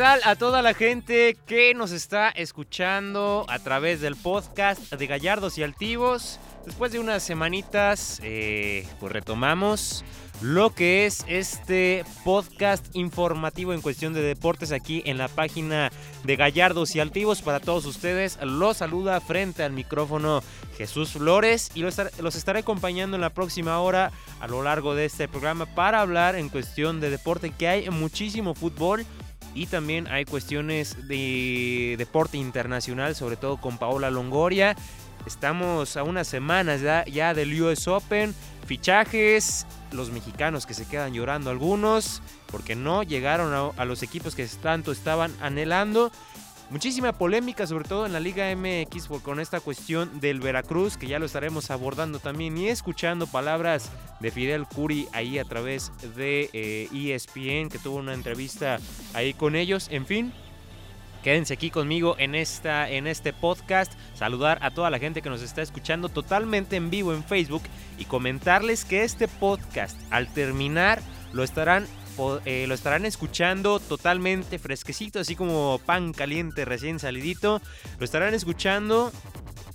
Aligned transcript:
Hola, 0.00 0.14
¿qué 0.14 0.20
tal 0.22 0.32
a 0.32 0.34
toda 0.34 0.62
la 0.62 0.72
gente 0.72 1.36
que 1.46 1.74
nos 1.74 1.92
está 1.92 2.30
escuchando 2.30 3.44
a 3.50 3.58
través 3.58 4.00
del 4.00 4.16
podcast 4.16 4.90
de 4.94 5.06
Gallardos 5.06 5.58
y 5.58 5.62
Altivos? 5.62 6.40
Después 6.64 6.90
de 6.90 7.00
unas 7.00 7.22
semanitas, 7.22 8.18
eh, 8.22 8.88
pues 8.98 9.12
retomamos 9.12 10.02
lo 10.40 10.70
que 10.74 11.04
es 11.04 11.22
este 11.28 12.06
podcast 12.24 12.86
informativo 12.96 13.74
en 13.74 13.82
cuestión 13.82 14.14
de 14.14 14.22
deportes 14.22 14.72
aquí 14.72 15.02
en 15.04 15.18
la 15.18 15.28
página 15.28 15.92
de 16.24 16.36
Gallardos 16.36 16.96
y 16.96 17.00
Altivos 17.00 17.42
para 17.42 17.60
todos 17.60 17.84
ustedes. 17.84 18.38
Los 18.42 18.78
saluda 18.78 19.20
frente 19.20 19.64
al 19.64 19.72
micrófono 19.72 20.42
Jesús 20.78 21.10
Flores 21.10 21.70
y 21.74 21.80
los, 21.82 22.00
los 22.22 22.36
estaré 22.36 22.60
acompañando 22.60 23.16
en 23.16 23.20
la 23.20 23.34
próxima 23.34 23.78
hora 23.80 24.12
a 24.40 24.48
lo 24.48 24.62
largo 24.62 24.94
de 24.94 25.04
este 25.04 25.28
programa 25.28 25.66
para 25.66 26.00
hablar 26.00 26.36
en 26.36 26.48
cuestión 26.48 27.00
de 27.00 27.10
deporte 27.10 27.50
que 27.50 27.68
hay 27.68 27.90
muchísimo 27.90 28.54
fútbol 28.54 29.04
y 29.54 29.66
también 29.66 30.06
hay 30.08 30.24
cuestiones 30.24 31.08
de 31.08 31.96
deporte 31.98 32.38
internacional, 32.38 33.14
sobre 33.14 33.36
todo 33.36 33.56
con 33.60 33.78
Paola 33.78 34.10
Longoria. 34.10 34.76
Estamos 35.26 35.96
a 35.96 36.02
unas 36.02 36.28
semanas 36.28 36.80
ya, 36.80 37.04
ya 37.04 37.34
del 37.34 37.60
US 37.62 37.88
Open, 37.88 38.34
fichajes, 38.66 39.66
los 39.92 40.10
mexicanos 40.10 40.66
que 40.66 40.74
se 40.74 40.86
quedan 40.86 41.12
llorando 41.12 41.50
algunos, 41.50 42.22
porque 42.46 42.74
no 42.74 43.02
llegaron 43.02 43.52
a, 43.52 43.80
a 43.80 43.84
los 43.84 44.02
equipos 44.02 44.34
que 44.34 44.46
tanto 44.46 44.92
estaban 44.92 45.34
anhelando. 45.40 46.10
Muchísima 46.70 47.12
polémica, 47.12 47.66
sobre 47.66 47.84
todo 47.84 48.06
en 48.06 48.12
la 48.12 48.20
Liga 48.20 48.54
MX, 48.54 49.08
con 49.22 49.40
esta 49.40 49.58
cuestión 49.58 50.20
del 50.20 50.38
Veracruz, 50.38 50.96
que 50.96 51.08
ya 51.08 51.18
lo 51.18 51.26
estaremos 51.26 51.68
abordando 51.72 52.20
también 52.20 52.56
y 52.56 52.68
escuchando 52.68 53.26
palabras 53.26 53.90
de 54.20 54.30
Fidel 54.30 54.66
Curi 54.66 55.08
ahí 55.12 55.40
a 55.40 55.44
través 55.44 55.90
de 56.14 56.88
ESPN, 56.92 57.70
que 57.70 57.80
tuvo 57.82 57.96
una 57.96 58.14
entrevista 58.14 58.78
ahí 59.14 59.34
con 59.34 59.56
ellos. 59.56 59.88
En 59.90 60.06
fin, 60.06 60.32
Quédense 61.22 61.52
aquí 61.52 61.70
conmigo 61.70 62.16
en, 62.18 62.34
esta, 62.34 62.88
en 62.88 63.06
este 63.06 63.34
podcast. 63.34 63.92
Saludar 64.14 64.58
a 64.62 64.70
toda 64.70 64.88
la 64.88 64.98
gente 64.98 65.20
que 65.20 65.28
nos 65.28 65.42
está 65.42 65.60
escuchando 65.60 66.08
totalmente 66.08 66.76
en 66.76 66.88
vivo 66.88 67.12
en 67.12 67.24
Facebook 67.24 67.62
y 67.98 68.06
comentarles 68.06 68.86
que 68.86 69.04
este 69.04 69.28
podcast 69.28 70.00
al 70.10 70.32
terminar 70.32 71.02
lo 71.34 71.42
estarán 71.42 71.86
eh, 72.44 72.66
lo 72.66 72.74
estarán 72.74 73.06
escuchando 73.06 73.80
totalmente 73.80 74.58
fresquecito, 74.58 75.20
así 75.20 75.36
como 75.36 75.80
pan 75.84 76.12
caliente 76.12 76.64
recién 76.64 76.98
salidito. 76.98 77.60
Lo 77.98 78.04
estarán 78.04 78.34
escuchando 78.34 79.12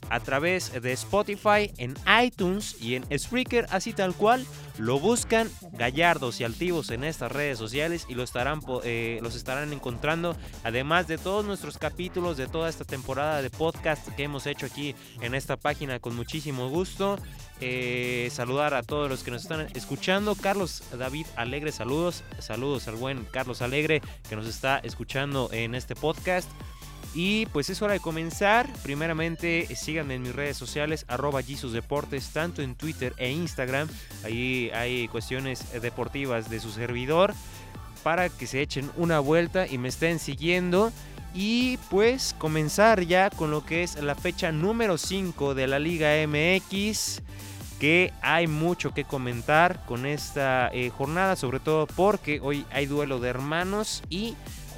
a 0.09 0.19
través 0.19 0.71
de 0.81 0.91
Spotify, 0.93 1.71
en 1.77 1.95
iTunes 2.23 2.77
y 2.81 2.95
en 2.95 3.05
Spreaker, 3.17 3.67
así 3.69 3.93
tal 3.93 4.13
cual. 4.13 4.45
Lo 4.77 4.99
buscan 4.99 5.49
gallardos 5.73 6.41
y 6.41 6.43
altivos 6.43 6.89
en 6.89 7.05
estas 7.05 7.31
redes 7.31 7.57
sociales 7.57 8.05
y 8.09 8.15
lo 8.15 8.23
estarán, 8.23 8.59
eh, 8.83 9.19
los 9.21 9.35
estarán 9.35 9.71
encontrando. 9.71 10.35
Además 10.63 11.07
de 11.07 11.17
todos 11.17 11.45
nuestros 11.45 11.77
capítulos 11.77 12.35
de 12.35 12.47
toda 12.47 12.69
esta 12.69 12.83
temporada 12.83 13.41
de 13.41 13.49
podcast 13.49 14.07
que 14.15 14.23
hemos 14.23 14.47
hecho 14.47 14.65
aquí 14.65 14.93
en 15.21 15.33
esta 15.33 15.55
página 15.55 15.99
con 15.99 16.15
muchísimo 16.15 16.69
gusto. 16.69 17.17
Eh, 17.61 18.29
saludar 18.33 18.73
a 18.73 18.83
todos 18.83 19.09
los 19.09 19.23
que 19.23 19.31
nos 19.31 19.43
están 19.43 19.67
escuchando. 19.75 20.35
Carlos 20.35 20.83
David 20.97 21.25
Alegre, 21.37 21.71
saludos. 21.71 22.23
Saludos 22.39 22.87
al 22.89 22.95
buen 22.95 23.23
Carlos 23.25 23.61
Alegre 23.61 24.01
que 24.29 24.35
nos 24.35 24.47
está 24.47 24.79
escuchando 24.79 25.49
en 25.53 25.73
este 25.73 25.95
podcast. 25.95 26.49
Y 27.15 27.45
pues 27.47 27.69
es 27.69 27.81
hora 27.81 27.93
de 27.93 28.01
comenzar. 28.01 28.67
Primeramente, 28.83 29.73
síganme 29.73 30.15
en 30.15 30.23
mis 30.23 30.35
redes 30.35 30.57
sociales, 30.57 31.05
arroba 31.07 31.41
Jesus 31.41 31.71
Deportes, 31.71 32.29
tanto 32.31 32.61
en 32.61 32.75
Twitter 32.75 33.13
e 33.15 33.31
Instagram. 33.31 33.87
Ahí 34.25 34.69
hay 34.73 35.07
cuestiones 35.07 35.81
deportivas 35.81 36.49
de 36.49 36.59
su 36.59 36.71
servidor 36.71 37.33
para 38.03 38.27
que 38.27 38.47
se 38.47 38.61
echen 38.61 38.91
una 38.97 39.21
vuelta 39.21 39.65
y 39.65 39.77
me 39.77 39.87
estén 39.87 40.19
siguiendo. 40.19 40.91
Y 41.33 41.77
pues 41.89 42.35
comenzar 42.37 43.01
ya 43.01 43.29
con 43.29 43.49
lo 43.49 43.65
que 43.65 43.83
es 43.83 43.95
la 44.01 44.15
fecha 44.15 44.51
número 44.51 44.97
5 44.97 45.55
de 45.55 45.67
la 45.67 45.79
Liga 45.79 46.09
MX. 46.27 47.21
Que 47.79 48.13
hay 48.21 48.47
mucho 48.47 48.93
que 48.93 49.05
comentar 49.05 49.85
con 49.85 50.05
esta 50.05 50.69
eh, 50.73 50.89
jornada, 50.89 51.37
sobre 51.37 51.61
todo 51.61 51.87
porque 51.87 52.39
hoy 52.41 52.65
hay 52.71 52.85
duelo 52.87 53.19
de 53.19 53.29
hermanos 53.29 54.01
y 54.09 54.35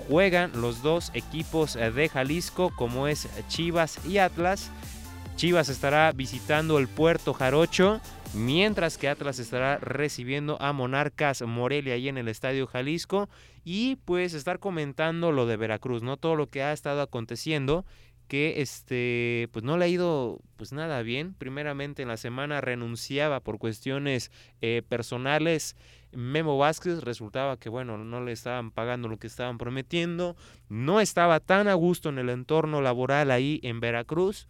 juegan 0.07 0.51
los 0.61 0.81
dos 0.81 1.11
equipos 1.13 1.75
eh, 1.75 1.91
de 1.91 2.09
Jalisco 2.09 2.71
como 2.75 3.07
es 3.07 3.27
Chivas 3.47 4.05
y 4.05 4.17
Atlas. 4.17 4.71
Chivas 5.35 5.69
estará 5.69 6.11
visitando 6.13 6.79
el 6.79 6.87
puerto 6.87 7.33
Jarocho, 7.33 8.01
mientras 8.33 8.97
que 8.97 9.07
Atlas 9.07 9.37
estará 9.37 9.77
recibiendo 9.77 10.59
a 10.61 10.73
Monarcas 10.73 11.43
Morelia 11.43 11.93
ahí 11.93 12.09
en 12.09 12.17
el 12.17 12.27
Estadio 12.27 12.65
Jalisco. 12.65 13.29
Y 13.63 13.97
pues 13.97 14.33
estar 14.33 14.59
comentando 14.59 15.31
lo 15.31 15.45
de 15.45 15.57
Veracruz, 15.57 16.01
¿no? 16.01 16.17
Todo 16.17 16.35
lo 16.35 16.47
que 16.47 16.63
ha 16.63 16.73
estado 16.73 17.01
aconteciendo 17.01 17.85
que 18.27 18.61
este 18.61 19.47
pues 19.51 19.63
no 19.63 19.77
le 19.77 19.85
ha 19.85 19.87
ido 19.87 20.39
pues 20.57 20.73
nada 20.73 21.01
bien. 21.01 21.33
Primeramente 21.33 22.01
en 22.01 22.07
la 22.07 22.17
semana 22.17 22.61
renunciaba 22.61 23.39
por 23.39 23.57
cuestiones 23.57 24.31
eh, 24.61 24.83
personales. 24.87 25.75
Memo 26.11 26.57
Vázquez 26.57 27.03
resultaba 27.03 27.57
que 27.57 27.69
bueno, 27.69 27.97
no 27.97 28.23
le 28.23 28.31
estaban 28.31 28.71
pagando 28.71 29.07
lo 29.07 29.17
que 29.17 29.27
estaban 29.27 29.57
prometiendo, 29.57 30.35
no 30.69 30.99
estaba 30.99 31.39
tan 31.39 31.67
a 31.67 31.73
gusto 31.73 32.09
en 32.09 32.19
el 32.19 32.29
entorno 32.29 32.81
laboral 32.81 33.31
ahí 33.31 33.59
en 33.63 33.79
Veracruz. 33.79 34.47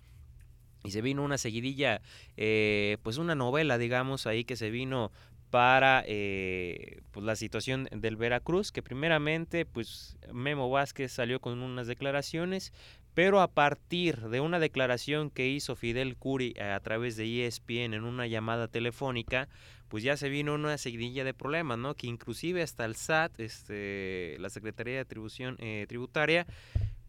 Y 0.84 0.91
se 0.91 1.01
vino 1.01 1.23
una 1.23 1.38
seguidilla, 1.38 2.01
eh, 2.38 2.97
pues 3.03 3.17
una 3.17 3.35
novela, 3.35 3.78
digamos, 3.78 4.25
ahí 4.25 4.46
que 4.46 4.56
se 4.56 4.69
vino 4.69 5.12
para 5.50 6.03
eh, 6.06 7.01
pues 7.12 7.25
la 7.25 7.35
situación 7.35 7.88
del 7.91 8.17
Veracruz, 8.17 8.72
que 8.72 8.84
primeramente 8.84 9.66
pues 9.66 10.17
Memo 10.34 10.69
Vázquez 10.69 11.12
salió 11.12 11.40
con 11.40 11.62
unas 11.62 11.88
declaraciones, 11.88 12.73
pero 13.17 13.41
a 13.41 13.47
partir 13.47 14.29
de 14.29 14.41
una 14.41 14.59
declaración 14.59 15.31
que 15.31 15.47
hizo 15.47 15.75
Fidel 15.75 16.17
Curi 16.17 16.53
eh, 16.55 16.61
a 16.61 16.79
través 16.81 17.17
de 17.17 17.47
ESPN 17.47 17.95
en 17.95 18.03
una 18.03 18.28
llamada 18.28 18.67
telefónica, 18.67 19.50
pues 19.88 20.03
ya 20.03 20.16
se 20.17 20.29
vino 20.29 20.53
una 20.53 20.78
seguidilla 20.78 21.23
de 21.23 21.33
problemas, 21.33 21.79
¿no? 21.79 21.95
Que 21.95 22.05
inclusive 22.05 22.61
hasta 22.61 22.85
el 22.85 22.95
SAT, 22.95 23.39
este, 23.39 24.38
la 24.38 24.51
Secretaría 24.51 24.94
de 24.94 25.00
Atribución 25.00 25.55
eh, 25.57 25.88
Tributaria, 25.89 26.45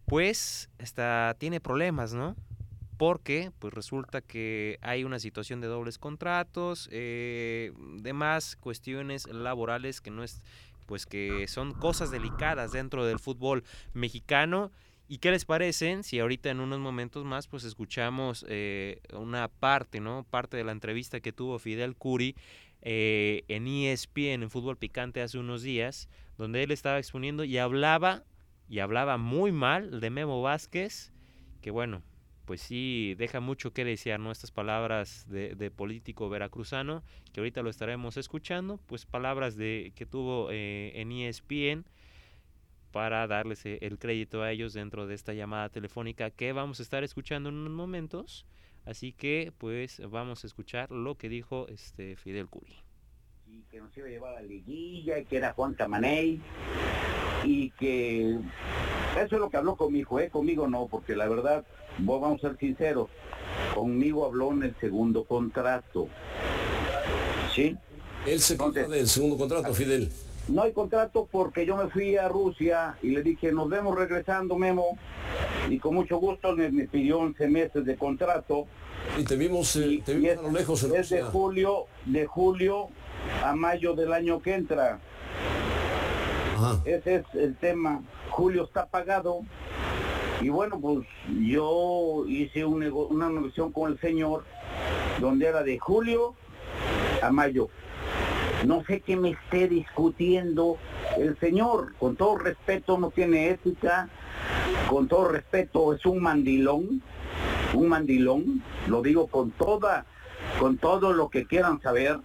pues 0.06 0.70
está, 0.78 1.36
tiene 1.38 1.60
problemas, 1.60 2.14
¿no? 2.14 2.36
Porque 2.96 3.52
pues 3.58 3.74
resulta 3.74 4.22
que 4.22 4.78
hay 4.80 5.04
una 5.04 5.18
situación 5.18 5.60
de 5.60 5.66
dobles 5.66 5.98
contratos, 5.98 6.88
eh, 6.90 7.70
demás 8.00 8.56
cuestiones 8.56 9.26
laborales 9.26 10.00
que 10.00 10.10
no 10.10 10.24
es, 10.24 10.40
pues 10.86 11.04
que 11.04 11.46
son 11.48 11.74
cosas 11.74 12.10
delicadas 12.10 12.72
dentro 12.72 13.04
del 13.04 13.18
fútbol 13.18 13.62
mexicano 13.92 14.72
¿Y 15.10 15.18
qué 15.18 15.30
les 15.30 15.46
parecen 15.46 16.04
si 16.04 16.20
ahorita 16.20 16.50
en 16.50 16.60
unos 16.60 16.80
momentos 16.80 17.24
más 17.24 17.48
pues 17.48 17.64
escuchamos 17.64 18.44
eh, 18.46 19.00
una 19.14 19.48
parte, 19.48 20.00
¿no? 20.00 20.26
Parte 20.28 20.58
de 20.58 20.64
la 20.64 20.72
entrevista 20.72 21.20
que 21.20 21.32
tuvo 21.32 21.58
Fidel 21.58 21.96
Curi 21.96 22.36
eh, 22.82 23.42
en 23.48 23.66
ESPN, 23.66 24.42
en 24.42 24.50
Fútbol 24.50 24.76
Picante, 24.76 25.22
hace 25.22 25.38
unos 25.38 25.62
días, 25.62 26.10
donde 26.36 26.62
él 26.62 26.70
estaba 26.72 26.98
exponiendo 26.98 27.44
y 27.44 27.56
hablaba, 27.56 28.22
y 28.68 28.80
hablaba 28.80 29.16
muy 29.16 29.50
mal 29.50 29.98
de 30.00 30.10
Memo 30.10 30.42
Vázquez, 30.42 31.10
que 31.62 31.70
bueno, 31.70 32.02
pues 32.44 32.60
sí 32.60 33.14
deja 33.16 33.40
mucho 33.40 33.72
que 33.72 33.86
desear, 33.86 34.20
¿no? 34.20 34.30
Estas 34.30 34.50
palabras 34.50 35.26
de, 35.28 35.70
político 35.74 36.28
veracruzano, 36.28 37.02
que 37.32 37.40
ahorita 37.40 37.62
lo 37.62 37.70
estaremos 37.70 38.18
escuchando, 38.18 38.78
pues 38.86 39.06
palabras 39.06 39.56
de 39.56 39.92
que 39.96 40.04
tuvo 40.04 40.50
eh, 40.50 40.92
en 40.96 41.12
ESPN 41.12 41.86
para 42.90 43.26
darles 43.26 43.64
eh, 43.66 43.78
el 43.82 43.98
crédito 43.98 44.42
a 44.42 44.50
ellos 44.50 44.72
dentro 44.72 45.06
de 45.06 45.14
esta 45.14 45.34
llamada 45.34 45.68
telefónica 45.68 46.30
que 46.30 46.52
vamos 46.52 46.80
a 46.80 46.82
estar 46.82 47.04
escuchando 47.04 47.48
en 47.48 47.56
unos 47.56 47.72
momentos. 47.72 48.46
Así 48.84 49.12
que 49.12 49.52
pues 49.58 50.00
vamos 50.08 50.44
a 50.44 50.46
escuchar 50.46 50.90
lo 50.90 51.16
que 51.16 51.28
dijo 51.28 51.68
este 51.68 52.16
Fidel 52.16 52.48
Curi. 52.48 52.76
Y 53.46 53.62
que 53.70 53.80
nos 53.80 53.96
iba 53.96 54.06
a 54.06 54.10
llevar 54.10 54.36
a 54.36 54.40
la 54.40 54.46
liguilla, 54.46 55.18
y 55.18 55.24
que 55.24 55.36
era 55.36 55.52
Juan 55.52 55.74
Camaney, 55.74 56.40
y 57.44 57.70
que 57.72 58.38
eso 59.18 59.34
es 59.34 59.40
lo 59.40 59.50
que 59.50 59.56
habló 59.56 59.76
conmigo, 59.76 60.20
¿eh? 60.20 60.30
conmigo 60.30 60.68
no, 60.68 60.86
porque 60.86 61.16
la 61.16 61.28
verdad, 61.28 61.64
vamos 61.98 62.44
a 62.44 62.48
ser 62.48 62.58
sinceros, 62.58 63.08
conmigo 63.74 64.24
habló 64.24 64.52
en 64.52 64.62
el 64.64 64.76
segundo 64.76 65.24
contrato. 65.24 66.08
¿Sí? 67.54 67.76
Él 68.26 68.40
se 68.40 68.56
del 68.56 69.08
segundo 69.08 69.36
contrato, 69.36 69.72
Fidel. 69.72 70.10
No 70.48 70.62
hay 70.62 70.72
contrato 70.72 71.28
porque 71.30 71.66
yo 71.66 71.76
me 71.76 71.88
fui 71.90 72.16
a 72.16 72.28
Rusia 72.28 72.96
y 73.02 73.10
le 73.10 73.22
dije, 73.22 73.52
nos 73.52 73.68
vemos 73.68 73.94
regresando, 73.94 74.56
Memo. 74.56 74.98
Y 75.68 75.78
con 75.78 75.94
mucho 75.94 76.18
gusto 76.18 76.56
me, 76.56 76.70
pidió 76.88 77.18
11 77.18 77.48
meses 77.48 77.84
de 77.84 77.96
contrato. 77.96 78.66
Y 79.18 79.24
te 79.24 79.36
vimos, 79.36 79.76
eh, 79.76 80.02
te 80.04 80.14
vimos 80.14 80.38
a 80.38 80.42
lo 80.42 80.50
lejos 80.50 80.82
en 80.84 80.96
Es 80.96 81.10
de 81.10 81.22
julio, 81.22 81.84
de 82.06 82.26
julio 82.26 82.88
a 83.44 83.54
mayo 83.54 83.94
del 83.94 84.12
año 84.12 84.40
que 84.40 84.54
entra. 84.54 85.00
Ese 86.84 87.16
es 87.16 87.24
el 87.34 87.56
tema. 87.56 88.02
Julio 88.30 88.64
está 88.64 88.86
pagado. 88.86 89.40
Y 90.40 90.48
bueno, 90.48 90.80
pues 90.80 91.06
yo 91.46 92.24
hice 92.26 92.64
una 92.64 93.28
negociación 93.28 93.72
con 93.72 93.92
el 93.92 94.00
señor 94.00 94.44
donde 95.20 95.46
era 95.46 95.62
de 95.62 95.78
julio 95.78 96.34
a 97.20 97.30
mayo 97.30 97.68
no 98.64 98.84
sé 98.84 99.00
qué 99.00 99.16
me 99.16 99.30
esté 99.30 99.68
discutiendo 99.68 100.78
El 101.16 101.38
señor, 101.38 101.94
con 101.98 102.16
todo 102.16 102.36
respeto, 102.36 102.98
no 102.98 103.10
tiene 103.10 103.50
ética, 103.50 104.08
con 104.88 105.08
todo 105.08 105.28
respeto, 105.28 105.92
es 105.94 106.04
un 106.06 106.22
mandilón, 106.22 107.02
un 107.74 107.88
mandilón, 107.88 108.62
lo 108.86 109.02
digo 109.02 109.26
con 109.26 109.50
toda, 109.50 110.06
con 110.58 110.78
todo 110.78 111.12
lo 111.12 111.28
que 111.28 111.46
quieran 111.46 111.80
saber, 111.80 112.18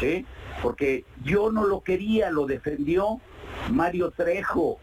¿sí? 0.00 0.26
Porque 0.62 1.04
yo 1.24 1.52
no 1.52 1.66
lo 1.66 1.82
quería, 1.82 2.30
lo 2.30 2.46
defendió 2.46 3.20
Mario 3.70 4.10
Trejo. 4.10 4.78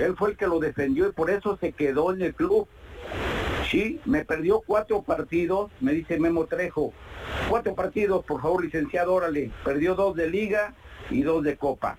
Él 0.00 0.14
fue 0.16 0.30
el 0.30 0.36
que 0.36 0.46
lo 0.46 0.58
defendió 0.58 1.08
y 1.08 1.12
por 1.12 1.30
eso 1.30 1.56
se 1.58 1.72
quedó 1.72 2.12
en 2.12 2.22
el 2.22 2.34
club. 2.34 2.66
Sí, 3.70 4.00
me 4.04 4.24
perdió 4.24 4.62
cuatro 4.66 5.02
partidos, 5.02 5.70
me 5.80 5.92
dice 5.92 6.18
Memo 6.18 6.46
Trejo. 6.46 6.92
Cuatro 7.48 7.74
partidos, 7.74 8.24
por 8.24 8.40
favor, 8.40 8.64
licenciado, 8.64 9.14
órale. 9.14 9.50
Perdió 9.64 9.94
dos 9.94 10.14
de 10.16 10.28
liga 10.28 10.74
y 11.10 11.22
dos 11.22 11.42
de 11.42 11.56
copa. 11.56 11.98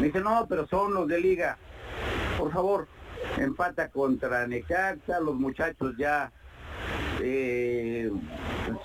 Me 0.00 0.06
dice, 0.06 0.20
no, 0.20 0.46
pero 0.48 0.66
son 0.68 0.94
los 0.94 1.08
de 1.08 1.20
liga. 1.20 1.58
Por 2.38 2.52
favor, 2.52 2.88
empata 3.36 3.88
contra 3.90 4.46
Necaxa, 4.46 5.20
los 5.20 5.34
muchachos 5.34 5.94
ya 5.98 6.32
eh, 7.20 8.10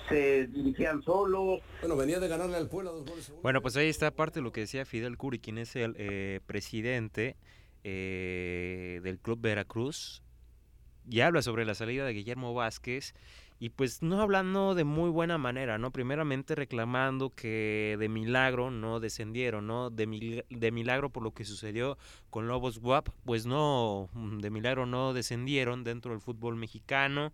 se 0.08 0.46
dirigían 0.48 1.02
solos. 1.02 1.60
Bueno, 1.80 1.96
venía 1.96 2.20
de 2.20 2.28
ganarle 2.28 2.56
al 2.56 2.68
pueblo 2.68 2.92
dos 2.92 3.06
goles. 3.08 3.32
Bueno, 3.42 3.62
pues 3.62 3.76
ahí 3.76 3.88
está 3.88 4.10
parte 4.10 4.40
de 4.40 4.42
lo 4.42 4.52
que 4.52 4.62
decía 4.62 4.84
Fidel 4.84 5.16
Curi, 5.16 5.38
quien 5.38 5.58
es 5.58 5.76
el 5.76 5.94
eh, 5.98 6.40
presidente 6.46 7.36
eh, 7.84 9.00
del 9.02 9.18
Club 9.18 9.40
Veracruz. 9.40 10.22
Y 11.08 11.20
habla 11.20 11.42
sobre 11.42 11.64
la 11.64 11.74
salida 11.74 12.04
de 12.06 12.12
Guillermo 12.12 12.54
Vázquez 12.54 13.14
y 13.64 13.70
pues 13.70 14.02
no 14.02 14.20
hablando 14.20 14.74
de 14.74 14.84
muy 14.84 15.08
buena 15.08 15.38
manera, 15.38 15.78
¿no? 15.78 15.90
Primeramente 15.90 16.54
reclamando 16.54 17.30
que 17.30 17.96
de 17.98 18.10
milagro 18.10 18.70
no 18.70 19.00
descendieron, 19.00 19.66
¿no? 19.66 19.88
De, 19.88 20.44
de 20.50 20.70
milagro 20.70 21.08
por 21.08 21.22
lo 21.22 21.32
que 21.32 21.46
sucedió 21.46 21.96
con 22.28 22.46
Lobos 22.46 22.80
WAP, 22.82 23.08
pues 23.24 23.46
no, 23.46 24.10
de 24.12 24.50
milagro 24.50 24.84
no 24.84 25.14
descendieron 25.14 25.82
dentro 25.82 26.10
del 26.10 26.20
fútbol 26.20 26.56
mexicano 26.56 27.32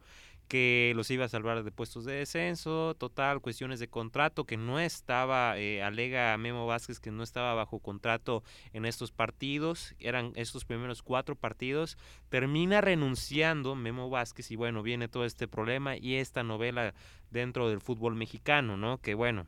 que 0.51 0.93
los 0.97 1.09
iba 1.13 1.25
a 1.25 1.29
salvar 1.29 1.63
de 1.63 1.71
puestos 1.71 2.05
de 2.05 2.15
descenso, 2.15 2.97
total, 2.99 3.41
cuestiones 3.41 3.79
de 3.79 3.87
contrato, 3.87 4.47
que 4.47 4.57
no 4.57 4.81
estaba, 4.81 5.57
eh, 5.57 5.81
alega 5.81 6.37
Memo 6.39 6.67
Vázquez 6.67 6.99
que 6.99 7.13
no 7.13 7.23
estaba 7.23 7.55
bajo 7.55 7.79
contrato 7.79 8.43
en 8.73 8.85
estos 8.85 9.13
partidos, 9.13 9.95
eran 10.01 10.33
estos 10.35 10.65
primeros 10.65 11.03
cuatro 11.05 11.37
partidos, 11.37 11.97
termina 12.31 12.81
renunciando 12.81 13.77
Memo 13.77 14.11
Vázquez 14.11 14.51
y 14.51 14.57
bueno, 14.57 14.83
viene 14.83 15.07
todo 15.07 15.25
este 15.25 15.47
problema 15.47 15.97
y 15.97 16.17
esta 16.17 16.43
novela 16.43 16.95
dentro 17.31 17.69
del 17.69 17.81
fútbol 17.81 18.17
mexicano, 18.17 18.77
¿no? 18.77 18.99
Que 18.99 19.15
bueno, 19.15 19.47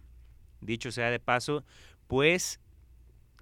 dicho 0.60 0.92
sea 0.92 1.10
de 1.10 1.18
paso, 1.18 1.64
pues 2.06 2.60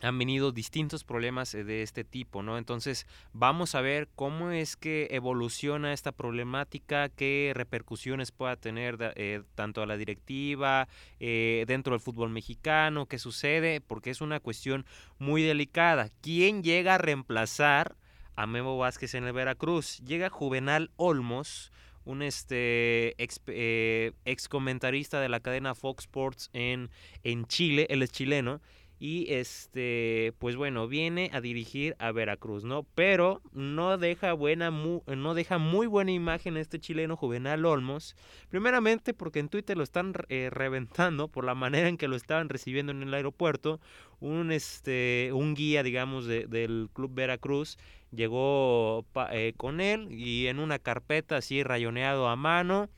han 0.00 0.19
venido 0.19 0.52
distintos 0.52 1.05
problemas 1.05 1.55
eh, 1.55 1.64
de 1.64 1.82
este 1.82 2.05
tipo, 2.05 2.43
¿no? 2.43 2.58
Entonces 2.58 3.06
vamos 3.32 3.75
a 3.75 3.81
ver 3.81 4.08
cómo 4.14 4.50
es 4.50 4.76
que 4.76 5.08
evoluciona 5.11 5.93
esta 5.93 6.12
problemática, 6.12 7.08
qué 7.08 7.52
repercusiones 7.55 8.32
pueda 8.32 8.56
tener 8.56 8.97
eh, 9.17 9.43
tanto 9.55 9.82
a 9.82 9.87
la 9.87 9.97
directiva, 9.97 10.88
eh, 11.19 11.64
dentro 11.67 11.93
del 11.93 12.00
fútbol 12.00 12.31
mexicano, 12.31 13.06
qué 13.06 13.19
sucede, 13.19 13.81
porque 13.81 14.11
es 14.11 14.20
una 14.20 14.41
cuestión 14.41 14.87
muy 15.19 15.43
delicada. 15.43 16.11
¿Quién 16.23 16.62
llega 16.62 16.94
a 16.94 16.99
reemplazar 16.99 17.97
a 18.37 18.47
Memo 18.47 18.79
Vázquez 18.79 19.14
en 19.14 19.25
el 19.25 19.32
Veracruz? 19.32 19.99
Llega 19.99 20.31
Juvenal 20.31 20.91
Olmos, 20.97 21.73
un 22.06 22.23
este 22.23 23.14
ex, 23.23 23.41
ex 23.47 24.49
comentarista 24.49 25.20
de 25.20 25.29
la 25.29 25.41
cadena 25.41 25.75
Fox 25.75 26.05
Sports 26.05 26.49
en, 26.55 26.91
en 27.23 27.44
Chile, 27.44 27.87
él 27.91 28.02
es 28.02 28.11
chileno, 28.11 28.62
y 29.00 29.32
este 29.32 30.35
pues 30.38 30.56
bueno 30.56 30.87
viene 30.87 31.31
a 31.32 31.41
dirigir 31.41 31.97
a 31.99 32.12
Veracruz 32.12 32.64
no 32.64 32.85
pero 32.94 33.41
no 33.52 33.97
deja 33.97 34.35
buena 34.35 34.70
no 34.70 35.35
deja 35.35 35.56
muy 35.56 35.87
buena 35.87 36.12
imagen 36.12 36.58
este 36.58 36.79
chileno 36.79 37.17
Juvenal 37.17 37.64
Olmos 37.64 38.14
primeramente 38.50 39.14
porque 39.14 39.41
en 39.41 39.49
Twitter 39.49 39.76
lo 39.76 39.82
están 39.82 40.12
eh, 40.29 40.50
reventando 40.50 41.29
por 41.29 41.44
la 41.44 41.55
manera 41.55 41.88
en 41.88 41.97
que 41.97 42.08
lo 42.08 42.17
estaban 42.17 42.49
recibiendo 42.49 42.93
en 42.93 43.02
el 43.02 43.14
aeropuerto. 43.14 43.81
Un 44.20 44.52
este 44.52 45.31
un 45.32 45.55
guía 45.55 45.82
digamos 45.82 46.26
del 46.26 46.91
club 46.93 47.14
Veracruz 47.14 47.79
llegó 48.11 49.06
eh, 49.32 49.55
con 49.56 49.81
él 49.81 50.08
y 50.11 50.49
en 50.49 50.58
una 50.58 50.79
carpeta 50.79 51.38
así 51.38 51.62
rayoneado 51.62 52.29
a 52.29 52.37
mano 52.37 52.91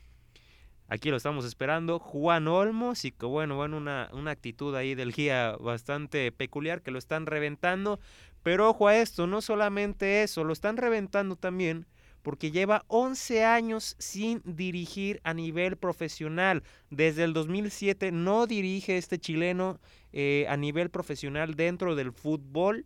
Aquí 0.93 1.09
lo 1.09 1.17
estamos 1.17 1.43
esperando. 1.43 1.97
Juan 1.97 2.47
Olmos 2.47 3.03
y 3.03 3.11
que 3.11 3.25
bueno, 3.25 3.55
bueno, 3.55 3.77
una, 3.77 4.11
una 4.13 4.29
actitud 4.29 4.75
ahí 4.75 4.93
del 4.93 5.11
guía 5.11 5.55
bastante 5.59 6.31
peculiar 6.31 6.83
que 6.83 6.91
lo 6.91 6.99
están 6.99 7.25
reventando. 7.25 7.99
Pero 8.43 8.69
ojo 8.69 8.87
a 8.87 8.97
esto, 8.97 9.25
no 9.25 9.41
solamente 9.41 10.21
eso, 10.21 10.43
lo 10.43 10.53
están 10.53 10.77
reventando 10.77 11.35
también 11.35 11.87
porque 12.21 12.51
lleva 12.51 12.85
11 12.89 13.43
años 13.43 13.95
sin 13.97 14.43
dirigir 14.45 15.19
a 15.23 15.33
nivel 15.33 15.77
profesional. 15.77 16.61
Desde 16.91 17.23
el 17.23 17.33
2007 17.33 18.11
no 18.11 18.45
dirige 18.45 18.99
este 18.99 19.17
chileno 19.17 19.79
eh, 20.11 20.45
a 20.47 20.57
nivel 20.57 20.91
profesional 20.91 21.55
dentro 21.55 21.95
del 21.95 22.11
fútbol. 22.11 22.85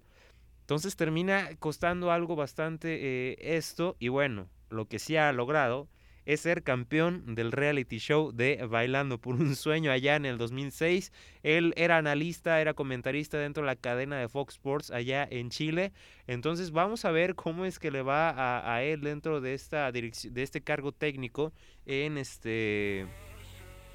Entonces 0.62 0.96
termina 0.96 1.50
costando 1.60 2.10
algo 2.10 2.38
bastante 2.38 3.00
eh, 3.02 3.58
esto. 3.58 3.98
Y 4.00 4.08
bueno, 4.08 4.48
lo 4.70 4.86
que 4.86 4.98
sí 4.98 5.18
ha 5.18 5.34
logrado 5.34 5.90
es 6.28 6.42
ser 6.42 6.62
campeón 6.62 7.36
del 7.36 7.54
reality 7.54 8.00
show 8.00 8.34
de 8.34 8.58
Bailando 8.70 9.18
por 9.18 9.36
un 9.36 9.56
Sueño 9.56 9.92
allá 9.92 10.18
en 10.18 10.26
el 10.26 10.38
2006. 10.38 11.14
Él 11.42 11.74
era 11.78 11.96
analista, 11.96 12.60
era 12.60 12.74
comentarista 12.74 13.38
dentro 13.38 13.64
de 13.64 13.68
la 13.68 13.78
cadena 13.78 14.20
de 14.20 14.28
Fox 14.28 14.56
Sports 14.56 14.92
allá 14.92 15.26
en 15.32 15.50
Chile. 15.50 15.94
Entonces 16.28 16.72
vamos 16.72 17.06
a 17.06 17.12
ver 17.12 17.36
cómo 17.36 17.64
es 17.64 17.80
que 17.80 17.92
le 17.92 18.02
va 18.02 18.76
a, 18.76 18.84
él 18.84 19.00
dentro 19.00 19.40
de, 19.40 19.54
esta 19.54 19.90
de 19.94 20.12
este 20.36 20.60
cargo 20.60 20.92
técnico 20.92 21.54
en 21.86 22.18
este 22.18 23.08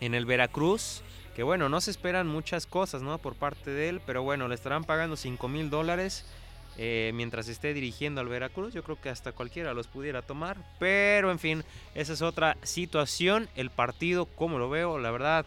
en 0.01 0.15
el 0.15 0.25
Veracruz. 0.25 1.03
Que 1.37 1.43
bueno, 1.43 1.69
no 1.69 1.83
se 1.83 1.91
esperan 1.91 2.29
muchas 2.29 2.67
cosas, 2.67 3.03
¿no? 3.03 3.19
Por 3.19 3.35
parte 3.35 3.71
de 3.71 3.91
él, 3.91 4.01
pero 4.07 4.23
bueno, 4.23 4.49
le 4.49 4.55
estarán 4.55 4.85
pagando 4.85 5.17
5 5.17 5.49
mil 5.49 5.69
dólares 5.69 6.27
eh, 6.79 7.13
mientras 7.15 7.49
esté 7.49 7.75
dirigiendo 7.75 8.21
al 8.21 8.29
Veracruz. 8.29 8.73
Yo 8.73 8.83
creo 8.83 9.01
que 9.01 9.11
hasta 9.11 9.33
cualquiera 9.33 9.75
los 9.75 9.87
pudiera 9.87 10.23
tomar. 10.23 10.57
Pero 10.79 11.31
en 11.31 11.39
fin, 11.39 11.65
esa 11.95 12.13
es 12.13 12.23
otra 12.23 12.57
situación. 12.63 13.49
El 13.57 13.71
partido, 13.71 14.27
como 14.27 14.59
lo 14.59 14.71
veo, 14.71 14.99
la 14.99 15.11
verdad, 15.11 15.47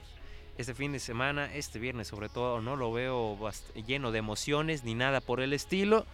este 0.58 0.74
fin 0.74 0.92
de 0.92 1.00
semana, 1.00 1.54
este 1.54 1.80
viernes 1.80 2.08
sobre 2.08 2.30
todo, 2.30 2.62
no 2.62 2.76
lo 2.76 2.92
veo 2.92 3.38
lleno 3.86 4.12
de 4.12 4.20
emociones 4.20 4.84
ni 4.84 4.96
nada 4.96 5.22
por 5.22 5.42
el 5.42 5.54
estilo. 5.54 6.06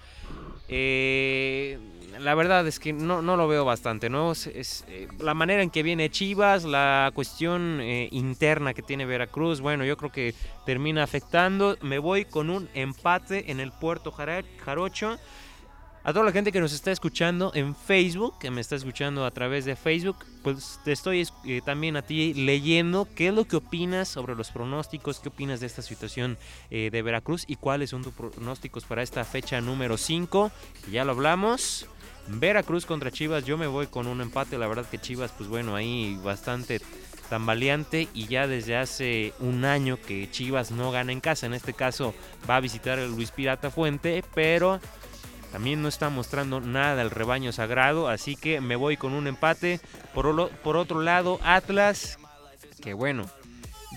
Eh, 0.68 1.78
la 2.20 2.34
verdad 2.34 2.66
es 2.68 2.80
que 2.80 2.94
no, 2.94 3.22
no 3.22 3.38
lo 3.38 3.48
veo 3.48 3.66
bastante, 3.66 4.10
¿no? 4.10 4.34
Eh, 4.46 5.08
la 5.20 5.34
manera 5.34 5.62
en 5.62 5.70
que 5.70 5.84
viene 5.84 6.10
Chivas, 6.10 6.64
la 6.64 7.12
cuestión 7.14 7.80
eh, 7.82 8.10
interna 8.12 8.74
que 8.74 8.82
tiene 8.82 9.06
Veracruz, 9.06 9.62
bueno, 9.62 9.86
yo 9.86 9.98
creo 9.98 10.12
que 10.12 10.34
termina 10.66 11.04
afectando. 11.04 11.78
Me 11.82 12.00
voy 12.00 12.26
con 12.26 12.50
un 12.50 12.70
empate 12.74 13.52
en 13.52 13.60
el 13.60 13.72
Puerto 13.72 14.12
Jarocho. 14.12 15.18
A 16.04 16.14
toda 16.14 16.26
la 16.26 16.32
gente 16.32 16.52
que 16.52 16.60
nos 16.60 16.74
está 16.74 16.92
escuchando 16.92 17.52
en 17.54 17.76
Facebook, 17.76 18.40
que 18.40 18.50
me 18.50 18.60
está 18.60 18.76
escuchando 18.76 19.24
a 19.24 19.30
través 19.30 19.66
de 19.66 19.76
Facebook, 19.76 20.16
pues 20.42 20.80
te 20.84 20.92
estoy 20.92 21.28
eh, 21.46 21.62
también 21.64 21.96
a 21.96 22.02
ti 22.02 22.34
leyendo 22.34 23.08
qué 23.16 23.28
es 23.28 23.34
lo 23.36 23.46
que 23.46 23.58
opinas 23.58 24.08
sobre 24.08 24.34
los 24.34 24.50
pronósticos, 24.50 25.20
qué 25.20 25.30
opinas 25.30 25.60
de 25.60 25.68
esta 25.68 25.84
situación 25.84 26.40
eh, 26.72 26.90
de 26.92 27.02
Veracruz 27.04 27.44
y 27.48 27.56
cuáles 27.56 27.92
son 27.92 28.02
tus 28.02 28.14
pronósticos 28.14 28.84
para 28.86 29.04
esta 29.04 29.24
fecha 29.24 29.62
número 29.62 29.96
5, 29.96 30.52
ya 30.92 31.06
lo 31.06 31.12
hablamos. 31.12 31.86
Veracruz 32.28 32.88
contra 32.88 33.12
Chivas, 33.12 33.46
yo 33.46 33.58
me 33.60 33.68
voy 33.68 33.86
con 33.86 34.08
un 34.08 34.22
empate, 34.22 34.58
la 34.58 34.68
verdad 34.68 34.88
que 34.90 34.98
Chivas, 34.98 35.32
pues 35.38 35.50
bueno, 35.50 35.76
ahí 35.76 36.20
bastante 36.24 36.82
tambaleante 37.30 38.08
y 38.16 38.26
ya 38.26 38.48
desde 38.48 38.76
hace 38.76 39.34
un 39.40 39.66
año 39.66 40.00
que 40.02 40.30
Chivas 40.32 40.72
no 40.72 40.92
gana 40.92 41.12
en 41.12 41.22
casa, 41.22 41.46
en 41.46 41.54
este 41.54 41.74
caso 41.74 42.16
va 42.50 42.56
a 42.56 42.60
visitar 42.60 42.98
el 42.98 43.12
Luis 43.12 43.30
Pirata 43.32 43.70
Fuente, 43.70 44.24
pero 44.34 44.80
también 45.52 45.82
no 45.82 45.90
está 45.90 46.10
mostrando 46.10 46.62
nada 46.62 47.02
el 47.02 47.10
rebaño 47.12 47.52
sagrado, 47.52 48.08
así 48.08 48.36
que 48.36 48.62
me 48.62 48.78
voy 48.78 48.98
con 48.98 49.14
un 49.14 49.28
empate. 49.28 49.80
Por, 50.14 50.28
otro 50.78 51.02
lado, 51.02 51.40
Atlas, 51.44 52.20
que 52.82 52.94
bueno, 52.94 53.30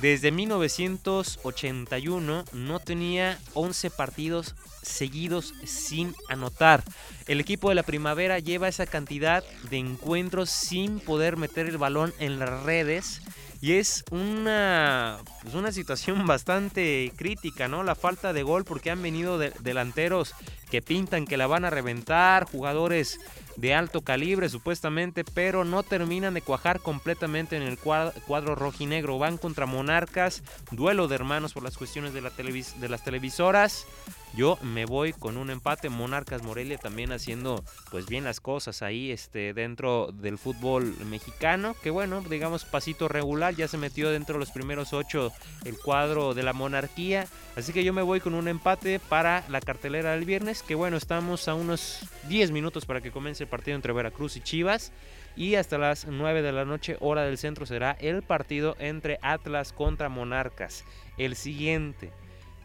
desde 0.00 0.32
1981 0.32 2.44
no 2.52 2.80
tenía 2.80 3.38
11 3.54 3.90
partidos 3.90 4.56
seguidos 4.82 5.54
sin 5.64 6.14
anotar. 6.28 6.82
El 7.26 7.40
equipo 7.40 7.68
de 7.68 7.76
la 7.76 7.84
primavera 7.84 8.40
lleva 8.40 8.68
esa 8.68 8.86
cantidad 8.86 9.44
de 9.70 9.78
encuentros 9.78 10.50
sin 10.50 11.00
poder 11.00 11.36
meter 11.36 11.66
el 11.66 11.78
balón 11.78 12.12
en 12.18 12.38
las 12.38 12.62
redes 12.64 13.22
y 13.64 13.78
es 13.78 14.04
una, 14.10 15.16
pues 15.42 15.54
una 15.54 15.72
situación 15.72 16.26
bastante 16.26 17.10
crítica, 17.16 17.66
¿no? 17.66 17.82
La 17.82 17.94
falta 17.94 18.34
de 18.34 18.42
gol 18.42 18.64
porque 18.64 18.90
han 18.90 19.00
venido 19.00 19.38
delanteros 19.38 20.34
que 20.74 20.82
pintan 20.82 21.24
que 21.24 21.36
la 21.36 21.46
van 21.46 21.64
a 21.64 21.70
reventar, 21.70 22.46
jugadores 22.50 23.20
de 23.54 23.74
alto 23.74 24.00
calibre 24.00 24.48
supuestamente, 24.48 25.22
pero 25.22 25.64
no 25.64 25.84
terminan 25.84 26.34
de 26.34 26.42
cuajar 26.42 26.80
completamente 26.80 27.56
en 27.56 27.62
el 27.62 27.78
cuadro, 27.78 28.56
rojinegro. 28.56 29.16
Van 29.16 29.38
contra 29.38 29.66
Monarcas, 29.66 30.42
duelo 30.72 31.06
de 31.06 31.14
hermanos 31.14 31.52
por 31.52 31.62
las 31.62 31.78
cuestiones 31.78 32.12
de, 32.12 32.22
la 32.22 32.30
de 32.30 32.88
las 32.88 33.04
televisoras. 33.04 33.86
Yo 34.34 34.58
me 34.62 34.84
voy 34.84 35.12
con 35.12 35.36
un 35.36 35.48
empate. 35.50 35.90
Monarcas 35.90 36.42
Morelia 36.42 36.76
también 36.76 37.12
haciendo 37.12 37.62
pues 37.92 38.06
bien 38.06 38.24
las 38.24 38.40
cosas 38.40 38.82
ahí 38.82 39.12
este, 39.12 39.54
dentro 39.54 40.10
del 40.12 40.38
fútbol 40.38 40.92
mexicano. 41.06 41.76
Que 41.84 41.90
bueno, 41.90 42.20
digamos 42.20 42.64
pasito 42.64 43.06
regular. 43.06 43.54
Ya 43.54 43.68
se 43.68 43.78
metió 43.78 44.10
dentro 44.10 44.32
de 44.32 44.40
los 44.40 44.50
primeros 44.50 44.92
ocho 44.92 45.30
el 45.64 45.78
cuadro 45.78 46.34
de 46.34 46.42
la 46.42 46.52
monarquía. 46.52 47.28
Así 47.56 47.72
que 47.72 47.84
yo 47.84 47.92
me 47.92 48.02
voy 48.02 48.18
con 48.18 48.34
un 48.34 48.48
empate 48.48 48.98
para 48.98 49.44
la 49.48 49.60
cartelera 49.60 50.12
del 50.12 50.24
viernes. 50.24 50.62
Que 50.62 50.74
bueno, 50.74 50.96
estamos 50.96 51.46
a 51.46 51.54
unos 51.54 52.00
10 52.28 52.50
minutos 52.50 52.84
para 52.84 53.00
que 53.00 53.12
comience 53.12 53.44
el 53.44 53.48
partido 53.48 53.76
entre 53.76 53.92
Veracruz 53.92 54.36
y 54.36 54.40
Chivas. 54.40 54.92
Y 55.36 55.54
hasta 55.54 55.78
las 55.78 56.06
9 56.06 56.42
de 56.42 56.52
la 56.52 56.64
noche, 56.64 56.96
hora 57.00 57.22
del 57.22 57.38
centro, 57.38 57.64
será 57.64 57.92
el 58.00 58.22
partido 58.22 58.76
entre 58.80 59.18
Atlas 59.22 59.72
contra 59.72 60.08
Monarcas. 60.08 60.84
El 61.16 61.36
siguiente. 61.36 62.10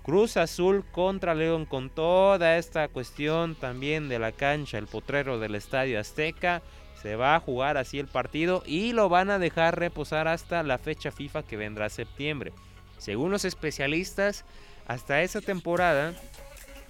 Cruz 0.03 0.37
Azul 0.37 0.83
contra 0.91 1.35
León 1.35 1.65
con 1.65 1.91
toda 1.91 2.57
esta 2.57 2.87
cuestión 2.87 3.53
también 3.53 4.09
de 4.09 4.17
la 4.17 4.31
cancha, 4.31 4.79
el 4.79 4.87
potrero 4.87 5.39
del 5.39 5.53
Estadio 5.53 5.99
Azteca. 5.99 6.63
Se 6.99 7.15
va 7.15 7.35
a 7.35 7.39
jugar 7.39 7.77
así 7.77 7.99
el 7.99 8.07
partido 8.07 8.63
y 8.65 8.93
lo 8.93 9.07
van 9.07 9.29
a 9.29 9.37
dejar 9.37 9.77
reposar 9.77 10.27
hasta 10.27 10.63
la 10.63 10.79
fecha 10.79 11.11
FIFA 11.11 11.43
que 11.43 11.57
vendrá 11.57 11.89
septiembre. 11.89 12.53
Según 12.97 13.31
los 13.31 13.45
especialistas, 13.45 14.45
hasta 14.89 15.21
esa 15.21 15.39
temporada 15.39 16.13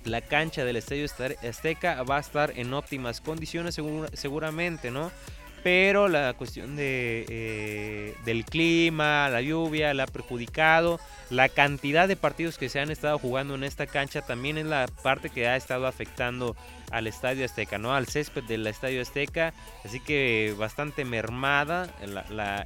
la 0.06 0.22
cancha 0.22 0.66
del 0.66 0.78
Estadio 0.78 1.06
Azteca 1.48 2.02
va 2.04 2.18
a 2.18 2.22
estar 2.22 2.54
en 2.56 2.74
óptimas 2.74 3.22
condiciones 3.22 3.78
seguramente, 4.14 4.90
¿no? 4.90 5.12
pero 5.64 6.08
la 6.08 6.34
cuestión 6.34 6.76
eh, 6.80 8.16
del 8.26 8.46
clima, 8.46 9.30
la 9.30 9.42
lluvia, 9.42 9.94
la 9.94 10.04
ha 10.04 10.08
perjudicado. 10.08 11.00
La 11.30 11.50
cantidad 11.50 12.08
de 12.08 12.16
partidos 12.16 12.58
que 12.58 12.70
se 12.70 12.80
han 12.80 12.92
estado 12.92 13.20
jugando 13.20 13.56
en 13.56 13.64
esta 13.64 13.86
cancha 13.86 14.22
también 14.22 14.58
es 14.58 14.66
la 14.66 14.88
parte 15.04 15.30
que 15.30 15.48
ha 15.48 15.56
estado 15.56 15.86
afectando 15.86 16.56
al 16.92 17.08
Estadio 17.08 17.46
Azteca, 17.46 17.78
¿no? 17.78 17.94
Al 17.94 18.08
césped 18.08 18.44
del 18.44 18.66
Estadio 18.68 19.02
Azteca. 19.02 19.54
Así 19.84 20.00
que 20.00 20.56
bastante 20.58 21.06
mermada 21.06 21.94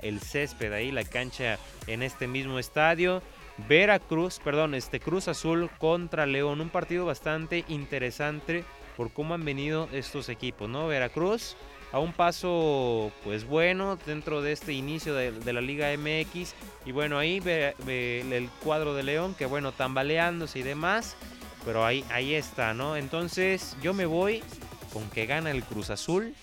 el 0.01 0.19
césped 0.21 0.71
ahí, 0.71 0.91
la 0.91 1.03
cancha 1.03 1.57
en 1.87 2.03
este 2.03 2.27
mismo 2.27 2.59
estadio. 2.59 3.21
Veracruz, 3.67 4.39
perdón, 4.43 4.73
este 4.73 4.99
Cruz 4.99 5.27
Azul 5.27 5.69
contra 5.77 6.25
León, 6.25 6.61
un 6.61 6.69
partido 6.69 7.05
bastante 7.05 7.65
interesante 7.67 8.63
por 8.97 9.11
cómo 9.11 9.33
han 9.33 9.45
venido 9.45 9.87
estos 9.91 10.29
equipos, 10.29 10.69
¿no? 10.69 10.87
Veracruz 10.87 11.55
a 11.91 11.99
un 11.99 12.11
paso 12.11 13.11
pues 13.23 13.45
bueno 13.45 13.99
dentro 14.07 14.41
de 14.41 14.51
este 14.51 14.73
inicio 14.73 15.13
de, 15.13 15.53
la 15.53 15.61
Liga 15.61 15.95
MX 15.95 16.55
y 16.87 16.91
bueno 16.91 17.19
ahí 17.19 17.39
ve, 17.39 17.75
el 17.87 18.49
cuadro 18.63 18.95
de 18.95 19.03
León 19.03 19.35
que 19.35 19.45
bueno 19.45 19.71
tambaleándose 19.71 20.59
y 20.59 20.63
demás. 20.63 21.15
Pero 21.63 21.85
ahí, 21.85 22.03
ahí 22.09 22.33
está 22.33 22.73
no 22.73 22.97
entonces 22.97 23.77
yo 23.81 23.93
me 23.93 24.07
voy 24.07 24.43
con 24.91 25.07
que 25.11 25.27
gana 25.27 25.51
el 25.51 25.63
Cruz 25.63 25.91
Azul 25.91 26.33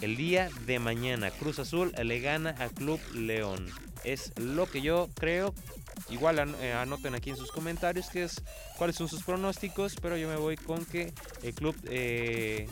el 0.00 0.16
día 0.16 0.48
de 0.64 0.78
mañana. 0.78 1.30
Cruz 1.30 1.58
Azul 1.58 1.92
le 2.02 2.20
gana 2.20 2.54
a 2.58 2.68
Club 2.68 3.00
León. 3.14 3.68
Es 4.04 4.32
lo 4.38 4.66
que 4.66 4.80
yo 4.80 5.08
creo 5.14 5.52
igual 6.10 6.54
eh, 6.60 6.72
anoten 6.72 7.14
aquí 7.14 7.30
en 7.30 7.36
sus 7.36 7.52
comentarios 7.52 8.08
qué 8.10 8.24
es 8.24 8.42
cuáles 8.76 8.96
son 8.96 9.08
sus 9.08 9.22
pronósticos 9.22 9.96
pero 10.00 10.16
yo 10.16 10.28
me 10.28 10.36
voy 10.36 10.56
con 10.56 10.84
que 10.84 11.12
el 11.42 11.54
club 11.54 11.76
eh, 11.84 12.68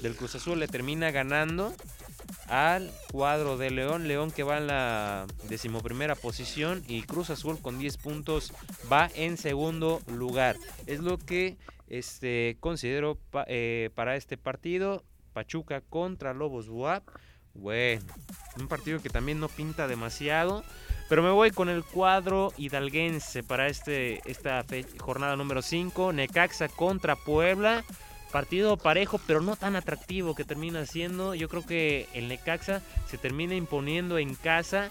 del 0.00 0.16
Cruz 0.16 0.34
Azul 0.34 0.58
le 0.58 0.68
termina 0.68 1.10
ganando 1.10 1.74
al 2.50 2.90
cuadro 3.12 3.56
de 3.56 3.70
León. 3.70 4.08
León 4.08 4.30
que 4.30 4.42
va 4.42 4.58
en 4.58 4.66
la 4.66 5.26
decimoprimera 5.48 6.16
posición 6.16 6.82
y 6.88 7.02
Cruz 7.02 7.30
Azul 7.30 7.60
con 7.60 7.78
10 7.78 7.96
puntos 7.98 8.52
va 8.92 9.08
en 9.14 9.36
segundo 9.36 10.02
lugar. 10.06 10.56
Es 10.86 11.00
lo 11.00 11.16
que 11.16 11.56
este, 11.88 12.56
considero 12.60 13.18
eh, 13.46 13.90
para 13.94 14.16
este 14.16 14.36
partido. 14.36 15.04
Pachuca 15.32 15.80
contra 15.80 16.34
Lobos 16.34 16.68
Buap. 16.68 17.04
Bueno, 17.54 18.04
un 18.58 18.66
partido 18.66 19.00
que 19.00 19.10
también 19.10 19.38
no 19.38 19.48
pinta 19.48 19.86
demasiado. 19.86 20.64
Pero 21.10 21.24
me 21.24 21.30
voy 21.30 21.50
con 21.50 21.68
el 21.68 21.82
cuadro 21.82 22.52
hidalguense 22.56 23.42
para 23.42 23.66
este, 23.66 24.20
esta 24.30 24.64
jornada 25.00 25.34
número 25.34 25.60
5. 25.60 26.12
Necaxa 26.12 26.68
contra 26.68 27.16
Puebla. 27.16 27.82
Partido 28.30 28.76
parejo, 28.76 29.20
pero 29.26 29.40
no 29.40 29.56
tan 29.56 29.74
atractivo 29.74 30.36
que 30.36 30.44
termina 30.44 30.86
siendo. 30.86 31.34
Yo 31.34 31.48
creo 31.48 31.66
que 31.66 32.06
el 32.14 32.28
Necaxa 32.28 32.80
se 33.08 33.18
termina 33.18 33.56
imponiendo 33.56 34.18
en 34.18 34.36
casa 34.36 34.90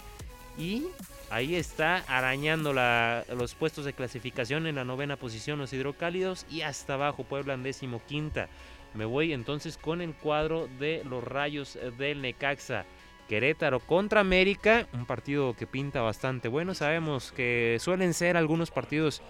y 0.58 0.84
ahí 1.30 1.54
está 1.54 2.04
arañando 2.06 2.74
los 2.74 3.54
puestos 3.54 3.86
de 3.86 3.94
clasificación 3.94 4.66
en 4.66 4.74
la 4.74 4.84
novena 4.84 5.16
posición 5.16 5.58
los 5.58 5.72
hidrocálidos 5.72 6.44
y 6.50 6.60
hasta 6.60 6.94
abajo 6.94 7.24
Puebla 7.24 7.54
en 7.54 7.62
décimo 7.62 8.02
quinta. 8.06 8.50
Me 8.92 9.06
voy 9.06 9.32
entonces 9.32 9.78
con 9.78 10.02
el 10.02 10.12
cuadro 10.12 10.68
de 10.78 11.02
los 11.08 11.24
rayos 11.24 11.78
del 11.96 12.20
Necaxa. 12.20 12.84
Querétaro 13.30 13.78
contra 13.78 14.20
América, 14.20 14.88
un 14.92 15.06
partido 15.06 15.54
que 15.54 15.68
pinta 15.68 16.02
bastante 16.02 16.48
bueno. 16.48 16.74
Sabemos 16.74 17.30
que 17.30 17.76
suelen 17.78 18.12
ser 18.12 18.36
algunos 18.36 18.72
partidos 18.72 19.22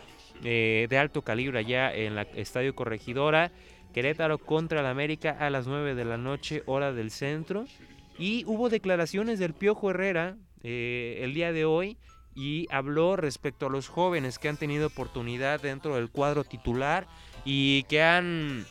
eh, 0.43 0.87
de 0.89 0.97
alto 0.97 1.21
calibre 1.21 1.59
allá 1.59 1.95
en 1.95 2.15
la 2.15 2.23
Estadio 2.23 2.75
Corregidora. 2.75 3.53
Querétaro 3.93 4.39
contra 4.39 4.81
el 4.81 4.87
América 4.87 5.37
a 5.39 5.51
las 5.51 5.67
9 5.67 5.95
de 5.95 6.07
la 6.07 6.17
noche, 6.17 6.63
hora 6.65 6.95
del 6.95 7.11
centro. 7.11 7.67
Y 8.19 8.45
hubo 8.47 8.71
declaraciones 8.71 9.39
del 9.39 9.53
Piojo 9.53 9.91
Herrera 9.91 10.39
eh, 10.63 11.19
el 11.21 11.35
día 11.35 11.53
de 11.53 11.67
hoy 11.67 11.99
y 12.35 12.69
habló 12.71 13.17
respecto 13.17 13.67
a 13.67 13.71
los 13.71 13.89
jóvenes 13.89 14.39
que 14.39 14.49
han 14.49 14.57
tenido 14.57 14.87
oportunidad 14.87 15.61
dentro 15.61 15.97
del 15.97 16.09
cuadro 16.09 16.45
titular 16.45 17.07
y 17.45 17.83
que 17.83 18.01
han 18.03 18.65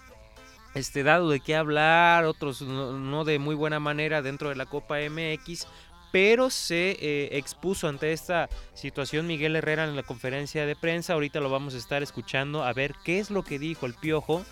este, 0.74 1.04
dado 1.04 1.30
de 1.30 1.40
qué 1.40 1.56
hablar, 1.56 2.26
otros 2.26 2.62
no, 2.62 3.26
de 3.26 3.40
muy 3.40 3.56
buena 3.56 3.80
manera 3.80 4.22
dentro 4.22 4.50
de 4.50 4.56
la 4.56 4.66
Copa 4.66 4.98
MX, 5.00 5.68
pero 6.12 6.50
se 6.50 6.92
eh, 7.00 7.38
expuso 7.38 7.88
ante 7.88 8.14
esta 8.14 8.50
situación 8.74 9.28
Miguel 9.28 9.56
Herrera 9.56 9.84
en 9.84 9.96
la 9.96 10.04
conferencia 10.04 10.66
de 10.66 10.76
prensa. 10.76 11.14
Ahorita 11.14 11.40
lo 11.40 11.50
vamos 11.50 11.76
a 11.76 11.78
estar 11.78 12.02
escuchando 12.02 12.64
a 12.64 12.74
ver 12.74 12.96
qué 13.04 13.20
es 13.20 13.30
lo 13.30 13.44
que 13.44 13.60
dijo 13.60 13.86
el 13.86 13.94
Piojo 13.94 14.44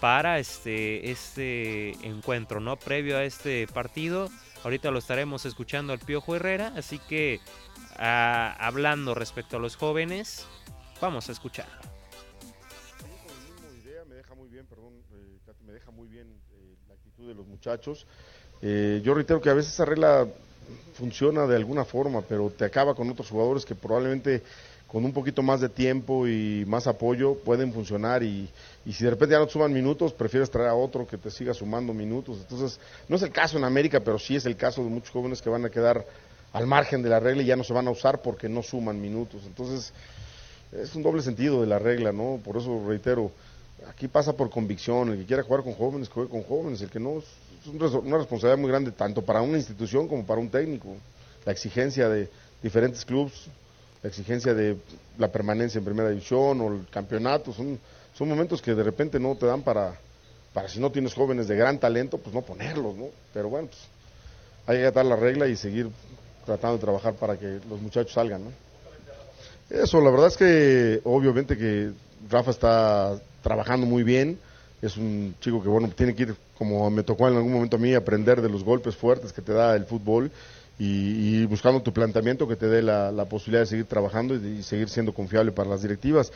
para 0.00 0.38
este, 0.38 1.10
este 1.10 1.92
encuentro, 2.06 2.60
¿no? 2.60 2.76
Previo 2.76 3.16
a 3.16 3.24
este 3.24 3.66
partido. 3.66 4.28
Ahorita 4.64 4.90
lo 4.90 4.98
estaremos 4.98 5.46
escuchando 5.46 5.92
al 5.92 5.98
Piojo 5.98 6.36
Herrera, 6.36 6.72
así 6.76 6.98
que 6.98 7.40
ah, 7.96 8.56
hablando 8.58 9.14
respecto 9.14 9.56
a 9.56 9.60
los 9.60 9.76
jóvenes, 9.76 10.46
vamos 11.00 11.28
a 11.28 11.32
escuchar. 11.32 11.97
De 17.26 17.34
los 17.34 17.46
muchachos. 17.46 18.06
Eh, 18.62 19.00
yo 19.04 19.12
reitero 19.12 19.40
que 19.40 19.50
a 19.50 19.54
veces 19.54 19.72
esa 19.72 19.84
regla 19.84 20.26
funciona 20.94 21.46
de 21.46 21.56
alguna 21.56 21.84
forma, 21.84 22.22
pero 22.22 22.50
te 22.50 22.64
acaba 22.64 22.94
con 22.94 23.10
otros 23.10 23.28
jugadores 23.28 23.64
que 23.64 23.74
probablemente 23.74 24.42
con 24.86 25.04
un 25.04 25.12
poquito 25.12 25.42
más 25.42 25.60
de 25.60 25.68
tiempo 25.68 26.28
y 26.28 26.64
más 26.66 26.86
apoyo 26.86 27.34
pueden 27.34 27.72
funcionar 27.72 28.22
y, 28.22 28.48
si 28.90 29.04
de 29.04 29.10
repente 29.10 29.32
ya 29.32 29.40
no 29.40 29.46
te 29.46 29.52
suman 29.52 29.72
minutos, 29.72 30.12
prefieres 30.12 30.50
traer 30.50 30.68
a 30.68 30.74
otro 30.74 31.06
que 31.06 31.18
te 31.18 31.30
siga 31.30 31.52
sumando 31.52 31.92
minutos. 31.92 32.38
Entonces, 32.40 32.78
no 33.08 33.16
es 33.16 33.22
el 33.22 33.30
caso 33.30 33.58
en 33.58 33.64
América, 33.64 34.00
pero 34.00 34.18
sí 34.18 34.36
es 34.36 34.46
el 34.46 34.56
caso 34.56 34.82
de 34.84 34.88
muchos 34.88 35.10
jóvenes 35.10 35.42
que 35.42 35.50
van 35.50 35.64
a 35.64 35.70
quedar 35.70 36.06
al 36.52 36.66
margen 36.66 37.02
de 37.02 37.10
la 37.10 37.20
regla 37.20 37.42
y 37.42 37.46
ya 37.46 37.56
no 37.56 37.64
se 37.64 37.72
van 37.72 37.88
a 37.88 37.90
usar 37.90 38.22
porque 38.22 38.48
no 38.48 38.62
suman 38.62 39.00
minutos. 39.00 39.42
Entonces, 39.44 39.92
es 40.72 40.94
un 40.94 41.02
doble 41.02 41.22
sentido 41.22 41.60
de 41.60 41.66
la 41.66 41.78
regla, 41.78 42.12
¿no? 42.12 42.40
Por 42.42 42.56
eso 42.56 42.82
reitero, 42.86 43.32
aquí 43.86 44.08
pasa 44.08 44.32
por 44.32 44.50
convicción, 44.50 45.10
el 45.10 45.18
que 45.18 45.26
quiera 45.26 45.42
jugar 45.42 45.62
con 45.62 45.74
jóvenes, 45.74 46.08
juegue 46.08 46.30
con 46.30 46.42
jóvenes, 46.42 46.80
el 46.80 46.90
que 46.90 46.98
no, 46.98 47.18
es 47.18 47.26
una 47.94 48.18
responsabilidad 48.18 48.58
muy 48.58 48.70
grande 48.70 48.92
tanto 48.92 49.22
para 49.22 49.42
una 49.42 49.58
institución 49.58 50.08
como 50.08 50.24
para 50.24 50.40
un 50.40 50.48
técnico. 50.48 50.96
La 51.44 51.52
exigencia 51.52 52.08
de 52.08 52.28
diferentes 52.62 53.04
clubes 53.04 53.48
la 54.02 54.08
exigencia 54.08 54.54
de 54.54 54.76
la 55.18 55.28
permanencia 55.28 55.78
en 55.78 55.84
primera 55.84 56.08
división 56.08 56.60
o 56.60 56.72
el 56.72 56.86
campeonato, 56.88 57.52
son, 57.52 57.78
son 58.14 58.28
momentos 58.28 58.62
que 58.62 58.74
de 58.74 58.82
repente 58.82 59.18
no 59.18 59.34
te 59.36 59.46
dan 59.46 59.62
para, 59.62 59.98
para 60.52 60.68
si 60.68 60.78
no 60.78 60.92
tienes 60.92 61.14
jóvenes 61.14 61.48
de 61.48 61.56
gran 61.56 61.78
talento, 61.78 62.18
pues 62.18 62.34
no 62.34 62.42
ponerlos, 62.42 62.96
¿no? 62.96 63.06
Pero 63.34 63.48
bueno, 63.48 63.68
pues 63.68 63.80
hay 64.66 64.78
que 64.78 64.86
atar 64.86 65.04
la 65.04 65.16
regla 65.16 65.48
y 65.48 65.56
seguir 65.56 65.88
tratando 66.46 66.76
de 66.76 66.82
trabajar 66.82 67.14
para 67.14 67.36
que 67.36 67.60
los 67.68 67.80
muchachos 67.80 68.12
salgan, 68.12 68.44
¿no? 68.44 68.52
Eso, 69.70 70.00
la 70.00 70.10
verdad 70.10 70.28
es 70.28 70.36
que 70.36 71.00
obviamente 71.04 71.58
que 71.58 71.90
Rafa 72.30 72.50
está 72.50 73.20
trabajando 73.42 73.86
muy 73.86 74.02
bien, 74.02 74.38
es 74.82 74.96
un 74.96 75.34
chico 75.40 75.62
que 75.62 75.68
bueno, 75.68 75.88
tiene 75.88 76.14
que 76.14 76.24
ir, 76.24 76.36
como 76.56 76.90
me 76.90 77.02
tocó 77.02 77.28
en 77.28 77.36
algún 77.36 77.52
momento 77.52 77.76
a 77.76 77.80
mí, 77.80 77.94
aprender 77.94 78.40
de 78.40 78.48
los 78.48 78.64
golpes 78.64 78.96
fuertes 78.96 79.32
que 79.32 79.42
te 79.42 79.52
da 79.52 79.74
el 79.74 79.84
fútbol 79.84 80.30
y, 80.78 81.44
buscando 81.46 81.82
tu 81.82 81.92
planteamiento 81.92 82.46
que 82.46 82.54
te 82.54 82.66
dé 82.66 82.82
la, 82.82 83.24
posibilidad 83.28 83.62
de 83.62 83.66
seguir 83.66 83.86
trabajando 83.86 84.34
y, 84.36 84.62
seguir 84.62 84.88
siendo 84.88 85.12
confiable 85.12 85.52
para 85.52 85.68
las 85.68 85.82
directivas. 85.82 86.32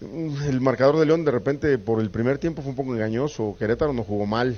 El 0.00 0.60
marcador 0.60 0.98
de 0.98 1.06
León 1.06 1.24
de 1.24 1.30
repente 1.30 1.78
por 1.78 2.00
el 2.00 2.10
primer 2.10 2.38
tiempo 2.38 2.62
fue 2.62 2.70
un 2.70 2.76
poco 2.76 2.94
engañoso, 2.94 3.56
Querétaro 3.58 3.92
no 3.92 4.02
jugó 4.02 4.26
mal, 4.26 4.56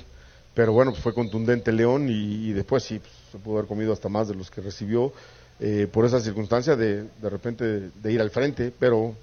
pero 0.55 0.73
bueno, 0.73 0.93
pues 0.93 1.03
fue 1.03 1.13
contundente 1.13 1.73
León 1.73 2.09
y, 2.09 2.53
después 2.53 2.85
sí, 2.85 2.99
pues, 2.99 3.13
se 3.33 3.39
pudo 3.39 3.59
haber 3.59 3.69
comido 3.69 3.93
hasta 3.93 4.09
más 4.09 4.29
de 4.29 4.35
los 4.35 4.51
que 4.51 4.61
recibió 4.61 5.13
eh, 5.59 5.89
por 5.91 6.05
esa 6.05 6.21
circunstancia 6.21 6.77
de 6.77 7.03
de 7.03 7.31
repente 7.31 7.91
de 7.95 8.13
ir 8.13 8.21
al 8.21 8.31
frente, 8.31 8.73
pero 8.79 9.15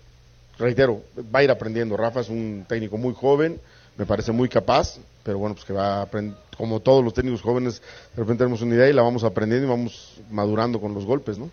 reitero, 0.57 1.01
va 1.33 1.39
a 1.39 1.43
ir 1.43 1.51
aprendiendo. 1.51 1.97
Rafa 1.97 2.21
es 2.21 2.29
un 2.29 2.65
técnico 2.67 2.97
muy 2.97 3.13
joven, 3.13 3.59
me 3.97 4.05
parece 4.05 4.31
muy 4.31 4.49
capaz, 4.49 4.97
pero 5.23 5.37
bueno, 5.37 5.55
pues 5.55 5.65
que 5.65 5.73
va 5.73 5.97
a 5.97 6.01
aprender, 6.03 6.35
como 6.57 6.79
todos 6.79 7.03
los 7.03 7.13
técnicos 7.13 7.41
jóvenes, 7.41 7.81
de 8.15 8.21
repente 8.21 8.43
tenemos 8.43 8.61
una 8.61 8.75
idea 8.75 8.89
y 8.89 8.93
la 8.93 9.01
vamos 9.01 9.23
aprendiendo 9.23 9.67
y 9.67 9.69
vamos 9.69 10.21
madurando 10.29 10.79
con 10.79 10.93
los 10.93 11.05
golpes, 11.05 11.37
¿no? 11.37 11.49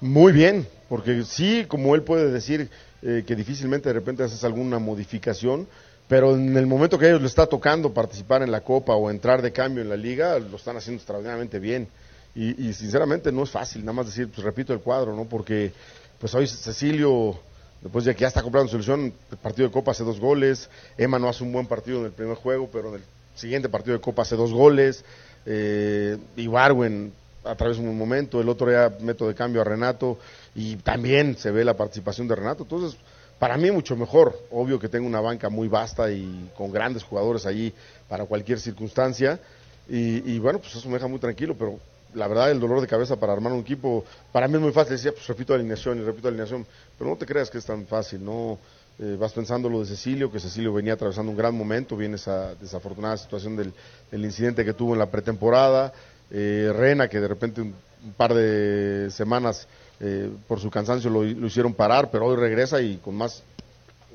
Muy 0.00 0.32
bien, 0.32 0.66
porque 0.88 1.24
sí, 1.24 1.66
como 1.68 1.94
él 1.94 2.02
puede 2.02 2.30
decir 2.30 2.70
eh, 3.02 3.22
que 3.26 3.36
difícilmente 3.36 3.88
de 3.88 3.92
repente 3.92 4.22
haces 4.22 4.42
alguna 4.44 4.78
modificación, 4.78 5.66
pero 6.08 6.34
en 6.34 6.56
el 6.56 6.66
momento 6.66 6.98
que 6.98 7.06
a 7.06 7.08
ellos 7.10 7.22
les 7.22 7.30
está 7.30 7.46
tocando 7.46 7.92
participar 7.92 8.42
en 8.42 8.50
la 8.50 8.62
Copa 8.62 8.94
o 8.94 9.10
entrar 9.10 9.42
de 9.42 9.52
cambio 9.52 9.82
en 9.82 9.88
la 9.88 9.96
Liga, 9.96 10.38
lo 10.38 10.56
están 10.56 10.76
haciendo 10.76 10.98
extraordinariamente 10.98 11.58
bien. 11.58 11.86
Y, 12.34 12.68
y 12.68 12.72
sinceramente 12.72 13.30
no 13.30 13.42
es 13.42 13.50
fácil, 13.50 13.82
nada 13.82 13.92
más 13.92 14.06
decir, 14.06 14.28
pues 14.28 14.44
repito 14.44 14.72
el 14.72 14.80
cuadro, 14.80 15.14
¿no? 15.14 15.24
Porque 15.26 15.72
pues 16.18 16.34
hoy 16.34 16.46
Cecilio 16.46 17.38
Después 17.82 18.04
de 18.04 18.14
que 18.14 18.22
ya 18.22 18.28
está 18.28 18.42
comprando 18.42 18.70
solución, 18.70 19.12
el 19.30 19.36
partido 19.38 19.68
de 19.68 19.72
Copa 19.72 19.92
hace 19.92 20.04
dos 20.04 20.20
goles. 20.20 20.68
Emma 20.98 21.18
no 21.18 21.28
hace 21.28 21.42
un 21.42 21.52
buen 21.52 21.66
partido 21.66 22.00
en 22.00 22.06
el 22.06 22.12
primer 22.12 22.36
juego, 22.36 22.68
pero 22.70 22.90
en 22.90 22.96
el 22.96 23.02
siguiente 23.34 23.68
partido 23.68 23.96
de 23.96 24.02
Copa 24.02 24.22
hace 24.22 24.36
dos 24.36 24.52
goles. 24.52 25.02
Eh, 25.46 26.18
y 26.36 26.46
Barwen 26.46 27.12
atraviesa 27.42 27.80
un 27.80 27.96
momento. 27.96 28.40
El 28.40 28.48
otro 28.50 28.68
día 28.68 28.92
meto 29.00 29.26
de 29.26 29.34
cambio 29.34 29.62
a 29.62 29.64
Renato 29.64 30.18
y 30.54 30.76
también 30.76 31.36
se 31.38 31.50
ve 31.50 31.64
la 31.64 31.74
participación 31.74 32.28
de 32.28 32.36
Renato. 32.36 32.64
Entonces, 32.64 32.98
para 33.38 33.56
mí 33.56 33.70
mucho 33.70 33.96
mejor. 33.96 34.38
Obvio 34.50 34.78
que 34.78 34.90
tengo 34.90 35.06
una 35.06 35.22
banca 35.22 35.48
muy 35.48 35.68
vasta 35.68 36.10
y 36.10 36.50
con 36.54 36.70
grandes 36.70 37.02
jugadores 37.02 37.46
allí 37.46 37.72
para 38.08 38.26
cualquier 38.26 38.60
circunstancia. 38.60 39.40
Y, 39.88 40.34
y 40.34 40.38
bueno, 40.38 40.58
pues 40.58 40.74
eso 40.76 40.86
me 40.88 40.94
deja 40.94 41.08
muy 41.08 41.18
tranquilo, 41.18 41.56
pero 41.58 41.78
la 42.14 42.28
verdad, 42.28 42.50
el 42.50 42.60
dolor 42.60 42.80
de 42.80 42.86
cabeza 42.86 43.16
para 43.16 43.32
armar 43.32 43.52
un 43.52 43.60
equipo, 43.60 44.04
para 44.32 44.48
mí 44.48 44.54
es 44.54 44.60
muy 44.60 44.72
fácil. 44.72 44.96
Decía, 44.96 45.12
pues 45.12 45.26
repito 45.26 45.54
alineación 45.54 45.98
y 45.98 46.02
repito 46.02 46.28
alineación, 46.28 46.66
pero 46.98 47.10
no 47.10 47.16
te 47.16 47.26
creas 47.26 47.50
que 47.50 47.58
es 47.58 47.64
tan 47.64 47.86
fácil, 47.86 48.24
¿no? 48.24 48.58
Eh, 48.98 49.16
vas 49.18 49.32
pensando 49.32 49.68
lo 49.68 49.80
de 49.80 49.86
Cecilio, 49.86 50.30
que 50.30 50.38
Cecilio 50.40 50.74
venía 50.74 50.92
atravesando 50.92 51.30
un 51.30 51.36
gran 51.38 51.54
momento, 51.54 51.96
viene 51.96 52.16
esa 52.16 52.54
desafortunada 52.54 53.16
situación 53.16 53.56
del, 53.56 53.72
incidente 54.12 54.64
que 54.64 54.74
tuvo 54.74 54.92
en 54.92 54.98
la 54.98 55.10
pretemporada. 55.10 55.92
Eh, 56.30 56.70
Rena, 56.74 57.08
que 57.08 57.18
de 57.18 57.26
repente 57.28 57.60
un, 57.60 57.74
par 58.16 58.34
de 58.34 59.10
semanas 59.10 59.66
eh, 60.00 60.30
por 60.46 60.60
su 60.60 60.70
cansancio 60.70 61.10
lo, 61.10 61.24
hicieron 61.24 61.74
parar, 61.74 62.10
pero 62.10 62.26
hoy 62.26 62.36
regresa 62.36 62.80
y 62.80 62.96
con 62.98 63.14
más 63.14 63.42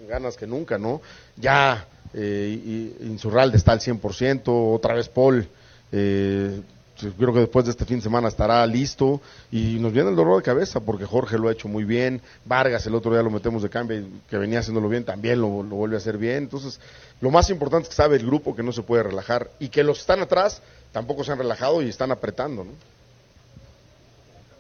ganas 0.08 0.38
que 0.38 0.48
nunca, 0.48 0.78
¿no? 0.78 1.02
Ya 1.36 1.88
eh, 2.14 2.94
Insurralde 3.02 3.58
está 3.58 3.72
al 3.72 3.80
100%, 3.80 4.44
otra 4.46 4.94
vez 4.94 5.10
Paul. 5.10 5.48
Eh, 5.92 6.62
creo 7.18 7.34
que 7.34 7.40
después 7.42 7.66
de 7.66 7.72
este 7.72 7.86
fin 7.86 7.98
de 7.98 8.04
semana 8.04 8.28
estará 8.28 8.66
listo 8.66 9.22
y 9.52 9.78
nos 9.80 9.92
viene 9.92 10.10
el 10.10 10.16
dolor 10.16 10.38
de 10.38 10.44
cabeza 10.44 10.80
porque 10.80 11.06
Jorge 11.06 11.38
lo 11.38 11.50
ha 11.50 11.52
hecho 11.52 11.68
muy 11.68 11.84
bien, 11.84 12.22
Vargas 12.46 12.86
el 12.88 12.96
otro 12.96 13.12
día 13.12 13.22
lo 13.22 13.30
metemos 13.30 13.62
de 13.64 13.70
cambio 13.70 14.00
y 14.00 14.22
que 14.30 14.38
venía 14.38 14.60
haciéndolo 14.60 14.88
bien 14.88 15.04
también 15.04 15.42
lo, 15.42 15.48
vuelve 15.48 15.96
a 15.96 16.00
hacer 16.00 16.18
bien, 16.18 16.38
entonces 16.38 16.80
lo 17.22 17.32
más 17.32 17.50
importante 17.50 17.84
es 17.84 17.90
que 17.90 17.96
sabe 17.96 18.16
el 18.18 18.26
grupo 18.26 18.56
que 18.56 18.64
no 18.64 18.72
se 18.72 18.82
puede 18.82 19.04
relajar 19.04 19.50
y 19.60 19.70
que 19.70 19.84
los 19.84 19.98
que 19.98 20.02
están 20.02 20.22
atrás 20.22 20.62
tampoco 20.92 21.24
se 21.24 21.32
han 21.32 21.38
relajado 21.38 21.82
y 21.82 21.90
están 21.90 22.12
apretando, 22.12 22.64
¿no? 22.64 22.72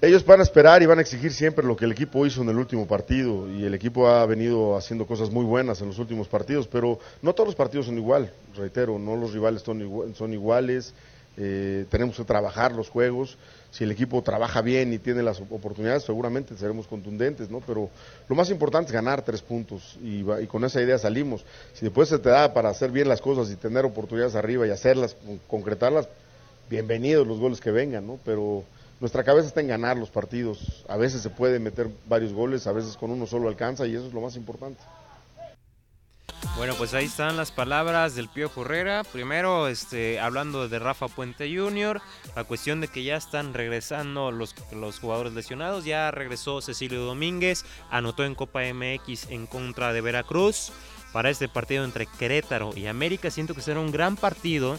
Ellos 0.02 0.26
van 0.26 0.41
a 0.41 0.43
esperar 0.43 0.84
y 0.84 0.86
van 0.86 1.00
a 1.00 1.02
exigir 1.02 1.34
siempre 1.34 1.65
lo 1.65 1.76
que 1.76 1.86
el 1.86 1.93
equipo 1.93 2.26
hizo 2.26 2.41
en 2.41 2.50
el 2.50 2.58
último 2.58 2.86
partido 2.86 3.50
y 3.50 3.63
el 3.63 3.74
equipo 3.74 4.08
ha 4.08 4.26
venido 4.26 4.76
haciendo 4.76 5.08
cosas 5.08 5.32
muy 5.32 5.45
buenas 5.45 5.82
en 5.82 5.88
los 5.88 5.98
últimos 5.98 6.28
partidos, 6.28 6.67
pero 6.67 7.00
no 7.21 7.34
todos 7.34 7.48
los 7.48 7.56
partidos 7.56 7.86
son 7.86 7.98
igual, 7.98 8.32
reitero, 8.56 9.00
no 9.00 9.15
los 9.15 9.34
rivales 9.34 9.62
son, 9.62 10.13
son 10.15 10.34
iguales, 10.34 10.93
eh, 11.38 11.86
tenemos 11.89 12.15
que 12.17 12.24
trabajar 12.24 12.71
los 12.71 12.89
juegos. 12.89 13.38
Si 13.71 13.84
el 13.84 13.91
equipo 13.91 14.21
trabaja 14.21 14.62
bien 14.62 14.93
y 14.93 15.00
tiene 15.00 15.21
las 15.21 15.41
oportunidades, 15.41 16.04
seguramente 16.04 16.56
seremos 16.56 16.88
contundentes, 16.88 17.50
¿no? 17.50 17.60
Pero 17.60 17.89
lo 18.30 18.36
más 18.36 18.50
importante 18.50 18.88
es 18.88 18.93
ganar 18.93 19.24
tres 19.24 19.41
puntos 19.41 19.98
y, 20.02 20.24
con 20.48 20.63
esa 20.63 20.82
idea 20.82 20.98
salimos. 20.98 21.43
Si 21.74 21.84
después 21.84 22.08
se 22.08 22.19
te 22.19 22.30
da 22.30 22.54
para 22.54 22.69
hacer 22.69 22.91
bien 22.91 23.10
las 23.10 23.21
cosas 23.21 23.52
y 23.52 23.58
tener 23.58 23.84
oportunidades 23.84 24.36
arriba 24.36 24.65
y 24.65 24.69
hacerlas, 24.69 25.17
concretarlas, 25.48 26.08
bienvenidos 26.69 27.28
los 27.28 27.39
goles 27.39 27.60
que 27.60 27.71
vengan, 27.71 28.08
¿no? 28.08 28.17
Pero 28.24 28.63
nuestra 29.02 29.26
cabeza 29.26 29.50
está 29.50 29.60
en 29.60 29.67
ganar 29.67 29.98
los 29.98 30.10
partidos. 30.10 30.86
A 30.88 30.95
veces 30.95 31.21
se 31.21 31.30
puede 31.30 31.60
meter 31.60 31.89
varios 32.08 32.32
goles, 32.32 32.67
a 32.67 32.71
veces 32.71 32.95
con 32.95 33.12
uno 33.12 33.28
solo 33.28 33.50
alcanza 33.50 33.86
y 33.86 33.95
eso 33.95 34.08
es 34.08 34.13
lo 34.13 34.21
más 34.21 34.38
importante. 34.38 34.82
Bueno, 36.57 36.73
pues 36.75 36.93
ahí 36.93 37.05
están 37.05 37.35
las 37.35 37.51
palabras 37.51 38.15
del 38.15 38.29
Pío 38.29 38.49
Herrera. 38.55 39.03
Primero, 39.03 39.67
este, 39.67 40.21
hablando 40.21 40.69
de 40.69 40.79
Rafa 40.79 41.09
Puente 41.09 41.53
Jr., 41.53 42.01
la 42.33 42.45
cuestión 42.45 42.79
de 42.79 42.88
que 42.88 43.03
ya 43.03 43.17
están 43.17 43.53
regresando 43.53 44.31
los, 44.31 44.55
los 44.71 44.99
jugadores 44.99 45.33
lesionados. 45.33 45.83
Ya 45.83 46.11
regresó 46.11 46.61
Cecilio 46.61 47.01
Domínguez, 47.01 47.65
anotó 47.89 48.23
en 48.23 48.35
Copa 48.35 48.61
MX 48.73 49.31
en 49.31 49.47
contra 49.47 49.91
de 49.91 50.01
Veracruz. 50.01 50.71
Para 51.11 51.29
este 51.29 51.47
partido 51.47 51.83
entre 51.83 52.07
Querétaro 52.07 52.71
y 52.75 52.88
América, 52.88 53.31
siento 53.31 53.53
que 53.53 53.61
será 53.61 53.79
un 53.79 53.91
gran 53.91 54.15
partido 54.15 54.77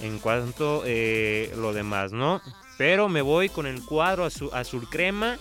en 0.00 0.18
cuanto 0.18 0.82
eh, 0.86 1.52
lo 1.56 1.72
demás, 1.72 2.12
¿no? 2.12 2.40
Pero 2.78 3.08
me 3.08 3.22
voy 3.22 3.50
con 3.50 3.66
el 3.66 3.84
cuadro 3.84 4.24
azul, 4.24 4.50
azul 4.52 4.88
crema 4.88 5.38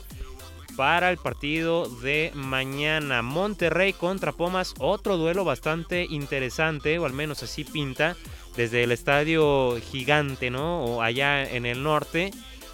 para 0.80 1.12
el 1.12 1.18
partido 1.18 1.90
de 1.90 2.32
mañana. 2.36 3.22
Monterrey 3.22 3.92
contra 3.92 4.32
Pumas, 4.32 4.76
otro 4.80 5.18
duelo 5.18 5.44
bastante 5.44 6.08
interesante, 6.10 6.98
o 7.00 7.06
al 7.06 7.12
menos 7.12 7.44
así 7.44 7.66
pinta, 7.66 8.16
desde 8.56 8.84
el 8.86 8.94
estadio 8.94 9.76
gigante, 9.92 10.50
¿no? 10.50 10.86
O 10.86 11.02
allá 11.02 11.44
en 11.44 11.66
el 11.66 11.84
norte. 11.84 12.32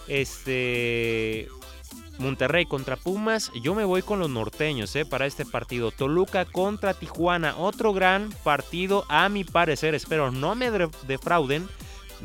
Este. 0.07 1.47
Monterrey 2.19 2.67
contra 2.67 2.95
Pumas, 2.95 3.51
yo 3.63 3.73
me 3.73 3.85
voy 3.85 4.03
con 4.03 4.19
los 4.19 4.29
norteños 4.29 4.95
¿eh? 4.95 5.03
para 5.03 5.25
este 5.25 5.43
partido. 5.43 5.89
Toluca 5.89 6.45
contra 6.45 6.93
Tijuana, 6.93 7.57
otro 7.57 7.91
gran 7.91 8.29
partido 8.43 9.03
a 9.09 9.27
mi 9.29 9.43
parecer, 9.43 9.95
espero 9.95 10.31
no 10.31 10.53
me 10.53 10.69
defrauden 11.07 11.67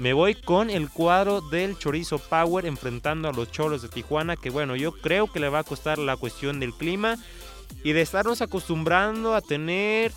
me 0.00 0.14
voy 0.14 0.34
con 0.34 0.70
el 0.70 0.88
cuadro 0.88 1.42
del 1.42 1.76
Chorizo 1.76 2.18
Power 2.18 2.64
enfrentando 2.64 3.28
a 3.28 3.32
los 3.32 3.52
Cholos 3.52 3.82
de 3.82 3.90
Tijuana, 3.90 4.34
que 4.34 4.48
bueno, 4.48 4.74
yo 4.74 4.92
creo 4.92 5.30
que 5.30 5.40
le 5.40 5.50
va 5.50 5.58
a 5.58 5.64
costar 5.64 5.98
la 5.98 6.16
cuestión 6.16 6.58
del 6.58 6.72
clima 6.72 7.18
y 7.84 7.92
de 7.92 8.00
estarnos 8.00 8.40
acostumbrando 8.40 9.34
a 9.34 9.42
tener 9.42 10.10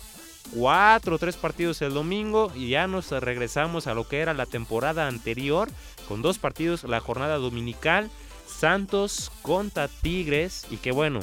cuatro 0.54 1.16
o 1.16 1.18
tres 1.18 1.36
partidos 1.36 1.82
el 1.82 1.92
domingo 1.92 2.50
y 2.54 2.70
ya 2.70 2.86
nos 2.86 3.10
regresamos 3.10 3.86
a 3.86 3.92
lo 3.92 4.08
que 4.08 4.20
era 4.20 4.32
la 4.32 4.46
temporada 4.46 5.06
anterior 5.06 5.68
con 6.08 6.22
dos 6.22 6.38
partidos 6.38 6.84
la 6.84 7.00
jornada 7.00 7.36
dominical 7.36 8.10
Santos 8.46 9.30
contra 9.42 9.88
Tigres 9.88 10.66
y 10.70 10.78
que 10.78 10.92
bueno 10.92 11.20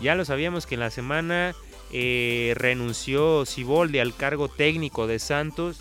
ya 0.00 0.16
lo 0.16 0.24
sabíamos 0.24 0.66
que 0.66 0.74
en 0.74 0.80
la 0.80 0.90
semana 0.90 1.54
eh, 1.92 2.54
renunció 2.56 3.46
Siboldi 3.46 4.00
al 4.00 4.14
cargo 4.14 4.48
técnico 4.48 5.06
de 5.06 5.20
Santos 5.20 5.80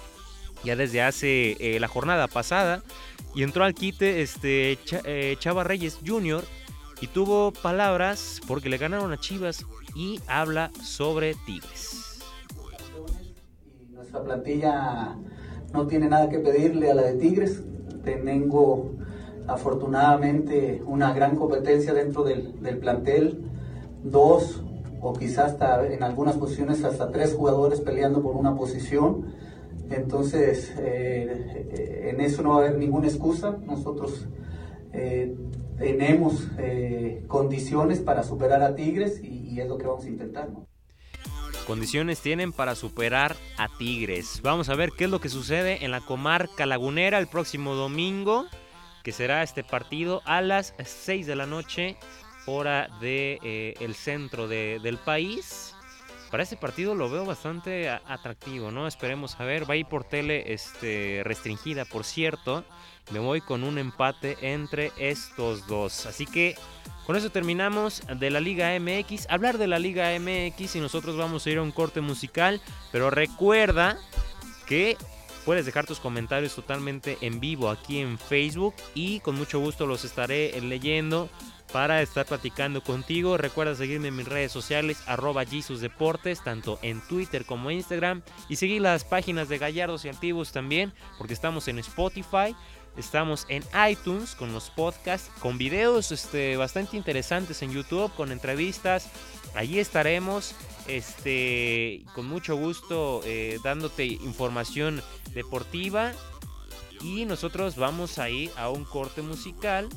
ya 0.64 0.76
desde 0.76 1.02
hace 1.02 1.58
eh, 1.60 1.80
la 1.80 1.88
jornada 1.88 2.28
pasada. 2.28 2.84
Y 3.34 3.44
entró 3.44 3.64
al 3.64 3.74
quite 3.74 4.22
este, 4.22 4.78
eh, 5.06 5.36
Chava 5.40 5.64
Reyes 5.64 6.00
Jr. 6.06 6.44
y 7.02 7.08
tuvo 7.08 7.52
palabras 7.52 8.42
porque 8.48 8.70
le 8.70 8.78
ganaron 8.78 9.12
a 9.12 9.18
Chivas 9.18 9.66
y 9.96 10.20
habla 10.28 10.72
sobre 10.84 11.36
Tigres. 11.46 12.20
Nuestra 13.92 14.24
plantilla 14.24 15.16
no 15.74 15.88
tiene 15.88 16.10
nada 16.10 16.30
que 16.30 16.40
pedirle 16.40 16.92
a 16.92 16.96
la 16.96 17.04
de 17.04 17.14
Tigres. 17.14 17.64
Tengo 18.04 18.92
afortunadamente 19.48 20.82
una 20.86 21.14
gran 21.14 21.36
competencia 21.36 21.94
dentro 21.94 22.24
del, 22.24 22.62
del 22.62 22.78
plantel. 22.80 23.46
Dos 24.04 24.62
o 25.02 25.14
quizás 25.14 25.54
hasta 25.54 25.88
en 25.88 26.04
algunas 26.04 26.36
posiciones 26.36 26.84
hasta 26.84 27.12
tres 27.12 27.34
jugadores 27.34 27.82
peleando 27.82 28.22
por 28.22 28.36
una 28.36 28.56
posición 28.56 29.34
entonces, 29.92 30.74
eh, 30.78 32.10
en 32.10 32.22
eso 32.22 32.42
no 32.42 32.52
va 32.52 32.56
a 32.56 32.60
haber 32.68 32.78
ninguna 32.78 33.08
excusa. 33.08 33.58
Nosotros 33.66 34.28
eh, 34.94 35.36
tenemos 35.78 36.48
eh, 36.58 37.24
condiciones 37.28 38.00
para 38.00 38.24
superar 38.24 38.62
a 38.64 38.76
Tigres 38.76 39.22
y, 39.24 39.60
es 39.60 39.68
lo 39.68 39.78
que 39.78 39.88
vamos 39.88 40.06
a 40.06 40.08
intentar. 40.08 40.50
Condiciones 41.68 42.20
tienen 42.22 42.52
para 42.52 42.76
superar 42.76 43.36
a 43.58 43.68
Tigres. 43.78 44.42
Vamos 44.42 44.70
a 44.70 44.76
ver 44.76 44.92
qué 44.98 45.06
es 45.06 45.10
lo 45.10 45.20
que 45.20 45.30
sucede 45.30 45.84
en 45.86 45.92
la 45.92 46.02
comarca 46.02 46.66
lagunera 46.66 47.20
el 47.20 47.28
próximo 47.28 47.76
domingo, 47.76 48.46
que 49.04 49.12
será 49.12 49.44
este 49.44 49.64
partido 49.64 50.22
a 50.26 50.42
las 50.42 50.74
6 50.84 51.28
de 51.28 51.36
la 51.36 51.46
noche, 51.46 51.98
hora 52.46 52.88
del 53.02 53.40
de, 53.42 53.76
el 53.80 53.94
centro 53.94 54.48
del 54.48 54.98
país 54.98 55.71
para 56.32 56.44
este 56.44 56.56
partido 56.56 56.96
lo 56.96 57.10
veo 57.10 57.26
bastante 57.26 57.90
atractivo, 57.90 58.72
¿no? 58.72 58.88
Esperemos 58.88 59.38
a 59.40 59.44
ver. 59.44 59.70
Va 59.70 59.74
a 59.74 59.78
ir 59.78 59.86
por 59.86 60.06
tele 60.06 60.54
este, 60.54 61.22
restringida, 61.26 61.84
por 61.84 62.06
cierto. 62.06 62.64
Me 63.12 63.20
voy 63.20 63.42
con 63.42 63.66
un 63.66 63.78
empate 63.78 64.38
entre 64.42 64.94
estos 64.98 65.68
dos. 65.68 66.06
Así 66.06 66.26
que 66.26 66.56
con 67.06 67.18
eso 67.18 67.32
terminamos 67.32 68.02
de 68.18 68.30
la 68.32 68.40
Liga 68.40 68.72
MX. 68.80 69.28
Hablar 69.30 69.58
de 69.58 69.68
la 69.68 69.78
Liga 69.78 70.18
MX 70.18 70.78
y 70.78 70.80
nosotros 70.80 71.18
vamos 71.18 71.46
a 71.46 71.50
ir 71.50 71.58
a 71.58 71.64
un 71.64 71.72
corte 71.72 72.00
musical. 72.00 72.62
Pero 72.92 73.10
recuerda 73.10 73.98
que 74.66 74.98
Puedes 75.46 75.66
dejar 75.66 75.88
tus 75.88 76.00
comentarios 76.00 76.54
totalmente 76.54 77.18
en 77.22 77.40
vivo 77.40 77.70
aquí 77.72 77.98
en 77.98 78.20
Facebook 78.20 78.76
y 78.94 79.22
con 79.22 79.36
mucho 79.36 79.60
gusto 79.60 79.88
los 79.88 80.06
estaré 80.06 80.60
leyendo 80.62 81.30
para 81.72 82.02
estar 82.02 82.26
platicando 82.26 82.84
contigo. 82.84 83.38
Recuerda 83.38 83.76
seguirme 83.76 84.10
en 84.10 84.16
mis 84.16 84.28
redes 84.28 84.52
sociales, 84.52 85.02
arroba 85.08 85.46
Deportes, 85.46 86.44
tanto 86.44 86.80
en 86.82 87.02
Twitter 87.02 87.46
como 87.46 87.72
Instagram. 87.72 88.22
Y 88.50 88.58
seguir 88.58 88.82
las 88.82 89.04
páginas 89.04 89.50
de 89.50 89.58
Gallardos 89.58 90.06
y 90.06 90.10
Antiguos 90.10 90.52
también, 90.52 90.94
porque 91.18 91.34
estamos 91.34 91.68
en 91.68 91.80
Spotify. 91.80 92.56
Estamos 92.98 93.46
en 93.48 93.64
iTunes 93.90 94.36
con 94.36 94.52
los 94.52 94.70
podcasts, 94.70 95.32
con 95.40 95.58
videos 95.58 96.12
este, 96.12 96.58
bastante 96.58 96.98
interesantes 96.98 97.62
en 97.62 97.72
YouTube, 97.72 98.14
con 98.16 98.34
entrevistas. 98.34 99.10
Allí 99.56 99.80
estaremos 99.80 100.56
este, 100.88 102.04
con 102.14 102.28
mucho 102.28 102.58
gusto 102.58 103.22
eh, 103.24 103.60
dándote 103.64 104.06
información 104.06 105.02
deportiva. 105.34 106.12
Y 107.02 107.26
nosotros 107.26 107.78
vamos 107.78 108.20
a 108.20 108.30
ir 108.30 108.52
a 108.58 108.70
un 108.70 108.84
corte 108.84 109.22
musical 109.22 109.90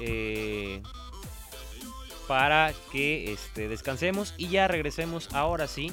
eh, 0.00 0.82
para 2.26 2.72
que 2.92 3.32
este, 3.32 3.68
descansemos 3.68 4.34
y 4.36 4.48
ya 4.48 4.68
regresemos 4.68 5.28
ahora 5.32 5.66
sí 5.66 5.92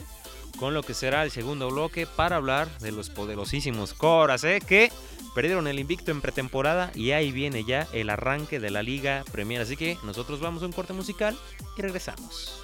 con 0.59 0.73
lo 0.73 0.83
que 0.83 0.93
será 0.93 1.23
el 1.23 1.31
segundo 1.31 1.69
bloque 1.69 2.07
para 2.07 2.35
hablar 2.35 2.67
de 2.79 2.91
los 2.91 3.09
poderosísimos 3.09 3.93
Coras, 3.93 4.43
¿eh? 4.43 4.59
que 4.65 4.91
perdieron 5.35 5.67
el 5.67 5.79
invicto 5.79 6.11
en 6.11 6.21
pretemporada 6.21 6.91
y 6.95 7.11
ahí 7.11 7.31
viene 7.31 7.63
ya 7.63 7.87
el 7.93 8.09
arranque 8.09 8.59
de 8.59 8.71
la 8.71 8.81
Liga 8.81 9.23
Premier. 9.31 9.61
Así 9.61 9.77
que 9.77 9.97
nosotros 10.03 10.39
vamos 10.39 10.63
a 10.63 10.65
un 10.65 10.71
corte 10.71 10.93
musical 10.93 11.37
y 11.77 11.81
regresamos. 11.81 12.63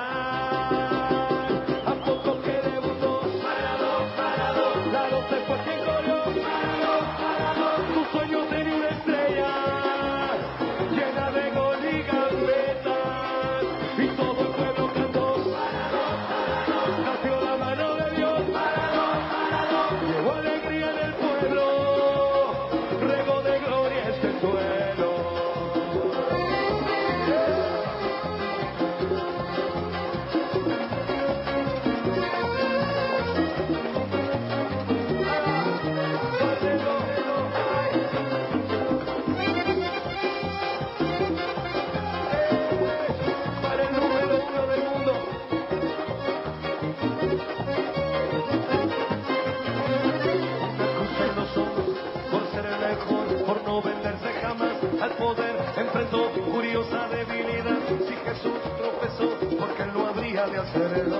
De 60.51 60.57
hacerlo. 60.59 61.19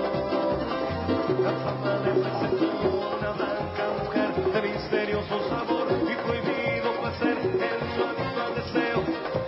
La 1.42 1.52
fama 1.64 1.96
le 2.04 2.12
presentó 2.20 2.68
una 3.16 3.30
blanca 3.32 3.84
mujer 4.02 4.30
de 4.52 4.62
misterioso 4.68 5.48
sabor 5.48 5.86
y 5.90 6.14
prohibido 6.22 6.92
placer 7.00 7.38
en 7.38 7.80
su 7.94 8.04
habitual 8.04 8.54
deseo 8.54 9.00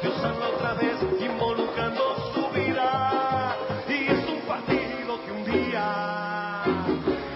de 0.03 0.09
usarla 0.09 0.49
otra 0.49 0.75
vez 0.75 0.97
involucrando 1.20 2.03
su 2.33 2.42
vida. 2.59 3.57
Y 3.88 3.90
es 4.11 4.29
un 4.29 4.40
partido 4.49 5.23
que 5.25 5.33
un 5.33 5.44
día 5.44 6.62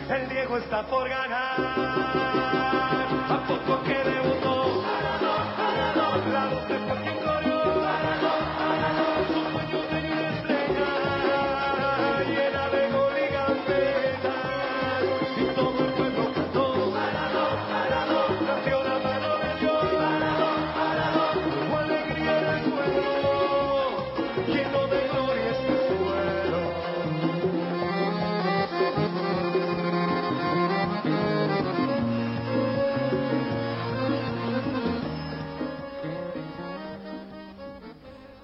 el 0.09 0.29
Diego 0.29 0.57
está 0.57 0.87
por 0.87 1.09
ganar. 1.09 1.61
A 3.31 3.45
poco 3.47 3.83
que 3.83 3.95
debutó, 3.95 4.85
de 6.69 7.08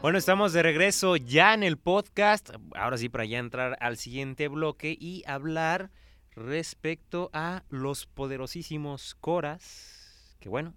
Bueno, 0.05 0.19
estamos 0.19 0.53
de 0.53 0.63
regreso 0.63 1.17
ya 1.17 1.55
en 1.55 1.63
el 1.63 1.79
podcast. 1.79 2.51
Ahora 2.75 2.99
sí, 2.99 3.09
para 3.09 3.25
ya 3.25 3.39
entrar 3.39 3.79
al 3.81 3.97
siguiente 3.97 4.49
bloque 4.49 4.95
y 5.01 5.23
hablar 5.27 5.91
respecto 6.33 7.31
a 7.33 7.63
los 7.71 8.05
poderosísimos 8.05 9.15
Coras, 9.15 10.37
que 10.41 10.51
bueno, 10.51 10.75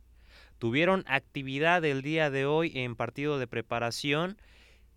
tuvieron 0.60 1.04
actividad 1.08 1.84
el 1.84 2.04
día 2.04 2.30
de 2.30 2.46
hoy 2.46 2.72
en 2.74 2.96
partido 2.96 3.38
de 3.38 3.48
preparación. 3.48 4.38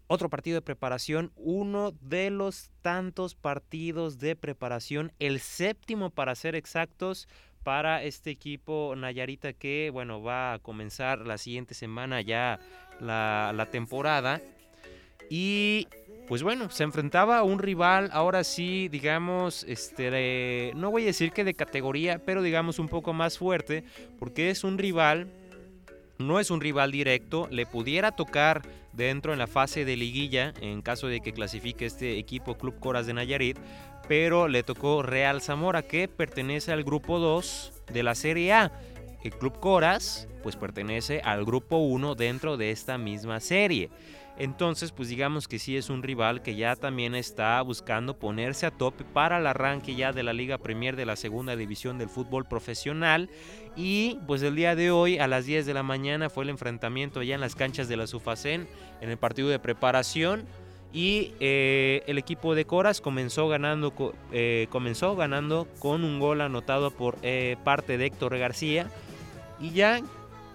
Otro 0.06 0.30
partido 0.30 0.54
de 0.58 0.62
preparación, 0.62 1.32
uno 1.34 1.90
de 2.00 2.30
los 2.30 2.70
tantos 2.82 3.34
partidos 3.34 4.20
de 4.20 4.36
preparación, 4.36 5.10
el 5.18 5.40
séptimo 5.40 6.10
para 6.10 6.36
ser 6.36 6.54
exactos, 6.54 7.26
para 7.62 8.02
este 8.02 8.30
equipo 8.30 8.94
Nayarita 8.96 9.52
que, 9.52 9.90
bueno, 9.92 10.22
va 10.22 10.54
a 10.54 10.58
comenzar 10.58 11.26
la 11.26 11.38
siguiente 11.38 11.74
semana 11.74 12.20
ya 12.20 12.58
la, 13.00 13.52
la 13.54 13.66
temporada. 13.66 14.40
Y 15.28 15.86
pues 16.26 16.42
bueno, 16.42 16.70
se 16.70 16.84
enfrentaba 16.84 17.38
a 17.38 17.42
un 17.42 17.58
rival, 17.58 18.08
ahora 18.12 18.44
sí, 18.44 18.88
digamos, 18.88 19.64
este, 19.64 20.10
de- 20.10 20.72
no 20.76 20.90
voy 20.90 21.02
a 21.02 21.06
decir 21.06 21.32
que 21.32 21.44
de 21.44 21.54
categoría, 21.54 22.20
pero 22.24 22.42
digamos 22.42 22.78
un 22.78 22.88
poco 22.88 23.12
más 23.12 23.36
fuerte, 23.38 23.84
porque 24.18 24.50
es 24.50 24.62
un 24.64 24.78
rival, 24.78 25.26
no 26.18 26.38
es 26.38 26.50
un 26.50 26.60
rival 26.60 26.92
directo, 26.92 27.48
le 27.50 27.66
pudiera 27.66 28.12
tocar 28.12 28.62
dentro 28.92 29.32
en 29.32 29.38
la 29.38 29.46
fase 29.46 29.84
de 29.84 29.96
liguilla, 29.96 30.52
en 30.60 30.82
caso 30.82 31.06
de 31.06 31.20
que 31.20 31.32
clasifique 31.32 31.86
este 31.86 32.18
equipo 32.18 32.56
Club 32.56 32.78
Coras 32.78 33.06
de 33.06 33.14
Nayarit, 33.14 33.58
pero 34.08 34.48
le 34.48 34.62
tocó 34.62 35.02
Real 35.02 35.40
Zamora, 35.40 35.82
que 35.82 36.08
pertenece 36.08 36.72
al 36.72 36.84
grupo 36.84 37.18
2 37.18 37.72
de 37.92 38.02
la 38.02 38.14
Serie 38.14 38.52
A. 38.52 38.72
El 39.22 39.32
Club 39.32 39.60
Coras, 39.60 40.28
pues 40.42 40.56
pertenece 40.56 41.20
al 41.20 41.44
grupo 41.44 41.76
1 41.78 42.14
dentro 42.14 42.56
de 42.56 42.70
esta 42.70 42.98
misma 42.98 43.40
serie. 43.40 43.90
Entonces, 44.40 44.90
pues 44.90 45.10
digamos 45.10 45.48
que 45.48 45.58
sí 45.58 45.76
es 45.76 45.90
un 45.90 46.02
rival 46.02 46.40
que 46.40 46.56
ya 46.56 46.74
también 46.74 47.14
está 47.14 47.60
buscando 47.60 48.18
ponerse 48.18 48.64
a 48.64 48.70
tope 48.70 49.04
para 49.04 49.36
el 49.36 49.46
arranque 49.46 49.94
ya 49.94 50.12
de 50.14 50.22
la 50.22 50.32
Liga 50.32 50.56
Premier 50.56 50.96
de 50.96 51.04
la 51.04 51.16
segunda 51.16 51.56
división 51.56 51.98
del 51.98 52.08
fútbol 52.08 52.46
profesional. 52.46 53.28
Y 53.76 54.16
pues 54.26 54.40
el 54.40 54.56
día 54.56 54.74
de 54.74 54.92
hoy 54.92 55.18
a 55.18 55.28
las 55.28 55.44
10 55.44 55.66
de 55.66 55.74
la 55.74 55.82
mañana 55.82 56.30
fue 56.30 56.44
el 56.44 56.50
enfrentamiento 56.50 57.22
ya 57.22 57.34
en 57.34 57.42
las 57.42 57.54
canchas 57.54 57.86
de 57.86 57.98
la 57.98 58.06
Sufacén 58.06 58.66
en 59.02 59.10
el 59.10 59.18
partido 59.18 59.50
de 59.50 59.58
preparación. 59.58 60.46
Y 60.90 61.34
eh, 61.38 62.02
el 62.06 62.16
equipo 62.16 62.54
de 62.54 62.64
Coras 62.64 63.02
comenzó 63.02 63.46
ganando, 63.46 63.92
eh, 64.32 64.68
comenzó 64.70 65.16
ganando 65.16 65.68
con 65.80 66.02
un 66.02 66.18
gol 66.18 66.40
anotado 66.40 66.92
por 66.92 67.18
eh, 67.22 67.58
parte 67.62 67.98
de 67.98 68.06
Héctor 68.06 68.38
García. 68.38 68.90
Y 69.60 69.72
ya 69.72 70.00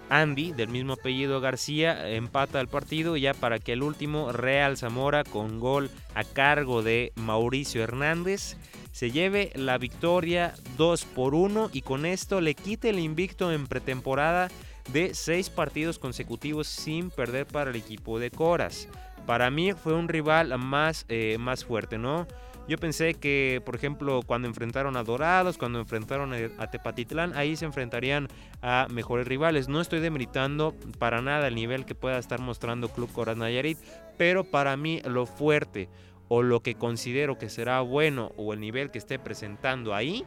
Andy, 0.09 0.51
del 0.51 0.69
mismo 0.69 0.93
apellido 0.93 1.41
García, 1.41 2.09
empata 2.09 2.61
el 2.61 2.67
partido 2.67 3.17
ya 3.17 3.33
para 3.33 3.59
que 3.59 3.73
el 3.73 3.83
último 3.83 4.31
Real 4.31 4.77
Zamora 4.77 5.23
con 5.23 5.59
gol 5.59 5.89
a 6.13 6.23
cargo 6.23 6.83
de 6.83 7.11
Mauricio 7.15 7.83
Hernández 7.83 8.57
se 8.91 9.11
lleve 9.11 9.51
la 9.55 9.77
victoria 9.77 10.53
2 10.77 11.05
por 11.05 11.35
1 11.35 11.69
y 11.73 11.81
con 11.81 12.05
esto 12.05 12.39
le 12.39 12.55
quite 12.55 12.89
el 12.89 12.99
invicto 12.99 13.51
en 13.51 13.67
pretemporada 13.67 14.49
de 14.93 15.13
seis 15.13 15.49
partidos 15.49 15.99
consecutivos 15.99 16.67
sin 16.67 17.09
perder 17.09 17.45
para 17.45 17.71
el 17.71 17.75
equipo 17.75 18.19
de 18.19 18.31
Coras. 18.31 18.87
Para 19.25 19.49
mí 19.49 19.73
fue 19.73 19.93
un 19.93 20.07
rival 20.07 20.57
más, 20.59 21.05
eh, 21.09 21.37
más 21.39 21.65
fuerte, 21.65 21.97
¿no? 21.97 22.27
Yo 22.67 22.77
pensé 22.77 23.13
que, 23.13 23.61
por 23.63 23.75
ejemplo, 23.75 24.21
cuando 24.25 24.47
enfrentaron 24.47 24.97
a 24.97 25.03
Dorados, 25.03 25.57
cuando 25.57 25.79
enfrentaron 25.79 26.33
a 26.33 26.71
Tepatitlán, 26.71 27.35
ahí 27.35 27.55
se 27.55 27.65
enfrentarían 27.65 28.27
a 28.61 28.87
mejores 28.89 29.27
rivales. 29.27 29.69
No 29.69 29.81
estoy 29.81 29.99
demeritando 29.99 30.73
para 30.97 31.21
nada 31.21 31.47
el 31.47 31.55
nivel 31.55 31.85
que 31.85 31.93
pueda 31.93 32.17
estar 32.17 32.39
mostrando 32.39 32.89
Club 32.89 33.11
Coras 33.11 33.37
Nayarit, 33.37 33.77
pero 34.17 34.43
para 34.43 34.75
mí 34.77 35.01
lo 35.05 35.27
fuerte 35.27 35.89
o 36.27 36.41
lo 36.41 36.61
que 36.61 36.73
considero 36.73 37.37
que 37.37 37.49
será 37.49 37.81
bueno 37.81 38.31
o 38.35 38.53
el 38.53 38.59
nivel 38.59 38.89
que 38.89 38.97
esté 38.97 39.19
presentando 39.19 39.93
ahí 39.93 40.25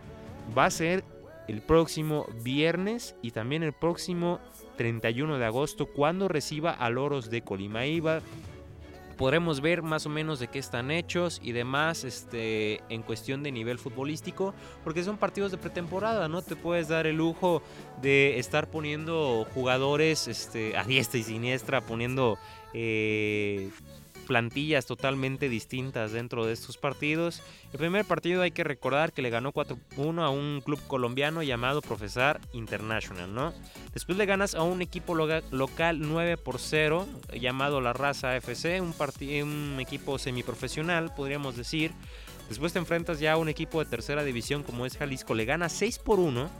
va 0.57 0.67
a 0.67 0.71
ser 0.71 1.05
el 1.49 1.61
próximo 1.63 2.27
viernes 2.45 3.17
y 3.23 3.33
también 3.33 3.63
el 3.63 3.73
próximo 3.73 4.39
31 4.77 5.39
de 5.39 5.45
agosto 5.45 5.87
cuando 5.87 6.29
reciba 6.29 6.71
a 6.71 6.91
Loros 6.91 7.31
de 7.31 7.43
Colima. 7.43 7.81
Podremos 9.19 9.61
ver 9.61 9.83
más 9.83 10.07
o 10.07 10.09
menos 10.09 10.39
de 10.39 10.49
qué 10.49 10.59
están 10.61 10.91
hechos 10.91 11.41
y 11.43 11.53
demás 11.53 12.05
este, 12.05 12.81
en 12.89 13.03
cuestión 13.03 13.43
de 13.43 13.53
nivel 13.53 13.79
futbolístico, 13.79 14.55
porque 14.85 15.03
son 15.03 15.19
partidos 15.19 15.51
de 15.51 15.59
pretemporada, 15.59 16.29
no 16.29 16.41
te 16.41 16.57
puedes 16.57 16.89
dar 16.89 17.07
el 17.07 17.17
lujo 17.17 17.61
de 18.01 18.39
estar 18.39 18.71
poniendo 18.71 19.47
jugadores 19.53 20.29
este, 20.29 20.77
a 20.77 20.85
diestra 20.85 21.19
y 21.19 21.25
siniestra, 21.25 21.81
poniendo 21.81 22.39
eh, 22.73 23.71
plantillas 24.29 24.85
totalmente 24.85 25.49
distintas 25.49 26.13
dentro 26.13 26.45
de 26.45 26.53
estos 26.53 26.77
partidos. 26.77 27.43
El 27.73 27.79
primer 27.79 28.05
partido 28.05 28.43
hay 28.43 28.51
que 28.51 28.63
recordar 28.63 29.15
que 29.15 29.23
le 29.23 29.31
ganó 29.31 29.55
4-1 29.55 30.23
a 30.23 30.29
un 30.29 30.61
club 30.63 30.79
colombiano 30.87 31.43
llamado 31.43 31.81
Profesar 31.81 32.39
International, 32.53 33.35
¿no? 33.35 33.55
Después 33.95 34.19
le 34.19 34.27
ganas 34.27 34.55
a 34.55 34.63
un 34.63 34.83
equipo 34.83 35.15
local 35.15 35.99
9 36.01 36.37
por 36.37 36.59
0 36.59 37.09
llamado 37.41 37.81
La 37.81 37.95
Raza 37.95 38.37
FC, 38.37 38.83
un, 38.83 38.95
un 39.43 39.81
equipo 39.81 40.19
semiprofesional, 40.19 41.15
podríamos 41.15 41.57
decir. 41.57 41.93
Después 42.51 42.75
te 42.75 42.79
enfrentas 42.79 43.21
ya 43.21 43.33
a 43.33 43.37
un 43.39 43.49
equipo 43.49 43.83
de 43.83 43.91
tercera 43.91 44.25
división 44.25 44.63
como 44.63 44.85
es 44.85 44.99
Jalisco, 44.99 45.35
le 45.35 45.47
ganas 45.47 45.73
6 45.73 45.99
por 46.01 46.21
1. 46.21 46.51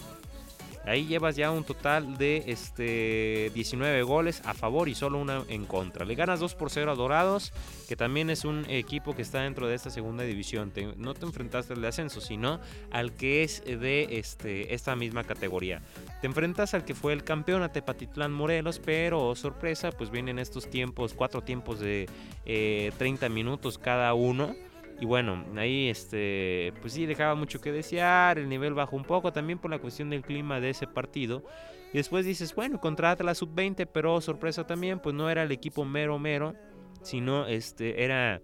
Ahí 0.85 1.07
llevas 1.07 1.37
ya 1.37 1.51
un 1.51 1.65
total 1.65 2.17
de 2.17 2.45
este 2.47 3.51
19 3.55 4.03
goles 4.03 4.43
a 4.45 4.55
favor 4.55 4.89
y 4.89 4.95
solo 4.95 5.19
una 5.19 5.43
en 5.49 5.67
contra. 5.67 6.05
Le 6.05 6.15
ganas 6.15 6.41
2 6.41 6.55
por 6.55 6.71
0 6.71 6.91
a 6.91 6.95
Dorados, 6.95 7.53
que 7.89 7.97
también 7.97 8.31
es 8.31 8.45
un 8.45 8.65
equipo 8.69 9.15
que 9.15 9.23
está 9.23 9.43
dentro 9.43 9.69
de 9.69 9.75
esta 9.75 9.91
segunda 9.91 10.25
división. 10.25 10.73
No 10.97 11.15
te 11.15 11.27
enfrentaste 11.27 11.75
al 11.75 11.83
de 11.83 11.89
ascenso, 11.89 12.21
sino 12.21 12.61
al 12.91 13.13
que 13.13 13.43
es 13.43 13.63
de 13.65 14.19
este, 14.19 14.75
esta 14.75 14.97
misma 14.97 15.25
categoría. 15.25 15.83
Te 16.21 16.27
enfrentas 16.27 16.75
al 16.75 16.85
que 16.85 16.95
fue 16.95 17.13
el 17.13 17.25
campeón 17.25 17.63
a 17.63 17.73
Tepatitlán 17.73 18.33
Morelos, 18.33 18.81
pero 18.85 19.29
oh, 19.29 19.37
sorpresa, 19.37 19.93
pues 19.93 20.11
vienen 20.11 20.39
estos 20.39 20.71
tiempos, 20.71 21.15
cuatro 21.15 21.43
tiempos 21.43 21.81
de 21.81 22.09
eh, 22.47 22.93
30 22.99 23.29
minutos 23.29 23.79
cada 23.79 24.15
uno. 24.15 24.55
Y 25.01 25.07
bueno, 25.07 25.45
ahí 25.57 25.89
este, 25.89 26.73
pues 26.81 26.93
sí 26.93 27.07
dejaba 27.07 27.35
mucho 27.37 27.61
que 27.61 27.71
desear, 27.71 28.39
el 28.39 28.49
nivel 28.49 28.75
bajó 28.75 28.97
un 28.97 29.05
poco 29.05 29.33
también 29.33 29.59
por 29.59 29.71
la 29.71 29.79
cuestión 29.79 30.11
del 30.11 30.23
clima 30.23 30.61
de 30.61 30.71
ese 30.71 30.87
partido. 30.89 31.45
Y 31.93 31.99
después 31.99 32.27
dices, 32.27 32.55
bueno, 32.55 32.81
contra 32.81 33.15
la 33.17 33.35
sub-20, 33.35 33.89
pero 33.93 34.15
oh, 34.15 34.21
sorpresa 34.21 34.67
también, 34.67 34.99
pues 35.01 35.15
no 35.15 35.31
era 35.31 35.45
el 35.45 35.53
equipo 35.53 35.85
mero 35.85 36.19
mero, 36.19 36.55
sino 37.03 37.47
este 37.47 38.03
era 38.03 38.43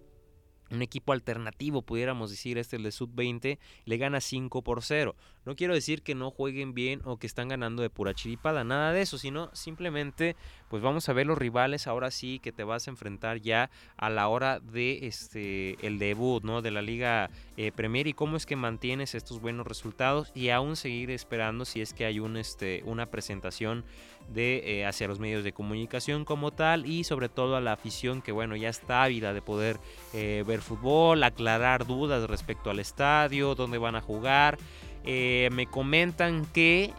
un 0.71 0.81
equipo 0.81 1.13
alternativo, 1.13 1.81
pudiéramos 1.81 2.31
decir, 2.31 2.57
este 2.57 2.77
el 2.77 2.83
de 2.83 2.91
sub-20, 2.91 3.59
le 3.83 3.97
gana 3.97 4.21
5 4.21 4.63
por 4.63 4.81
0. 4.81 5.15
No 5.45 5.55
quiero 5.55 5.73
decir 5.73 6.01
que 6.01 6.15
no 6.15 6.31
jueguen 6.31 6.73
bien 6.73 7.01
o 7.05 7.17
que 7.17 7.27
están 7.27 7.47
ganando 7.47 7.83
de 7.83 7.89
pura 7.89 8.13
chiripada, 8.13 8.63
nada 8.63 8.91
de 8.91 9.01
eso, 9.01 9.17
sino 9.17 9.49
simplemente 9.53 10.35
pues 10.69 10.81
vamos 10.81 11.07
a 11.07 11.13
ver 11.13 11.27
los 11.27 11.37
rivales 11.37 11.87
ahora 11.87 12.09
sí 12.11 12.39
que 12.39 12.51
te 12.51 12.63
vas 12.63 12.87
a 12.87 12.91
enfrentar 12.91 13.39
ya 13.39 13.69
a 13.97 14.09
la 14.09 14.27
hora 14.27 14.59
de 14.59 15.05
este 15.07 15.77
el 15.85 15.99
debut, 15.99 16.43
¿no? 16.43 16.61
de 16.61 16.71
la 16.71 16.81
Liga 16.81 17.29
eh, 17.57 17.71
Premier 17.71 18.07
y 18.07 18.13
cómo 18.13 18.37
es 18.37 18.45
que 18.45 18.55
mantienes 18.55 19.13
estos 19.13 19.39
buenos 19.39 19.67
resultados 19.67 20.31
y 20.33 20.49
aún 20.49 20.75
seguir 20.75 21.11
esperando 21.11 21.65
si 21.65 21.81
es 21.81 21.93
que 21.93 22.05
hay 22.05 22.19
un 22.19 22.37
este 22.37 22.81
una 22.85 23.05
presentación 23.05 23.85
de 24.33 24.79
eh, 24.79 24.85
hacia 24.85 25.07
los 25.07 25.19
medios 25.19 25.43
de 25.43 25.53
comunicación 25.53 26.25
como 26.25 26.51
tal 26.51 26.85
y 26.87 27.03
sobre 27.03 27.29
todo 27.29 27.55
a 27.55 27.61
la 27.61 27.73
afición 27.73 28.23
que 28.23 28.31
bueno 28.31 28.55
ya 28.55 28.69
está 28.69 29.03
ávida 29.03 29.33
de 29.33 29.41
poder 29.41 29.79
eh, 30.13 30.43
ver 30.47 30.61
fútbol, 30.61 31.23
aclarar 31.23 31.85
dudas 31.85 32.27
respecto 32.27 32.69
al 32.69 32.79
estadio, 32.79 33.53
dónde 33.55 33.77
van 33.77 33.95
a 33.95 34.01
jugar. 34.01 34.57
Eh, 35.05 35.49
me 35.51 35.67
comentan 35.67 36.45
que 36.45 36.93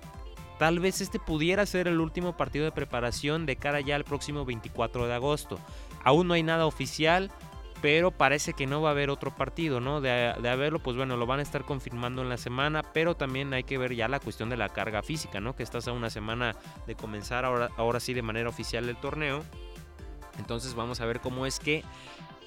tal 0.58 0.78
vez 0.78 1.00
este 1.00 1.18
pudiera 1.18 1.66
ser 1.66 1.88
el 1.88 2.00
último 2.00 2.36
partido 2.36 2.64
de 2.64 2.72
preparación 2.72 3.46
de 3.46 3.56
cara 3.56 3.80
ya 3.80 3.96
al 3.96 4.04
próximo 4.04 4.44
24 4.44 5.06
de 5.06 5.14
agosto. 5.14 5.58
Aún 6.04 6.28
no 6.28 6.34
hay 6.34 6.42
nada 6.42 6.66
oficial, 6.66 7.30
pero 7.82 8.10
parece 8.12 8.52
que 8.52 8.66
no 8.66 8.80
va 8.80 8.90
a 8.90 8.92
haber 8.92 9.10
otro 9.10 9.34
partido, 9.34 9.80
¿no? 9.80 10.00
De, 10.00 10.34
de 10.40 10.48
haberlo, 10.48 10.78
pues 10.78 10.96
bueno, 10.96 11.16
lo 11.16 11.26
van 11.26 11.40
a 11.40 11.42
estar 11.42 11.64
confirmando 11.64 12.22
en 12.22 12.28
la 12.28 12.36
semana, 12.36 12.82
pero 12.82 13.16
también 13.16 13.52
hay 13.52 13.64
que 13.64 13.76
ver 13.76 13.94
ya 13.94 14.08
la 14.08 14.20
cuestión 14.20 14.48
de 14.48 14.56
la 14.56 14.68
carga 14.68 15.02
física, 15.02 15.40
¿no? 15.40 15.56
Que 15.56 15.64
estás 15.64 15.88
a 15.88 15.92
una 15.92 16.08
semana 16.08 16.54
de 16.86 16.94
comenzar 16.94 17.44
ahora, 17.44 17.70
ahora 17.76 18.00
sí 18.00 18.14
de 18.14 18.22
manera 18.22 18.48
oficial 18.48 18.88
el 18.88 18.96
torneo. 18.96 19.42
Entonces 20.38 20.74
vamos 20.74 21.00
a 21.00 21.06
ver 21.06 21.20
cómo 21.20 21.46
es 21.46 21.58
que 21.58 21.82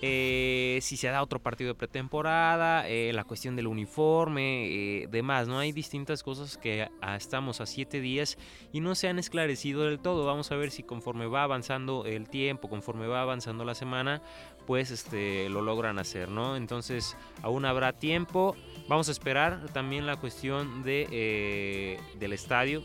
eh, 0.01 0.79
si 0.81 0.95
se 0.95 1.09
da 1.09 1.21
otro 1.21 1.39
partido 1.39 1.69
de 1.69 1.75
pretemporada, 1.75 2.87
eh, 2.87 3.11
la 3.13 3.25
cuestión 3.25 3.55
del 3.55 3.67
uniforme, 3.67 4.67
eh, 4.67 5.07
demás, 5.11 5.47
¿no? 5.47 5.59
Hay 5.59 5.73
distintas 5.73 6.23
cosas 6.23 6.57
que 6.57 6.89
estamos 7.17 7.59
a 7.59 7.65
siete 7.65 7.99
días 7.99 8.37
y 8.71 8.79
no 8.79 8.95
se 8.95 9.09
han 9.09 9.19
esclarecido 9.19 9.83
del 9.83 9.99
todo. 9.99 10.25
Vamos 10.25 10.51
a 10.51 10.55
ver 10.55 10.71
si 10.71 10.83
conforme 10.83 11.25
va 11.27 11.43
avanzando 11.43 12.05
el 12.05 12.29
tiempo, 12.29 12.69
conforme 12.69 13.07
va 13.07 13.21
avanzando 13.21 13.65
la 13.65 13.75
semana, 13.75 14.21
pues 14.65 14.89
este, 14.91 15.49
lo 15.49 15.61
logran 15.61 15.99
hacer, 15.99 16.29
¿no? 16.29 16.55
Entonces 16.55 17.17
aún 17.41 17.65
habrá 17.65 17.91
tiempo. 17.91 18.55
Vamos 18.87 19.09
a 19.09 19.11
esperar 19.11 19.69
también 19.73 20.05
la 20.05 20.15
cuestión 20.15 20.83
de, 20.83 21.99
del 22.19 22.33
estadio 22.33 22.83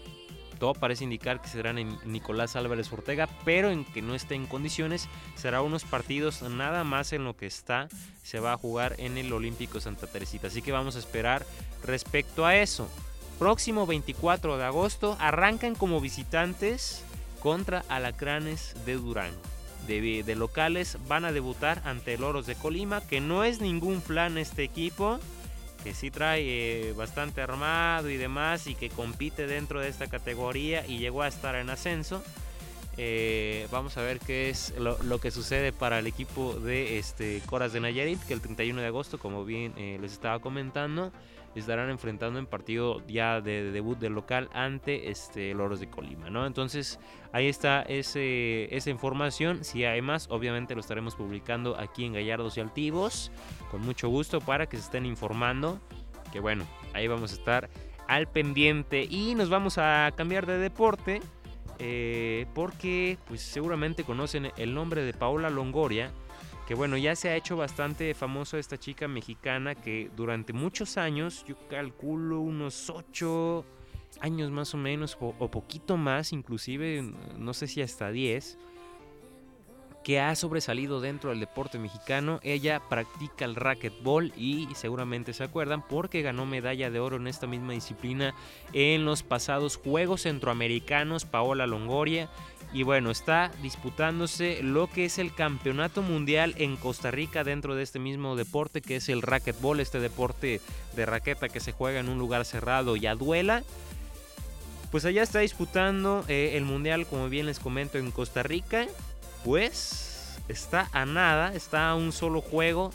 parece 0.73 1.05
indicar 1.05 1.43
que 1.43 1.49
serán 1.49 1.79
en 1.79 1.99
Nicolás 2.05 2.57
Álvarez 2.57 2.91
Ortega, 2.93 3.29
pero 3.45 3.71
en 3.71 3.85
que 3.85 4.01
no 4.01 4.15
esté 4.15 4.35
en 4.35 4.47
condiciones, 4.47 5.09
será 5.35 5.61
unos 5.61 5.85
partidos 5.85 6.43
nada 6.43 6.85
más 6.85 7.13
en 7.13 7.25
lo 7.25 7.37
que 7.37 7.47
está, 7.47 7.89
se 8.23 8.41
va 8.41 8.53
a 8.53 8.57
jugar 8.57 8.95
en 8.99 9.19
el 9.19 9.33
Olímpico 9.33 9.81
Santa 9.81 10.07
Teresita. 10.07 10.47
Así 10.47 10.63
que 10.63 10.73
vamos 10.73 10.97
a 10.97 11.01
esperar 11.01 11.45
respecto 11.85 12.47
a 12.47 12.57
eso. 12.57 12.89
Próximo 13.39 13.87
24 13.87 14.57
de 14.57 14.65
agosto 14.65 15.17
arrancan 15.21 15.75
como 15.75 16.01
visitantes 16.01 17.05
contra 17.41 17.85
Alacranes 17.89 18.75
de 18.87 18.95
Durango. 18.95 19.41
De, 19.87 20.23
de, 20.23 20.35
locales 20.35 20.97
van 21.09 21.27
a 21.27 21.33
debutar 21.33 21.83
ante 21.85 22.15
el 22.15 22.25
Oros 22.25 22.47
de 22.47 22.55
Colima, 22.55 23.03
que 23.03 23.21
no 23.21 23.45
es 23.45 23.61
ningún 23.61 24.01
flan 24.01 24.39
este 24.39 24.63
equipo, 24.63 25.21
que 25.85 25.93
sí 25.93 26.11
trae 26.11 26.89
eh, 26.89 26.93
bastante 26.95 27.43
armado 27.43 28.09
y 28.09 28.17
demás 28.17 28.67
y 28.67 28.75
que 28.75 28.89
compite 28.89 29.47
dentro 29.47 29.81
de 29.81 29.89
esta 29.89 30.07
categoría 30.07 30.87
y 30.87 30.99
llegó 30.99 31.23
a 31.23 31.29
estar 31.29 31.55
en 31.57 31.69
ascenso. 31.69 32.25
Eh, 32.97 33.69
vamos 33.71 33.99
a 33.99 34.03
ver 34.03 34.19
qué 34.19 34.49
es 34.49 34.73
lo, 34.79 35.21
que 35.21 35.31
sucede 35.31 35.73
para 35.73 35.99
el 35.99 36.07
equipo 36.07 36.55
de 36.55 36.99
este, 36.99 37.43
Coras 37.45 37.75
de 37.75 37.81
Nayarit, 37.81 38.21
que 38.23 38.33
el 38.33 38.41
31 38.41 38.81
de 38.81 38.87
agosto, 38.87 39.19
como 39.19 39.45
bien 39.45 39.75
eh, 39.77 39.99
les 40.01 40.13
estaba 40.13 40.39
comentando, 40.39 41.13
estarán 41.61 41.91
enfrentando 41.91 42.39
en 42.39 42.47
partido 42.47 43.01
ya 43.07 43.41
de, 43.41 43.65
de 43.65 43.71
debut 43.71 43.99
del 43.99 44.13
local 44.13 44.49
ante 44.53 45.11
este 45.11 45.55
Loros 45.55 45.81
de 45.81 45.89
Colima, 45.89 46.31
¿no? 46.31 46.47
Entonces 46.47 46.99
ahí 47.33 47.49
está 47.49 47.83
ese, 47.83 48.75
esa 48.75 48.91
información. 48.91 49.65
Si 49.65 49.85
hay 49.85 50.03
más, 50.03 50.29
obviamente 50.31 50.75
lo 50.75 50.81
estaremos 50.81 51.15
publicando 51.15 51.79
aquí 51.79 52.05
en 52.05 52.15
Gallardos 52.15 52.57
y 52.57 52.61
Altivos, 52.61 53.31
con 53.71 53.81
mucho 53.83 54.09
gusto 54.09 54.41
para 54.41 54.67
que 54.67 54.77
se 54.77 54.85
estén 54.85 55.07
informando. 55.07 55.81
Que 56.33 56.41
bueno, 56.41 56.65
ahí 56.93 57.07
vamos 57.07 57.33
a 57.33 57.35
estar 57.37 57.71
al 58.09 58.29
pendiente 58.29 59.07
y 59.09 59.35
nos 59.35 59.49
vamos 59.49 59.79
a 59.79 60.13
cambiar 60.17 60.47
de 60.47 60.59
deporte. 60.59 61.21
Eh, 61.81 62.47
porque 62.55 63.19
pues 63.27 63.41
seguramente 63.41 64.05
conocen 64.05 64.53
el 64.57 64.75
nombre 64.75 65.03
de 65.03 65.13
Paola 65.13 65.51
Longoria, 65.51 66.13
que 66.67 66.75
bueno, 66.75 66.97
ya 66.97 67.15
se 67.15 67.29
ha 67.29 67.37
hecho 67.37 67.57
bastante 67.57 68.15
famoso 68.15 68.57
esta 68.57 68.79
chica 68.79 69.07
mexicana 69.07 69.75
que 69.75 70.11
durante 70.17 70.53
muchos 70.53 70.97
años, 70.97 71.45
yo 71.47 71.57
calculo 71.69 72.41
unos 72.41 72.89
8 72.89 73.65
años 74.21 74.51
más 74.51 74.75
o 74.75 74.79
menos, 74.79 75.17
o, 75.21 75.51
poquito 75.51 75.97
más, 75.97 76.33
inclusive, 76.33 77.03
no 77.37 77.53
sé 77.53 77.67
si 77.67 77.83
hasta 77.83 78.11
10, 78.11 78.59
que 80.05 80.21
ha 80.21 80.35
sobresalido 80.37 81.01
dentro 81.01 81.31
del 81.31 81.41
deporte 81.41 81.79
mexicano. 81.79 82.39
Ella 82.43 82.81
practica 82.89 83.47
el 83.47 83.57
racquetball 83.57 84.33
y 84.37 84.69
seguramente 84.75 85.33
se 85.33 85.43
acuerdan 85.43 85.83
porque 85.87 86.23
ganó 86.23 86.45
medalla 86.47 86.91
de 86.91 87.01
oro 87.01 87.17
en 87.17 87.27
esta 87.27 87.47
misma 87.47 87.73
disciplina 87.73 88.35
en 88.75 89.07
los 89.07 89.23
pasados 89.23 89.79
Juegos 89.79 90.23
Centroamericanos 90.23 91.25
Paola 91.25 91.67
Longoria. 91.67 92.31
Y 92.75 92.83
bueno, 92.83 93.13
está 93.13 93.53
disputándose 93.63 94.61
lo 94.65 94.91
que 94.91 95.05
es 95.05 95.19
el 95.19 95.33
campeonato 95.33 96.03
mundial 96.03 96.57
en 96.59 96.77
Costa 96.77 97.13
Rica 97.13 97.45
dentro 97.45 97.77
de 97.77 97.85
este 97.85 98.01
mismo 98.01 98.35
deporte 98.35 98.83
que 98.83 98.97
es 98.97 99.09
el 99.09 99.23
racquetball, 99.23 99.79
este 99.79 100.01
deporte 100.01 100.61
de 100.97 101.07
raqueta 101.07 101.49
que 101.49 101.61
se 101.61 101.71
juega 101.71 102.01
en 102.01 102.09
un 102.09 102.19
lugar 102.19 102.45
cerrado 102.45 102.97
y 102.97 103.07
a 103.07 103.15
duela. 103.15 103.63
Pues 104.91 105.05
allá 105.05 105.23
está 105.23 105.39
disputando 105.39 106.25
eh, 106.27 106.53
el 106.55 106.65
mundial, 106.65 107.07
como 107.07 107.29
bien 107.29 107.47
les 107.47 107.61
comento, 107.61 107.97
en 107.97 108.11
Costa 108.11 108.43
Rica 108.43 108.87
pues 109.45 110.37
está 110.49 110.89
a 110.93 111.07
nada, 111.07 111.55
está 111.55 111.91
a 111.91 111.95
un 111.95 112.11
solo 112.11 112.41
juego 112.41 112.91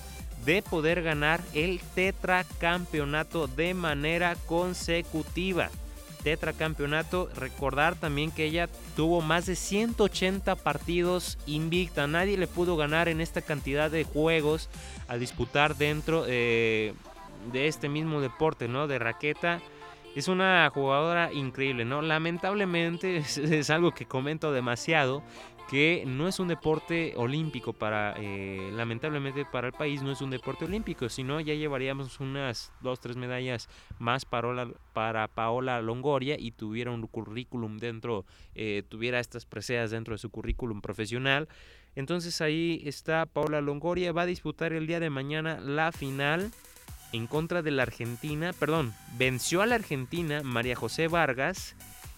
de 0.45 0.61
poder 0.61 1.03
ganar 1.03 1.41
el 1.53 1.79
tetracampeonato 1.95 3.47
de 3.47 3.73
manera 3.73 4.35
consecutiva. 4.45 5.69
Tetracampeonato, 6.23 7.29
recordar 7.35 7.95
también 7.95 8.31
que 8.31 8.45
ella 8.45 8.67
tuvo 8.95 9.21
más 9.21 9.45
de 9.45 9.55
180 9.55 10.55
partidos 10.55 11.37
invicta. 11.47 12.07
Nadie 12.07 12.37
le 12.37 12.47
pudo 12.47 12.75
ganar 12.75 13.07
en 13.07 13.21
esta 13.21 13.41
cantidad 13.41 13.89
de 13.89 14.03
juegos 14.03 14.69
a 15.07 15.17
disputar 15.17 15.75
dentro 15.75 16.25
eh, 16.27 16.93
de 17.51 17.67
este 17.67 17.89
mismo 17.89 18.21
deporte, 18.21 18.67
¿no? 18.67 18.87
De 18.87 18.99
raqueta. 18.99 19.61
Es 20.15 20.27
una 20.27 20.69
jugadora 20.73 21.31
increíble, 21.31 21.85
¿no? 21.85 22.01
Lamentablemente 22.01 23.17
es, 23.17 23.37
es 23.37 23.69
algo 23.69 23.91
que 23.93 24.05
comento 24.05 24.51
demasiado, 24.51 25.23
que 25.69 26.03
no 26.07 26.27
es 26.27 26.39
un 26.39 26.47
deporte 26.47 27.13
olímpico 27.15 27.73
para, 27.73 28.15
eh, 28.17 28.71
lamentablemente 28.73 29.45
para 29.45 29.67
el 29.67 29.73
país 29.73 30.01
no 30.01 30.11
es 30.11 30.19
un 30.19 30.31
deporte 30.31 30.65
olímpico, 30.65 31.09
sino 31.09 31.39
ya 31.39 31.53
llevaríamos 31.53 32.19
unas 32.19 32.71
dos, 32.81 32.99
tres 32.99 33.17
medallas 33.17 33.69
más 33.99 34.25
para, 34.25 34.67
para 34.93 35.27
Paola 35.27 35.79
Longoria 35.83 36.37
y 36.39 36.51
tuviera 36.51 36.89
un 36.89 37.05
currículum 37.05 37.77
dentro, 37.77 38.25
eh, 38.55 38.81
tuviera 38.89 39.19
estas 39.19 39.45
preseas 39.45 39.91
dentro 39.91 40.15
de 40.15 40.17
su 40.17 40.31
currículum 40.31 40.81
profesional. 40.81 41.47
Entonces 41.95 42.41
ahí 42.41 42.81
está 42.85 43.27
Paola 43.27 43.61
Longoria, 43.61 44.11
va 44.11 44.23
a 44.23 44.25
disputar 44.25 44.73
el 44.73 44.87
día 44.87 44.99
de 44.99 45.11
mañana 45.11 45.59
la 45.59 45.91
final 45.91 46.51
en 47.13 47.27
contra 47.27 47.61
de 47.61 47.69
la 47.69 47.83
Argentina, 47.83 48.53
perdón, 48.53 48.93
venció 49.19 49.61
a 49.61 49.67
la 49.67 49.75
Argentina 49.75 50.41
María 50.43 50.75
José 50.75 51.07
Vargas, 51.07 51.75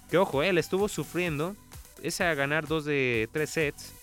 que 0.09 0.17
ojo, 0.17 0.41
él 0.41 0.57
estuvo 0.57 0.87
sufriendo 0.87 1.57
es 2.03 2.21
a 2.21 2.33
ganar 2.33 2.67
dos 2.67 2.85
de 2.85 3.29
tres 3.31 3.51
sets. 3.51 3.93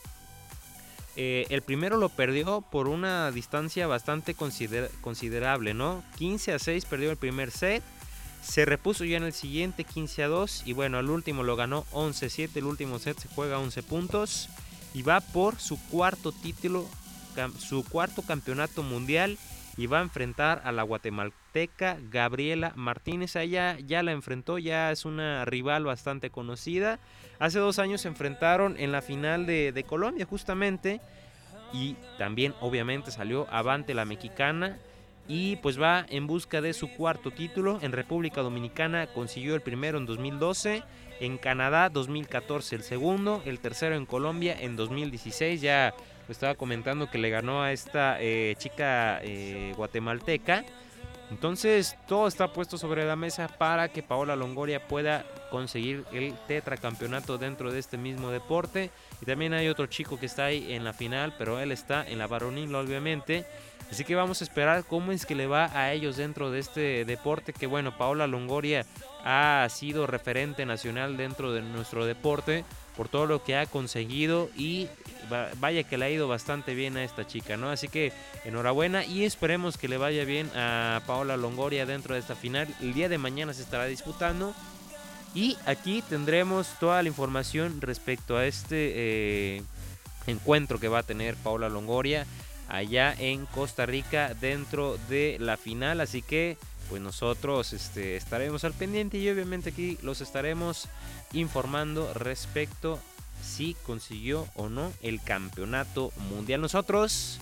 Eh, 1.17 1.47
el 1.51 1.63
primero 1.63 1.97
lo 1.97 2.11
perdió 2.11 2.61
por 2.61 2.87
una 2.87 3.33
distancia 3.33 3.89
bastante 3.89 4.35
consider 4.35 4.89
considerable, 5.01 5.75
¿no? 5.75 6.05
15 6.17 6.53
a 6.53 6.59
6 6.61 6.85
perdió 6.85 7.11
el 7.11 7.17
primer 7.17 7.51
set. 7.51 7.83
Se 8.41 8.65
repuso 8.65 9.05
ya 9.05 9.17
en 9.17 9.25
el 9.25 9.33
siguiente 9.33 9.83
15 9.83 10.23
a 10.23 10.29
2. 10.29 10.63
Y 10.65 10.75
bueno, 10.75 11.01
el 11.01 11.11
último 11.11 11.43
lo 11.43 11.57
ganó 11.57 11.85
11 11.91 12.27
a 12.27 12.31
7. 12.31 12.59
El 12.61 12.67
último 12.67 13.01
set 13.01 13.19
se 13.19 13.29
juega 13.29 13.59
11 13.59 13.83
puntos. 13.83 14.49
Y 14.95 15.03
va 15.03 15.21
por 15.21 15.59
su 15.59 15.77
cuarto 15.89 16.31
título, 16.31 16.87
su 17.59 17.85
cuarto 17.85 18.23
campeonato 18.23 18.85
mundial. 18.85 19.39
Y 19.79 19.87
va 19.87 20.01
a 20.01 20.03
enfrentar 20.03 20.61
a 20.65 20.73
la 20.73 20.83
guatemalteca 20.83 21.97
Gabriela 22.11 22.73
Martínez. 22.77 23.35
Ella 23.37 23.79
ya 23.79 24.03
la 24.03 24.13
enfrentó, 24.13 24.59
ya 24.59 24.91
es 24.91 25.07
una 25.07 25.47
rival 25.47 25.85
bastante 25.85 26.29
conocida. 26.29 26.99
Hace 27.39 27.61
dos 27.61 27.79
años 27.79 28.03
se 28.03 28.09
enfrentaron 28.09 28.77
en 28.79 28.93
la 28.93 29.01
final 29.01 29.47
de, 29.47 29.73
de 29.73 29.85
Colombia 29.85 30.27
justamente 30.27 31.01
y 31.73 31.97
también 32.19 32.55
obviamente 32.61 33.11
salió 33.11 33.47
avante 33.51 33.95
la 33.95 34.05
mexicana 34.05 34.79
y 35.29 35.57
pues 35.57 35.81
va 35.81 36.07
en 36.09 36.27
busca 36.27 36.61
de 36.63 36.73
su 36.73 36.89
cuarto 36.89 37.31
título. 37.31 37.79
En 37.83 37.93
República 37.93 38.41
Dominicana 38.41 39.07
consiguió 39.09 39.55
el 39.55 39.61
primero 39.61 39.99
en 39.99 40.07
2012, 40.07 40.83
en 41.21 41.37
Canadá 41.37 41.91
2014 41.91 42.77
el 42.77 42.83
segundo, 42.83 43.43
el 43.45 43.61
tercero 43.61 43.95
en 43.95 44.07
Colombia 44.07 44.57
en 44.59 44.75
2016. 44.77 45.61
Ya 45.61 45.95
estaba 46.33 46.55
comentando 46.55 47.11
que 47.11 47.19
le 47.19 47.31
ganó 47.31 47.63
a 47.63 47.73
esta 47.73 48.21
eh, 48.21 48.55
chica 48.59 49.21
eh, 49.23 49.73
guatemalteca. 49.77 50.65
Entonces 51.31 51.97
todo 52.07 52.27
está 52.27 52.53
puesto 52.53 52.79
sobre 52.79 53.05
la 53.05 53.15
mesa 53.15 53.49
para 53.49 53.89
que 53.89 54.03
Paola 54.03 54.35
Longoria 54.35 54.89
pueda 54.89 55.27
conseguir 55.51 56.05
el 56.13 56.35
tetracampeonato 56.47 57.37
dentro 57.37 57.71
de 57.71 57.79
este 57.79 57.99
mismo 57.99 58.31
deporte. 58.31 58.91
Y 59.21 59.27
también 59.27 59.53
hay 59.53 59.69
otro 59.69 59.87
chico 59.87 60.19
que 60.19 60.27
está 60.27 60.47
ahí 60.47 60.73
en 60.73 60.85
la 60.85 60.95
final, 60.95 61.35
pero 61.37 61.61
él 61.61 61.71
está 61.71 62.07
en 62.07 62.19
la 62.19 62.27
varonil 62.27 62.75
obviamente. 62.75 63.45
Así 63.91 64.05
que 64.05 64.15
vamos 64.15 64.41
a 64.41 64.45
esperar 64.45 64.85
cómo 64.85 65.13
es 65.13 65.27
que 65.27 65.35
le 65.35 65.47
va 65.47 65.71
a 65.79 65.93
ellos 65.93 66.17
dentro 66.17 66.51
de 66.51 66.61
este 66.61 67.05
deporte. 67.05 67.53
Que 67.53 67.67
bueno, 67.67 67.97
Paola 67.97 68.27
Longoria 68.27 68.85
ha 69.25 69.67
sido 69.71 70.07
referente 70.07 70.65
nacional 70.65 71.17
dentro 71.17 71.53
de 71.53 71.63
nuestro 71.63 72.07
deporte 72.07 72.65
por 72.99 73.09
todo 73.09 73.27
lo 73.27 73.45
que 73.45 73.57
ha 73.57 73.67
conseguido 73.67 74.51
y 74.57 74.89
vaya 75.61 75.85
que 75.85 75.97
le 75.97 76.07
ha 76.07 76.11
ido 76.11 76.27
bastante 76.27 76.75
bien 76.75 76.97
a 76.97 77.05
esta 77.05 77.25
chica, 77.29 77.57
¿no? 77.57 77.71
Así 77.71 77.87
que 77.87 78.13
enhorabuena 78.45 79.05
y 79.05 79.25
esperemos 79.25 79.79
que 79.79 79.87
le 79.87 79.99
vaya 79.99 80.25
bien 80.25 80.51
a 80.57 81.01
Paola 81.07 81.37
Longoria 81.37 81.87
dentro 81.87 82.15
de 82.15 82.21
esta 82.21 82.35
final. 82.35 82.67
El 82.81 82.95
día 82.95 83.09
de 83.09 83.17
mañana 83.17 83.55
se 83.55 83.63
estará 83.63 83.85
disputando 83.85 84.53
y 85.33 85.57
aquí 85.65 86.03
tendremos 86.09 86.67
toda 86.81 87.01
la 87.01 87.09
información 87.09 87.81
respecto 87.81 88.37
a 88.37 88.47
este 88.47 88.93
eh, 88.97 89.63
encuentro 90.27 90.81
que 90.81 90.89
va 90.89 90.99
a 90.99 91.05
tener 91.05 91.37
Paola 91.37 91.69
Longoria 91.69 92.27
allá 92.69 93.15
en 93.17 93.47
Costa 93.47 93.87
Rica 93.87 94.35
dentro 94.41 94.99
de 95.09 95.37
la 95.39 95.57
final, 95.57 96.01
así 96.01 96.21
que 96.21 96.57
pues 96.89 97.03
nosotros 97.03 97.73
este, 97.73 98.17
estaremos 98.17 98.65
al 98.65 98.73
pendiente 98.73 99.19
y 99.19 99.29
obviamente 99.29 99.71
aquí 99.71 99.99
los 100.03 100.21
estaremos 100.21 100.89
informando 101.33 102.13
respecto 102.15 102.99
si 103.43 103.75
consiguió 103.87 104.47
o 104.57 104.69
no 104.69 104.93
el 105.03 105.23
campeonato 105.23 106.13
mundial. 106.31 106.61
Nosotros 106.61 107.39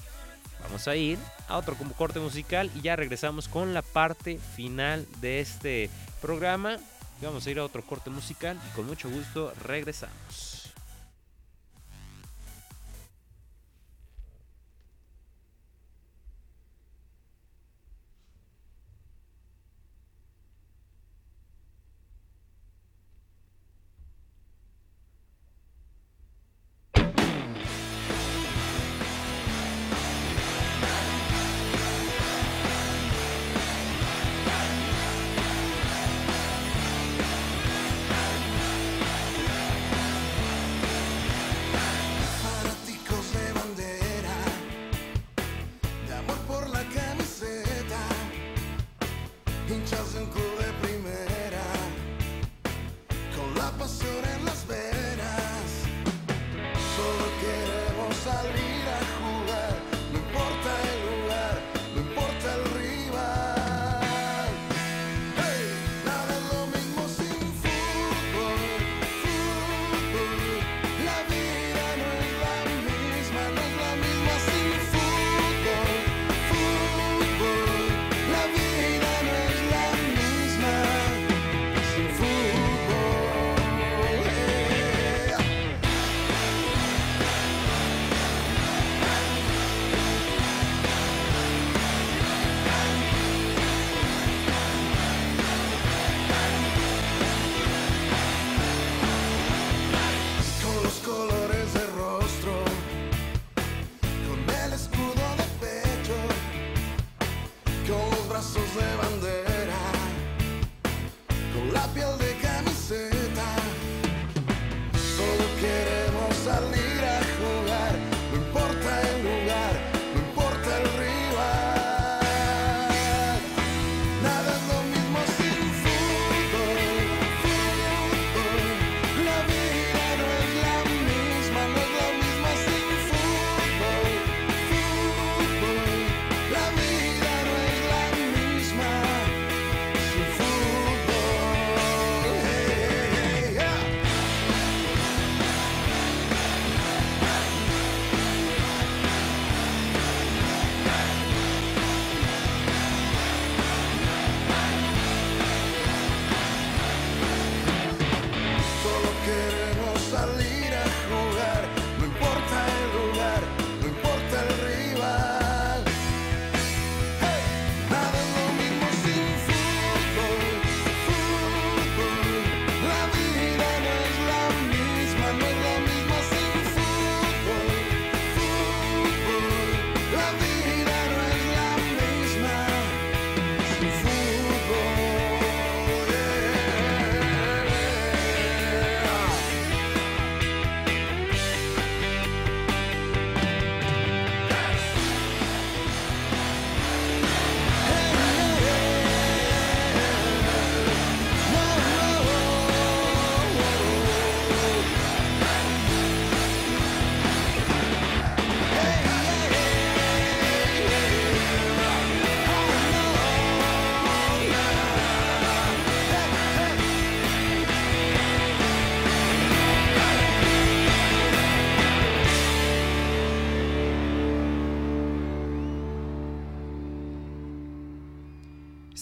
vamos 0.62 0.88
a 0.88 0.96
ir 0.96 1.18
a 1.48 1.56
otro 1.56 1.76
corte 1.96 2.18
musical 2.18 2.70
y 2.74 2.82
ya 2.82 2.96
regresamos 2.96 3.48
con 3.48 3.74
la 3.74 3.82
parte 3.82 4.38
final 4.56 5.06
de 5.20 5.40
este 5.40 5.90
programa. 6.20 6.78
Vamos 7.22 7.46
a 7.46 7.50
ir 7.50 7.58
a 7.58 7.64
otro 7.64 7.82
corte 7.82 8.10
musical 8.10 8.60
y 8.68 8.76
con 8.76 8.86
mucho 8.86 9.08
gusto 9.08 9.52
regresamos. 9.64 10.55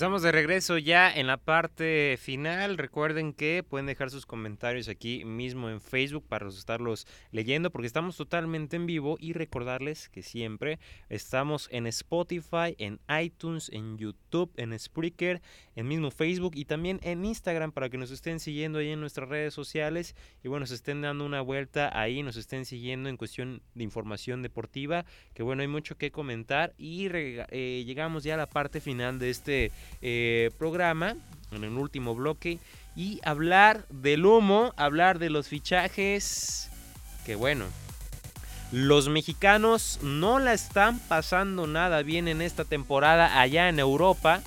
Estamos 0.04 0.20
de 0.20 0.32
regreso 0.32 0.76
ya 0.76 1.10
en 1.10 1.26
la 1.26 1.38
parte 1.38 2.18
final. 2.20 2.76
Recuerden 2.76 3.32
que 3.32 3.64
pueden 3.66 3.86
dejar 3.86 4.10
sus 4.10 4.26
comentarios 4.26 4.90
aquí 4.90 5.24
mismo 5.24 5.70
en 5.70 5.80
Facebook 5.80 6.26
para 6.28 6.46
estarlos 6.46 7.06
leyendo 7.30 7.70
porque 7.70 7.86
estamos 7.86 8.14
totalmente 8.14 8.76
en 8.76 8.84
vivo. 8.84 9.16
Y 9.18 9.32
recordarles 9.32 10.10
que 10.10 10.22
siempre 10.22 10.78
estamos 11.08 11.70
en 11.72 11.86
Spotify, 11.86 12.76
en 12.76 13.00
iTunes, 13.18 13.70
en 13.72 13.96
YouTube, 13.96 14.52
en 14.58 14.78
Spreaker, 14.78 15.40
en 15.74 15.88
mismo 15.88 16.10
Facebook 16.10 16.52
y 16.54 16.66
también 16.66 17.00
en 17.02 17.24
Instagram 17.24 17.72
para 17.72 17.88
que 17.88 17.96
nos 17.96 18.10
estén 18.10 18.40
siguiendo 18.40 18.80
ahí 18.80 18.90
en 18.90 19.00
nuestras 19.00 19.30
redes 19.30 19.54
sociales. 19.54 20.16
Y 20.42 20.48
bueno, 20.48 20.66
se 20.66 20.74
estén 20.74 21.00
dando 21.00 21.24
una 21.24 21.40
vuelta 21.40 21.98
ahí, 21.98 22.22
nos 22.22 22.36
estén 22.36 22.66
siguiendo 22.66 23.08
en 23.08 23.16
cuestión 23.16 23.62
de 23.74 23.84
información 23.84 24.42
deportiva, 24.42 25.06
que 25.32 25.42
bueno, 25.42 25.62
hay 25.62 25.68
mucho 25.68 25.96
que 25.96 26.10
comentar. 26.10 26.74
Y 26.76 27.08
eh, 27.10 27.84
llegamos 27.86 28.22
ya 28.22 28.34
a 28.34 28.36
la 28.36 28.50
parte 28.50 28.82
final 28.82 29.18
de 29.18 29.30
este 29.30 29.72
eh, 30.02 30.50
programa, 30.58 31.16
en 31.50 31.64
el 31.64 31.72
último 31.72 32.14
bloque, 32.14 32.58
y 32.96 33.20
hablar 33.24 33.86
del 33.88 34.26
humo, 34.26 34.72
hablar 34.76 35.18
de 35.18 35.30
los 35.30 35.48
fichajes, 35.48 36.70
que 37.24 37.34
bueno, 37.34 37.66
los 38.72 39.08
mexicanos 39.08 40.00
no 40.02 40.38
la 40.38 40.52
están 40.52 40.98
pasando 40.98 41.66
nada 41.66 42.02
bien 42.02 42.28
en 42.28 42.42
esta 42.42 42.64
temporada 42.64 43.40
allá 43.40 43.68
en 43.68 43.78
Europa. 43.78 44.42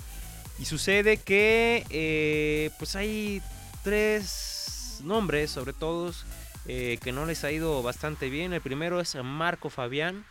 Y 0.60 0.66
sucede 0.66 1.18
que 1.18 1.86
eh, 1.90 2.72
pues 2.80 2.96
hay 2.96 3.42
tres 3.84 5.00
nombres, 5.04 5.52
sobre 5.52 5.74
todo, 5.74 6.12
eh, 6.66 6.98
que 7.04 7.12
no 7.12 7.26
les 7.26 7.44
ha 7.44 7.52
ido 7.52 7.82
bastante 7.84 8.30
bien. 8.30 8.54
El 8.54 8.62
primero 8.62 9.00
es 9.00 9.16
Marco 9.24 9.70
Fabián 9.70 10.26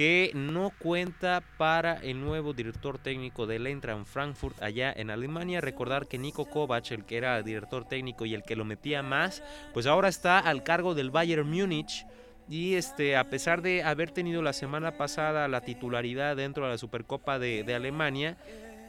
que 0.00 0.30
no 0.32 0.72
cuenta 0.78 1.42
para 1.58 1.96
el 1.96 2.24
nuevo 2.24 2.54
director 2.54 2.96
técnico 2.96 3.46
del 3.46 3.66
Eintracht 3.66 4.06
Frankfurt 4.06 4.62
allá 4.62 4.90
en 4.96 5.10
Alemania. 5.10 5.60
Recordar 5.60 6.06
que 6.06 6.16
Nico 6.16 6.46
Kovac, 6.46 6.90
el 6.92 7.04
que 7.04 7.18
era 7.18 7.42
director 7.42 7.84
técnico 7.84 8.24
y 8.24 8.32
el 8.32 8.42
que 8.42 8.56
lo 8.56 8.64
metía 8.64 9.02
más, 9.02 9.42
pues 9.74 9.84
ahora 9.84 10.08
está 10.08 10.38
al 10.38 10.62
cargo 10.62 10.94
del 10.94 11.10
Bayern 11.10 11.50
Múnich. 11.50 12.06
Y 12.48 12.76
este, 12.76 13.14
a 13.14 13.28
pesar 13.28 13.60
de 13.60 13.82
haber 13.82 14.10
tenido 14.10 14.40
la 14.40 14.54
semana 14.54 14.92
pasada 14.92 15.48
la 15.48 15.60
titularidad 15.60 16.34
dentro 16.34 16.64
de 16.64 16.70
la 16.70 16.78
Supercopa 16.78 17.38
de, 17.38 17.74
Alemania, 17.74 18.38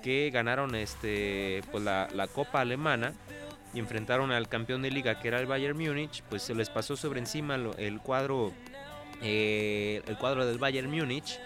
que 0.02 0.30
ganaron 0.32 0.76
este, 0.76 1.60
pues 1.74 1.84
la, 1.84 2.08
la 2.14 2.28
Copa 2.28 2.62
Alemana, 2.62 3.12
y 3.74 3.80
enfrentaron 3.80 4.32
al 4.32 4.48
campeón 4.48 4.82
de 4.82 4.92
liga 4.92 5.20
que 5.20 5.28
era 5.28 5.42
el 5.42 5.46
Bayern 5.46 5.78
Múnich, 5.78 6.24
pues 6.30 6.42
se 6.42 6.56
les 6.56 6.70
pasó 6.70 6.96
sobre 6.96 7.20
encima 7.20 7.56
el 7.78 8.00
cuadro 8.00 8.54
eh, 9.22 10.02
el 10.08 10.18
cuadro 10.18 10.46
del 10.46 10.58
Bayern 10.58 10.90
Múnich. 10.90 11.40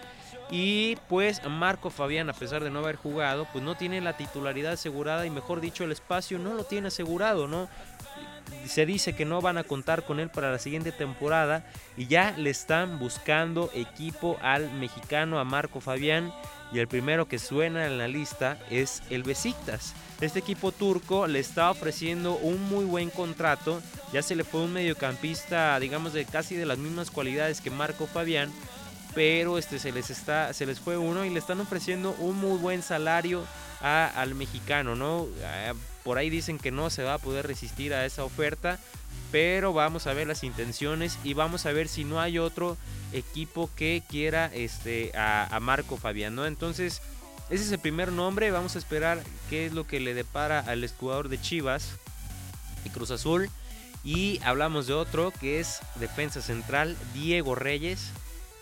Y 0.50 0.96
pues 1.08 1.44
Marco 1.48 1.90
Fabián, 1.90 2.30
a 2.30 2.32
pesar 2.32 2.62
de 2.62 2.70
no 2.70 2.78
haber 2.78 2.94
jugado, 2.96 3.48
pues 3.52 3.64
no 3.64 3.76
tiene 3.76 4.00
la 4.00 4.16
titularidad 4.16 4.74
asegurada 4.74 5.26
y 5.26 5.30
mejor 5.30 5.60
dicho 5.60 5.82
el 5.82 5.90
espacio 5.90 6.38
no 6.38 6.54
lo 6.54 6.62
tiene 6.64 6.88
asegurado, 6.88 7.48
¿no? 7.48 7.68
Se 8.66 8.86
dice 8.86 9.14
que 9.14 9.24
no 9.24 9.40
van 9.40 9.58
a 9.58 9.64
contar 9.64 10.04
con 10.04 10.20
él 10.20 10.28
para 10.28 10.50
la 10.50 10.58
siguiente 10.58 10.92
temporada 10.92 11.64
y 11.96 12.06
ya 12.06 12.32
le 12.36 12.50
están 12.50 12.98
buscando 12.98 13.70
equipo 13.74 14.38
al 14.42 14.70
mexicano, 14.72 15.38
a 15.38 15.44
Marco 15.44 15.80
Fabián. 15.80 16.32
Y 16.72 16.80
el 16.80 16.88
primero 16.88 17.28
que 17.28 17.38
suena 17.38 17.86
en 17.86 17.96
la 17.96 18.08
lista 18.08 18.58
es 18.70 19.02
el 19.08 19.22
Besiktas. 19.22 19.94
Este 20.20 20.38
equipo 20.38 20.72
turco 20.72 21.26
le 21.26 21.38
está 21.38 21.70
ofreciendo 21.70 22.36
un 22.36 22.62
muy 22.68 22.84
buen 22.84 23.10
contrato. 23.10 23.80
Ya 24.12 24.22
se 24.22 24.34
le 24.34 24.44
fue 24.44 24.62
un 24.62 24.72
mediocampista, 24.72 25.78
digamos, 25.78 26.12
de 26.12 26.24
casi 26.24 26.56
de 26.56 26.66
las 26.66 26.78
mismas 26.78 27.10
cualidades 27.10 27.60
que 27.60 27.70
Marco 27.70 28.06
Fabián. 28.06 28.50
Pero 29.14 29.58
este, 29.58 29.78
se, 29.78 29.92
les 29.92 30.10
está, 30.10 30.52
se 30.52 30.66
les 30.66 30.80
fue 30.80 30.96
uno 30.96 31.24
y 31.24 31.30
le 31.30 31.38
están 31.38 31.60
ofreciendo 31.60 32.16
un 32.18 32.36
muy 32.36 32.58
buen 32.58 32.82
salario 32.82 33.44
al 33.80 34.34
mexicano, 34.34 34.96
¿no? 34.96 35.26
Por 36.06 36.18
ahí 36.18 36.30
dicen 36.30 36.60
que 36.60 36.70
no 36.70 36.88
se 36.88 37.02
va 37.02 37.14
a 37.14 37.18
poder 37.18 37.48
resistir 37.48 37.92
a 37.92 38.06
esa 38.06 38.22
oferta. 38.22 38.78
Pero 39.32 39.72
vamos 39.72 40.06
a 40.06 40.14
ver 40.14 40.28
las 40.28 40.44
intenciones 40.44 41.18
y 41.24 41.34
vamos 41.34 41.66
a 41.66 41.72
ver 41.72 41.88
si 41.88 42.04
no 42.04 42.20
hay 42.20 42.38
otro 42.38 42.76
equipo 43.12 43.68
que 43.74 44.04
quiera 44.08 44.48
este, 44.54 45.10
a, 45.16 45.58
Marco 45.60 45.96
Fabián, 45.96 46.36
¿no? 46.36 46.46
Entonces, 46.46 47.02
ese 47.50 47.64
es 47.64 47.72
el 47.72 47.80
primer 47.80 48.12
nombre. 48.12 48.52
Vamos 48.52 48.76
a 48.76 48.78
esperar 48.78 49.20
qué 49.50 49.66
es 49.66 49.72
lo 49.72 49.84
que 49.84 49.98
le 49.98 50.14
depara 50.14 50.60
al 50.60 50.84
escuador 50.84 51.28
de 51.28 51.40
Chivas 51.40 51.96
y 52.84 52.90
Cruz 52.90 53.10
Azul. 53.10 53.50
Y 54.04 54.38
hablamos 54.44 54.86
de 54.86 54.94
otro 54.94 55.32
que 55.32 55.58
es 55.58 55.80
defensa 55.96 56.40
central, 56.40 56.96
Diego 57.14 57.56
Reyes. 57.56 58.10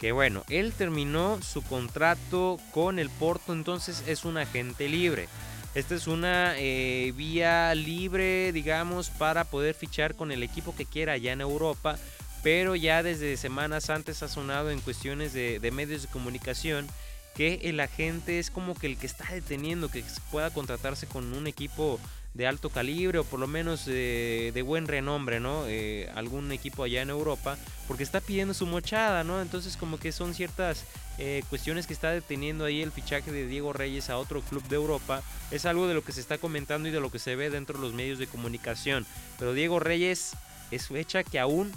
Que 0.00 0.12
bueno, 0.12 0.44
él 0.48 0.72
terminó 0.72 1.42
su 1.42 1.60
contrato 1.60 2.58
con 2.72 2.98
el 2.98 3.10
Porto, 3.10 3.52
entonces 3.52 4.02
es 4.06 4.24
un 4.24 4.38
agente 4.38 4.88
libre. 4.88 5.28
Esta 5.74 5.94
es 5.94 6.06
una 6.06 6.54
eh, 6.56 7.12
vía 7.16 7.74
libre, 7.74 8.52
digamos, 8.52 9.10
para 9.10 9.44
poder 9.44 9.74
fichar 9.74 10.14
con 10.14 10.30
el 10.30 10.42
equipo 10.42 10.74
que 10.76 10.86
quiera 10.86 11.14
allá 11.14 11.32
en 11.32 11.40
Europa 11.40 11.98
pero 12.44 12.76
ya 12.76 13.02
desde 13.02 13.38
semanas 13.38 13.88
antes 13.88 14.22
ha 14.22 14.28
sonado 14.28 14.70
en 14.70 14.80
cuestiones 14.80 15.32
de, 15.32 15.58
medios 15.72 16.02
de 16.02 16.08
comunicación 16.08 16.86
que 17.34 17.60
el 17.64 17.80
agente 17.80 18.38
es 18.38 18.50
como 18.50 18.74
que 18.74 18.86
el 18.86 18.98
que 18.98 19.06
está 19.06 19.24
deteniendo 19.32 19.88
que 19.88 20.04
pueda 20.30 20.50
contratarse 20.50 21.06
con 21.06 21.32
un 21.32 21.46
equipo 21.46 21.98
de 22.34 22.46
alto 22.48 22.68
calibre 22.68 23.20
o 23.20 23.24
por 23.24 23.38
lo 23.38 23.46
menos 23.46 23.86
de 23.86 24.62
buen 24.66 24.88
renombre, 24.88 25.40
¿no? 25.40 25.64
Eh, 25.68 26.10
algún 26.14 26.50
equipo 26.52 26.82
allá 26.82 27.00
en 27.00 27.10
Europa, 27.10 27.56
porque 27.86 28.02
está 28.02 28.20
pidiendo 28.20 28.54
su 28.54 28.66
mochada, 28.66 29.22
¿no? 29.24 29.40
Entonces 29.40 29.76
como 29.76 29.98
que 29.98 30.10
son 30.12 30.34
ciertas 30.34 30.84
eh, 31.18 31.44
cuestiones 31.48 31.86
que 31.86 31.92
está 31.92 32.10
deteniendo 32.10 32.64
ahí 32.64 32.82
el 32.82 32.90
fichaje 32.90 33.30
de 33.30 33.46
Diego 33.46 33.72
Reyes 33.72 34.10
a 34.10 34.18
otro 34.18 34.40
club 34.42 34.64
de 34.64 34.74
Europa. 34.74 35.22
Es 35.52 35.64
algo 35.64 35.86
de 35.86 35.94
lo 35.94 36.02
que 36.02 36.12
se 36.12 36.20
está 36.20 36.38
comentando 36.38 36.88
y 36.88 36.92
de 36.92 37.00
lo 37.00 37.10
que 37.10 37.20
se 37.20 37.36
ve 37.36 37.50
dentro 37.50 37.78
de 37.78 37.84
los 37.84 37.94
medios 37.94 38.18
de 38.18 38.26
comunicación. 38.26 39.06
Pero 39.38 39.52
Diego 39.52 39.78
Reyes 39.78 40.32
es 40.72 40.88
fecha 40.88 41.22
que 41.22 41.38
aún 41.38 41.72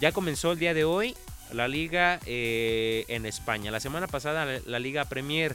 ya 0.00 0.10
comenzó 0.10 0.52
el 0.52 0.58
día 0.58 0.74
de 0.74 0.84
hoy 0.84 1.14
la 1.52 1.68
liga 1.68 2.18
eh, 2.26 3.04
en 3.06 3.24
España. 3.24 3.70
La 3.70 3.78
semana 3.78 4.08
pasada 4.08 4.60
la, 4.66 4.78
liga 4.80 5.04
Premier 5.04 5.54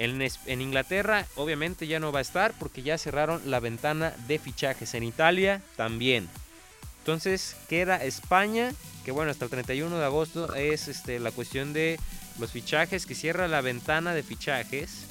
en, 0.00 0.60
Inglaterra 0.60 1.26
obviamente 1.36 1.86
ya 1.86 2.00
no 2.00 2.10
va 2.10 2.20
a 2.20 2.22
estar 2.22 2.54
porque 2.58 2.82
ya 2.82 2.96
cerraron 2.96 3.42
la 3.50 3.60
ventana 3.60 4.14
de 4.26 4.38
fichajes. 4.38 4.94
En 4.94 5.02
Italia 5.02 5.62
también. 5.76 6.28
Entonces 6.98 7.56
queda 7.68 8.02
España, 8.02 8.72
que 9.04 9.12
bueno, 9.12 9.30
hasta 9.30 9.44
el 9.44 9.50
31 9.50 9.98
de 9.98 10.04
agosto 10.04 10.54
es 10.54 10.88
este, 10.88 11.18
la 11.18 11.32
cuestión 11.32 11.72
de 11.72 11.98
los 12.38 12.52
fichajes, 12.52 13.04
que 13.04 13.14
cierra 13.14 13.48
la 13.48 13.60
ventana 13.60 14.14
de 14.14 14.22
fichajes. 14.22 15.06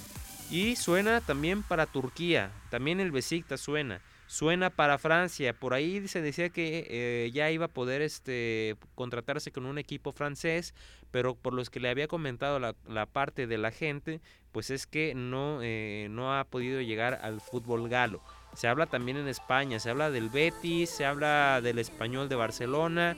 Y 0.50 0.76
suena 0.76 1.22
también 1.22 1.62
para 1.62 1.86
Turquía, 1.86 2.52
también 2.72 3.00
el 3.00 3.12
Besiktas 3.12 3.62
suena 3.62 4.02
suena 4.30 4.70
para 4.70 5.00
Francia. 5.00 5.54
Por 5.54 5.74
ahí 5.74 6.08
se 6.08 6.22
decía 6.22 6.50
que 6.50 6.86
eh, 6.88 7.32
ya 7.34 7.50
iba 7.50 7.66
a 7.66 7.70
poder 7.74 8.04
este, 8.04 8.76
contratarse 8.94 9.52
con 9.52 9.66
un 9.66 9.80
equipo 9.80 10.12
francés, 10.12 10.76
pero 11.10 11.34
por 11.34 11.54
los 11.54 11.72
que 11.72 11.80
le 11.80 11.90
había 11.90 12.08
comentado 12.08 12.60
la, 12.60 13.06
parte 13.08 13.48
de 13.48 13.58
la 13.58 13.72
gente, 13.72 14.22
pues 14.52 14.70
es 14.70 14.88
que 14.88 15.14
no, 15.16 15.60
eh, 15.62 16.08
no 16.10 16.38
ha 16.38 16.44
podido 16.44 16.82
llegar 16.82 17.20
al 17.22 17.42
fútbol 17.42 17.90
galo. 17.90 18.22
Se 18.54 18.68
habla 18.68 18.88
también 18.88 19.18
en 19.18 19.28
España, 19.28 19.80
se 19.80 19.90
habla 19.90 20.10
del 20.10 20.30
Betis, 20.30 20.90
se 20.90 21.06
habla 21.06 21.62
del 21.62 21.80
español 21.80 22.30
de 22.30 22.36
Barcelona. 22.36 23.16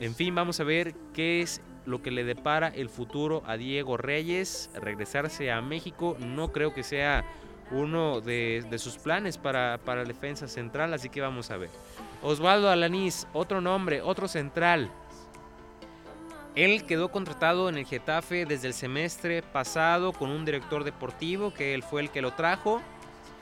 En 0.00 0.14
fin, 0.14 0.34
vamos 0.34 0.60
a 0.60 0.64
ver 0.64 0.94
qué 1.14 1.40
es 1.40 1.62
lo 1.86 2.02
que 2.02 2.10
le 2.10 2.24
depara 2.24 2.68
el 2.68 2.88
futuro 2.88 3.42
a 3.46 3.56
Diego 3.56 3.96
Reyes. 3.96 4.70
Regresarse 4.74 5.50
a 5.50 5.62
México 5.62 6.16
no 6.18 6.52
creo 6.52 6.74
que 6.74 6.82
sea 6.82 7.24
uno 7.70 8.20
de, 8.20 8.64
sus 8.78 8.98
planes 8.98 9.38
para, 9.38 9.78
para, 9.84 10.02
la 10.02 10.08
defensa 10.08 10.46
central, 10.48 10.94
así 10.94 11.08
que 11.08 11.20
vamos 11.20 11.50
a 11.50 11.56
ver. 11.56 11.70
Osvaldo 12.22 12.70
Alanís, 12.70 13.26
otro 13.32 13.60
nombre, 13.60 14.02
otro 14.02 14.28
central. 14.28 14.90
Él 16.56 16.84
quedó 16.84 17.10
contratado 17.10 17.68
en 17.68 17.76
el 17.76 17.84
Getafe 17.84 18.46
desde 18.46 18.68
el 18.68 18.74
semestre 18.74 19.42
pasado 19.42 20.14
con 20.14 20.30
un 20.30 20.46
director 20.46 20.84
deportivo, 20.84 21.52
que 21.52 21.74
él 21.74 21.82
fue 21.82 22.00
el 22.00 22.10
que 22.10 22.22
lo 22.22 22.32
trajo. 22.32 22.80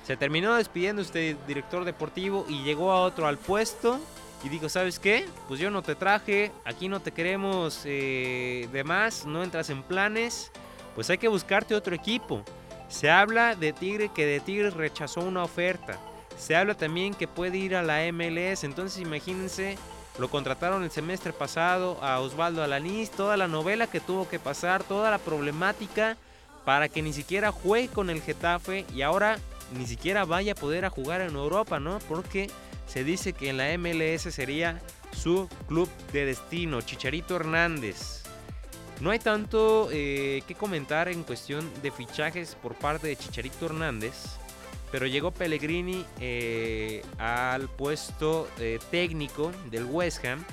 Se 0.02 0.16
terminó 0.16 0.56
despidiendo 0.56 1.00
este 1.00 1.36
director 1.46 1.84
deportivo 1.84 2.44
y 2.48 2.64
llegó 2.64 2.90
a 2.90 3.00
otro 3.00 3.28
al 3.28 3.38
puesto. 3.38 4.00
Y 4.42 4.48
dijo, 4.48 4.68
¿sabes 4.68 4.98
qué? 4.98 5.26
Pues 5.48 5.60
yo 5.60 5.70
no 5.70 5.80
te 5.80 5.94
traje, 5.94 6.52
aquí 6.64 6.88
no 6.88 7.00
te 7.00 7.12
queremos 7.12 7.82
eh, 7.86 8.68
de 8.72 8.84
más, 8.84 9.24
no 9.24 9.42
entras 9.42 9.70
en 9.70 9.82
planes. 9.84 10.50
Pues 10.96 11.08
hay 11.08 11.16
que 11.16 11.28
buscarte 11.28 11.74
otro 11.76 11.94
equipo. 11.94 12.42
Se 12.88 13.10
habla 13.10 13.54
de 13.54 13.72
Tigre 13.72 14.10
que 14.14 14.26
de 14.26 14.40
Tigre 14.40 14.70
rechazó 14.70 15.20
una 15.20 15.44
oferta. 15.44 15.98
Se 16.36 16.56
habla 16.56 16.74
también 16.74 17.14
que 17.14 17.28
puede 17.28 17.58
ir 17.58 17.76
a 17.76 17.82
la 17.82 18.00
MLS. 18.12 18.64
Entonces 18.64 19.00
imagínense, 19.00 19.78
lo 20.18 20.30
contrataron 20.30 20.84
el 20.84 20.90
semestre 20.90 21.32
pasado 21.32 21.98
a 22.02 22.20
Osvaldo 22.20 22.62
Alanís, 22.62 23.10
toda 23.10 23.36
la 23.36 23.48
novela 23.48 23.86
que 23.86 24.00
tuvo 24.00 24.28
que 24.28 24.38
pasar, 24.38 24.84
toda 24.84 25.10
la 25.10 25.18
problemática 25.18 26.16
para 26.64 26.88
que 26.88 27.02
ni 27.02 27.12
siquiera 27.12 27.52
juegue 27.52 27.88
con 27.88 28.10
el 28.10 28.22
Getafe 28.22 28.86
y 28.94 29.02
ahora 29.02 29.38
ni 29.76 29.86
siquiera 29.86 30.24
vaya 30.24 30.52
a 30.52 30.56
poder 30.56 30.84
a 30.84 30.90
jugar 30.90 31.20
en 31.20 31.34
Europa, 31.34 31.80
¿no? 31.80 31.98
Porque 32.08 32.48
se 32.86 33.02
dice 33.04 33.32
que 33.32 33.50
en 33.50 33.56
la 33.56 33.76
MLS 33.76 34.22
sería 34.34 34.80
su 35.12 35.48
club 35.66 35.88
de 36.12 36.26
destino, 36.26 36.80
Chicharito 36.80 37.36
Hernández. 37.36 38.22
No 39.00 39.10
hay 39.10 39.18
tanto 39.18 39.88
eh, 39.90 40.42
que 40.46 40.54
comentar 40.54 41.08
en 41.08 41.24
cuestión 41.24 41.68
de 41.82 41.90
fichajes 41.90 42.56
por 42.62 42.74
parte 42.74 43.08
de 43.08 43.16
Chicharito 43.16 43.66
Hernández, 43.66 44.38
pero 44.94 45.08
llegó 45.08 45.32
Pellegrini 45.32 46.06
eh, 46.20 47.02
al 47.18 47.68
puesto 47.68 48.46
eh, 48.60 48.78
técnico 48.92 49.50
del 49.68 49.86
West 49.86 50.24
Ham 50.24 50.44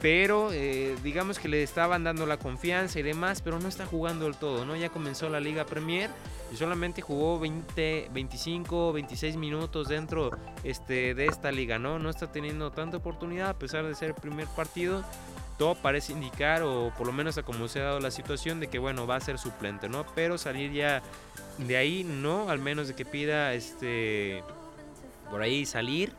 pero 0.00 0.52
eh, 0.52 0.94
digamos 1.02 1.40
que 1.40 1.48
le 1.48 1.64
estaban 1.64 2.04
dando 2.04 2.26
la 2.26 2.38
confianza 2.38 3.00
y 3.00 3.02
demás, 3.02 3.42
pero 3.42 3.58
no 3.58 3.68
está 3.68 3.86
jugando 3.86 4.24
del 4.24 4.36
todo, 4.36 4.64
¿no? 4.64 4.76
Ya 4.76 4.88
comenzó 4.88 5.28
la 5.28 5.40
Liga 5.40 5.66
Premier 5.66 6.08
y 6.52 6.56
solamente 6.56 7.02
jugó 7.02 7.38
20, 7.38 8.08
25, 8.12 8.92
26 8.94 9.36
minutos 9.36 9.88
dentro 9.88 10.30
este, 10.64 11.14
de 11.14 11.26
esta 11.26 11.52
liga, 11.52 11.78
¿no? 11.78 11.98
No 11.98 12.08
está 12.08 12.32
teniendo 12.32 12.70
tanta 12.70 12.96
oportunidad 12.98 13.50
a 13.50 13.58
pesar 13.58 13.84
de 13.84 13.94
ser 13.94 14.10
el 14.10 14.14
primer 14.14 14.46
partido. 14.46 15.04
Todo 15.60 15.74
parece 15.74 16.14
indicar, 16.14 16.62
o 16.62 16.90
por 16.96 17.06
lo 17.06 17.12
menos 17.12 17.36
a 17.36 17.42
como 17.42 17.68
se 17.68 17.80
ha 17.80 17.84
dado 17.84 18.00
la 18.00 18.10
situación, 18.10 18.60
de 18.60 18.68
que 18.68 18.78
bueno, 18.78 19.06
va 19.06 19.16
a 19.16 19.20
ser 19.20 19.36
suplente, 19.36 19.90
¿no? 19.90 20.06
Pero 20.14 20.38
salir 20.38 20.72
ya 20.72 21.02
de 21.58 21.76
ahí, 21.76 22.02
no, 22.02 22.48
al 22.48 22.58
menos 22.58 22.88
de 22.88 22.94
que 22.94 23.04
pida 23.04 23.52
este 23.52 24.42
por 25.30 25.42
ahí 25.42 25.66
salir. 25.66 26.14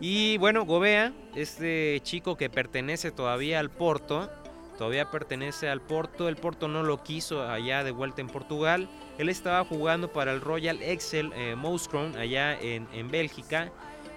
Y 0.00 0.36
bueno, 0.36 0.66
Gobea, 0.66 1.14
este 1.34 1.98
chico 2.02 2.36
que 2.36 2.50
pertenece 2.50 3.10
todavía 3.10 3.58
al 3.58 3.70
Porto, 3.70 4.30
todavía 4.76 5.10
pertenece 5.10 5.70
al 5.70 5.80
Porto, 5.80 6.28
el 6.28 6.36
Porto 6.36 6.68
no 6.68 6.82
lo 6.82 7.02
quiso 7.02 7.48
allá 7.48 7.84
de 7.84 7.90
vuelta 7.90 8.20
en 8.20 8.26
Portugal, 8.26 8.90
él 9.16 9.30
estaba 9.30 9.64
jugando 9.64 10.12
para 10.12 10.30
el 10.30 10.42
Royal 10.42 10.82
Excel 10.82 11.32
eh, 11.34 11.54
Mouscron 11.56 12.18
allá 12.18 12.52
en, 12.60 12.86
en, 12.92 13.10
Bélgica. 13.10 13.72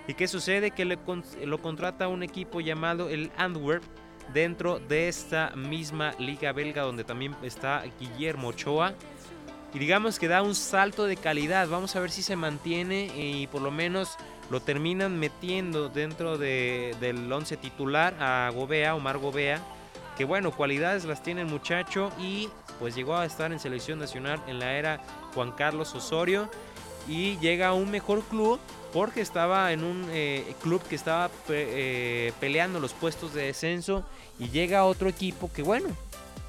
¿Y 0.10 0.14
qué 0.16 0.28
sucede? 0.28 0.72
Que 0.72 0.84
le, 0.84 1.00
lo 1.46 1.62
contrata 1.62 2.10
un 2.10 2.22
equipo 2.22 2.60
llamado 2.60 3.08
el 3.08 3.32
Antwerp 3.38 3.86
dentro 4.34 4.80
de 4.80 5.08
esta 5.08 5.52
misma 5.56 6.14
liga 6.20 6.52
belga 6.52 6.84
donde 6.84 7.04
también 7.04 7.36
está 7.42 7.84
Guillermo 8.00 8.50
Ochoa. 8.50 8.94
Y 9.74 9.80
digamos 9.80 10.18
que 10.18 10.28
da 10.28 10.42
un 10.42 10.56
salto 10.56 11.06
de 11.06 11.18
calidad, 11.18 11.68
vamos 11.68 11.96
a 11.96 12.00
ver 12.00 12.10
si 12.10 12.24
se 12.24 12.36
mantiene 12.36 13.12
y 13.16 13.48
por 13.48 13.62
lo 13.62 13.70
menos 13.70 14.18
lo 14.50 14.62
terminan 14.62 15.20
metiendo 15.20 15.90
dentro 15.90 16.38
de, 16.38 16.96
del 17.00 17.32
11 17.32 17.58
titular 17.58 18.16
a 18.20 18.50
Gobea, 18.54 18.96
Omar 18.96 19.18
Gobea, 19.18 19.62
que 20.18 20.24
bueno, 20.24 20.52
cualidades 20.52 21.06
las 21.06 21.22
tiene 21.22 21.42
el 21.42 21.48
muchacho 21.48 22.12
y 22.18 22.50
pues 22.80 22.96
llegó 22.96 23.18
a 23.18 23.26
estar 23.26 23.52
en 23.52 23.60
selección 23.60 24.00
nacional 24.00 24.42
en 24.48 24.60
la 24.60 24.74
era 24.74 25.02
Juan 25.34 25.52
Carlos 25.52 25.94
Osorio 25.94 26.50
y 27.08 27.38
llega 27.38 27.68
a 27.68 27.74
un 27.74 27.92
mejor 27.92 28.24
club 28.24 28.60
porque 28.98 29.22
estaba 29.22 29.72
en 29.74 29.84
un 29.84 30.08
eh, 30.10 30.56
club 30.60 30.82
que 30.82 30.96
estaba 30.96 31.30
eh, 31.50 32.34
peleando 32.40 32.80
los 32.80 32.94
puestos 32.94 33.32
de 33.32 33.44
descenso 33.44 34.04
y 34.40 34.50
llega 34.50 34.86
otro 34.86 35.08
equipo 35.08 35.52
que 35.54 35.62
bueno, 35.62 35.90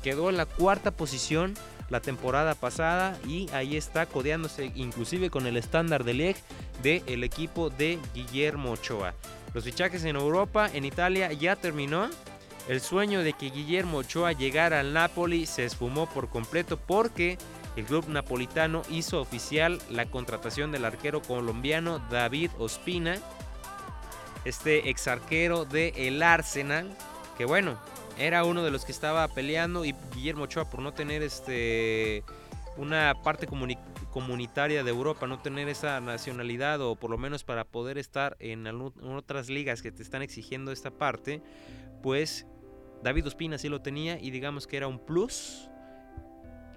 quedó 0.03 0.31
en 0.31 0.39
la 0.39 0.47
cuarta 0.47 0.91
posición 0.91 1.53
la 1.91 2.01
temporada 2.01 2.55
pasada 2.55 3.19
y 3.27 3.51
ahí 3.53 3.77
está 3.77 4.07
codeándose 4.07 4.73
inclusive 4.77 5.29
con 5.29 5.47
el 5.47 5.59
estándar 5.59 6.05
de 6.05 6.15
Lieg 6.15 6.37
del 6.83 7.23
equipo 7.23 7.69
de 7.69 7.99
Guillermo 8.15 8.71
Ochoa. 8.73 9.13
Los 9.53 9.65
fichajes 9.65 10.05
en 10.05 10.17
Europa, 10.17 10.71
en 10.73 10.87
Italia 10.87 11.31
ya 11.35 11.55
terminó. 11.55 12.09
El 12.67 12.81
sueño 12.81 13.23
de 13.23 13.35
que 13.35 13.51
Guillermo 13.51 13.99
Ochoa 13.99 14.33
llegara 14.33 14.81
al 14.81 14.95
Napoli 14.95 15.45
se 15.45 15.67
esfumó 15.67 16.07
por 16.07 16.31
completo 16.31 16.79
porque 16.79 17.37
el 17.79 17.85
club 17.85 18.09
napolitano 18.09 18.83
hizo 18.91 19.20
oficial 19.20 19.81
la 19.89 20.07
contratación 20.07 20.72
del 20.72 20.85
arquero 20.85 21.22
colombiano 21.22 22.01
David 22.11 22.51
Ospina, 22.59 23.18
este 24.45 24.91
ex 24.91 25.07
arquero 25.07 25.64
de 25.64 25.93
el 25.97 26.20
Arsenal, 26.24 26.91
que 27.37 27.45
bueno, 27.45 27.79
era 28.18 28.43
uno 28.43 28.64
de 28.64 28.72
los 28.72 28.85
que 28.85 28.91
estaba 28.91 29.29
peleando 29.29 29.85
y 29.85 29.95
Guillermo 30.12 30.45
Ochoa 30.45 30.68
por 30.68 30.81
no 30.81 30.93
tener 30.93 31.22
este 31.22 32.24
una 32.76 33.14
parte 33.22 33.47
comunitaria 34.11 34.83
de 34.83 34.91
Europa, 34.91 35.29
no 35.29 35.39
tener 35.39 35.68
esa 35.68 36.01
nacionalidad 36.01 36.81
o 36.81 36.97
por 36.97 37.11
lo 37.11 37.18
menos 37.18 37.45
para 37.45 37.64
poder 37.64 37.97
estar 37.97 38.37
en, 38.41 38.66
otras 38.66 39.51
ligas 39.51 39.83
que 39.83 39.93
te 39.93 40.03
están 40.03 40.22
exigiendo 40.22 40.72
esta 40.72 40.91
parte, 40.91 41.43
pues 42.03 42.45
David 43.05 43.29
Ospina 43.29 43.57
sí 43.57 43.68
lo 43.68 43.83
tenía 43.83 44.18
y 44.18 44.33
digamos 44.33 44.66
que 44.66 44.76
era 44.76 44.89
un 44.89 44.99
plus 44.99 45.70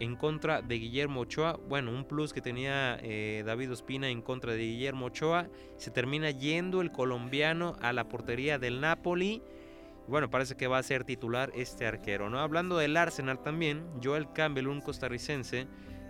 en 0.02 0.16
contra 0.16 0.62
de 0.62 0.80
Guillermo 0.80 1.22
Ochoa. 1.22 1.60
Bueno, 1.70 1.92
un 1.92 2.06
plus 2.06 2.34
que 2.34 2.42
tenía 2.42 2.98
eh, 3.02 3.44
David 3.46 3.72
Ospina 3.72 4.10
en 4.10 4.22
contra 4.22 4.54
de 4.54 4.60
Guillermo 4.60 5.06
Ochoa. 5.06 5.48
Se 5.78 5.92
termina 5.92 6.32
yendo 6.32 6.82
el 6.82 6.92
colombiano 6.92 7.76
a 7.82 7.94
la 7.94 8.10
portería 8.10 8.58
del 8.58 8.82
Napoli 8.82 9.42
bueno, 10.08 10.30
parece 10.30 10.56
que 10.56 10.68
va 10.68 10.78
a 10.78 10.84
ser 10.84 11.04
titular 11.04 11.52
este 11.56 11.86
arquero, 11.86 12.30
¿no? 12.30 12.40
Hablando 12.40 12.78
del 12.78 12.98
Arsenal 12.98 13.42
también, 13.42 13.86
Joel 14.04 14.28
Campbell, 14.34 14.68
un 14.68 14.82
costarricense, 14.82 15.68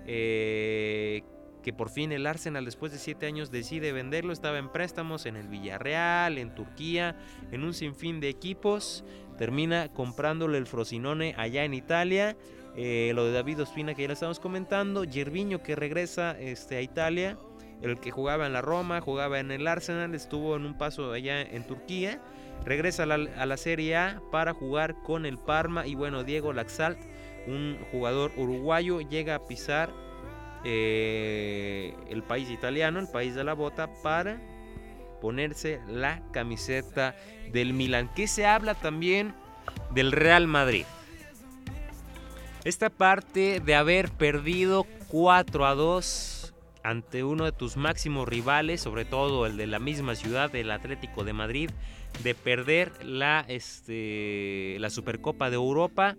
eh, 0.07 1.21
que 1.61 1.73
por 1.73 1.89
fin 1.89 2.11
el 2.11 2.25
Arsenal 2.25 2.65
después 2.65 2.91
de 2.91 2.97
siete 2.97 3.27
años 3.27 3.51
decide 3.51 3.91
venderlo, 3.91 4.33
estaba 4.33 4.57
en 4.57 4.69
préstamos 4.69 5.27
en 5.27 5.35
el 5.35 5.49
Villarreal, 5.49 6.37
en 6.37 6.55
Turquía, 6.55 7.15
en 7.51 7.63
un 7.63 7.73
sinfín 7.73 8.19
de 8.19 8.29
equipos, 8.29 9.03
termina 9.37 9.89
comprándole 9.89 10.57
el 10.57 10.65
Frosinone 10.65 11.35
allá 11.37 11.63
en 11.63 11.75
Italia, 11.75 12.35
eh, 12.75 13.11
lo 13.13 13.25
de 13.25 13.33
David 13.33 13.61
Ospina 13.61 13.93
que 13.93 14.03
ya 14.03 14.07
lo 14.07 14.13
estamos 14.13 14.39
comentando, 14.39 15.03
Gerviño 15.09 15.61
que 15.61 15.75
regresa 15.75 16.39
este, 16.39 16.77
a 16.77 16.81
Italia, 16.81 17.37
el 17.81 17.99
que 17.99 18.11
jugaba 18.11 18.45
en 18.45 18.53
la 18.53 18.61
Roma, 18.61 19.01
jugaba 19.01 19.39
en 19.39 19.51
el 19.51 19.67
Arsenal, 19.67 20.13
estuvo 20.15 20.55
en 20.55 20.65
un 20.65 20.77
paso 20.77 21.11
allá 21.11 21.41
en 21.41 21.65
Turquía, 21.65 22.21
regresa 22.63 23.03
a 23.03 23.45
la, 23.45 23.57
Serie 23.57 23.95
A 23.97 24.21
para 24.31 24.53
jugar 24.53 24.95
con 25.03 25.25
el 25.25 25.37
Parma 25.37 25.87
y 25.87 25.95
bueno, 25.95 26.23
Diego 26.23 26.53
Laxalt, 26.53 26.99
un 27.47 27.77
jugador 27.91 28.31
uruguayo, 28.37 29.01
llega 29.01 29.35
a 29.35 29.45
pisar 29.45 29.91
eh, 30.63 31.95
el 32.09 32.23
país 32.23 32.49
italiano, 32.51 32.99
el 32.99 33.07
país 33.07 33.33
de 33.33 33.43
la 33.43 33.53
bota, 33.53 33.89
para 34.03 34.39
ponerse 35.19 35.81
la 35.87 36.21
camiseta 36.31 37.15
del 37.51 37.73
Milan. 37.73 38.13
Que 38.13 38.27
se 38.27 38.45
habla 38.45 38.75
también 38.75 39.33
del 39.91 40.11
Real 40.11 40.47
Madrid. 40.47 40.85
Esta 42.63 42.91
parte 42.91 43.59
de 43.59 43.73
haber 43.73 44.11
perdido 44.11 44.85
4 45.07 45.65
a 45.65 45.73
2 45.73 46.53
ante 46.83 47.23
uno 47.23 47.45
de 47.45 47.51
tus 47.51 47.75
máximos 47.75 48.27
rivales, 48.27 48.81
sobre 48.81 49.03
todo 49.03 49.47
el 49.47 49.57
de 49.57 49.65
la 49.65 49.79
misma 49.79 50.13
ciudad, 50.13 50.53
el 50.55 50.69
Atlético 50.69 51.23
de 51.23 51.33
Madrid, 51.33 51.71
de 52.23 52.35
perder 52.35 52.91
la, 53.03 53.43
este, 53.47 54.77
la 54.79 54.91
Supercopa 54.91 55.49
de 55.49 55.55
Europa, 55.55 56.17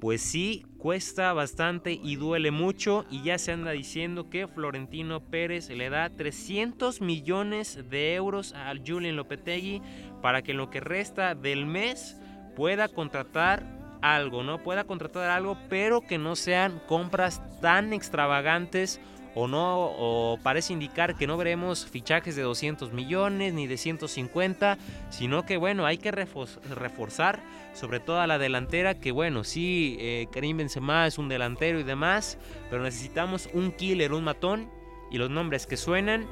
pues 0.00 0.22
sí, 0.22 0.64
cuesta 0.78 1.32
bastante 1.32 1.92
y 1.92 2.14
duele 2.14 2.52
mucho. 2.52 3.04
Y 3.10 3.24
ya 3.24 3.38
se 3.38 3.50
anda 3.50 3.72
diciendo 3.72 4.30
que 4.30 4.46
Florentino 4.46 5.20
Pérez 5.20 5.68
le 5.68 5.90
da 5.90 6.10
300 6.10 7.00
millones 7.00 7.78
de 7.90 8.14
euros 8.14 8.52
a 8.54 8.72
Julian 8.86 9.16
Lopetegui 9.16 9.82
para 10.20 10.42
que 10.42 10.52
en 10.52 10.58
lo 10.58 10.70
que 10.70 10.78
resta 10.78 11.34
del 11.34 11.66
mes 11.66 12.16
pueda 12.54 12.86
contratar 12.86 13.81
algo, 14.02 14.42
¿no? 14.42 14.58
Pueda 14.58 14.84
contratar 14.84 15.30
algo, 15.30 15.56
pero 15.68 16.00
que 16.02 16.18
no 16.18 16.36
sean 16.36 16.80
compras 16.86 17.40
tan 17.60 17.92
extravagantes 17.92 19.00
o 19.34 19.48
no 19.48 19.86
o 19.96 20.38
parece 20.42 20.72
indicar 20.72 21.16
que 21.16 21.26
no 21.26 21.36
veremos 21.36 21.86
fichajes 21.86 22.36
de 22.36 22.42
200 22.42 22.92
millones 22.92 23.54
ni 23.54 23.66
de 23.66 23.76
150, 23.76 24.76
sino 25.08 25.46
que 25.46 25.56
bueno, 25.56 25.86
hay 25.86 25.98
que 25.98 26.10
reforzar 26.10 27.40
sobre 27.72 28.00
todo 28.00 28.20
a 28.20 28.26
la 28.26 28.38
delantera 28.38 28.94
que 28.94 29.12
bueno, 29.12 29.44
sí, 29.44 29.96
eh, 30.00 30.26
Karim 30.32 30.58
Benzema 30.58 31.06
es 31.06 31.16
un 31.16 31.28
delantero 31.28 31.80
y 31.80 31.82
demás, 31.82 32.36
pero 32.68 32.82
necesitamos 32.82 33.48
un 33.54 33.72
killer, 33.72 34.12
un 34.12 34.24
matón 34.24 34.68
y 35.10 35.18
los 35.18 35.30
nombres 35.30 35.66
que 35.66 35.76
suenan 35.76 36.26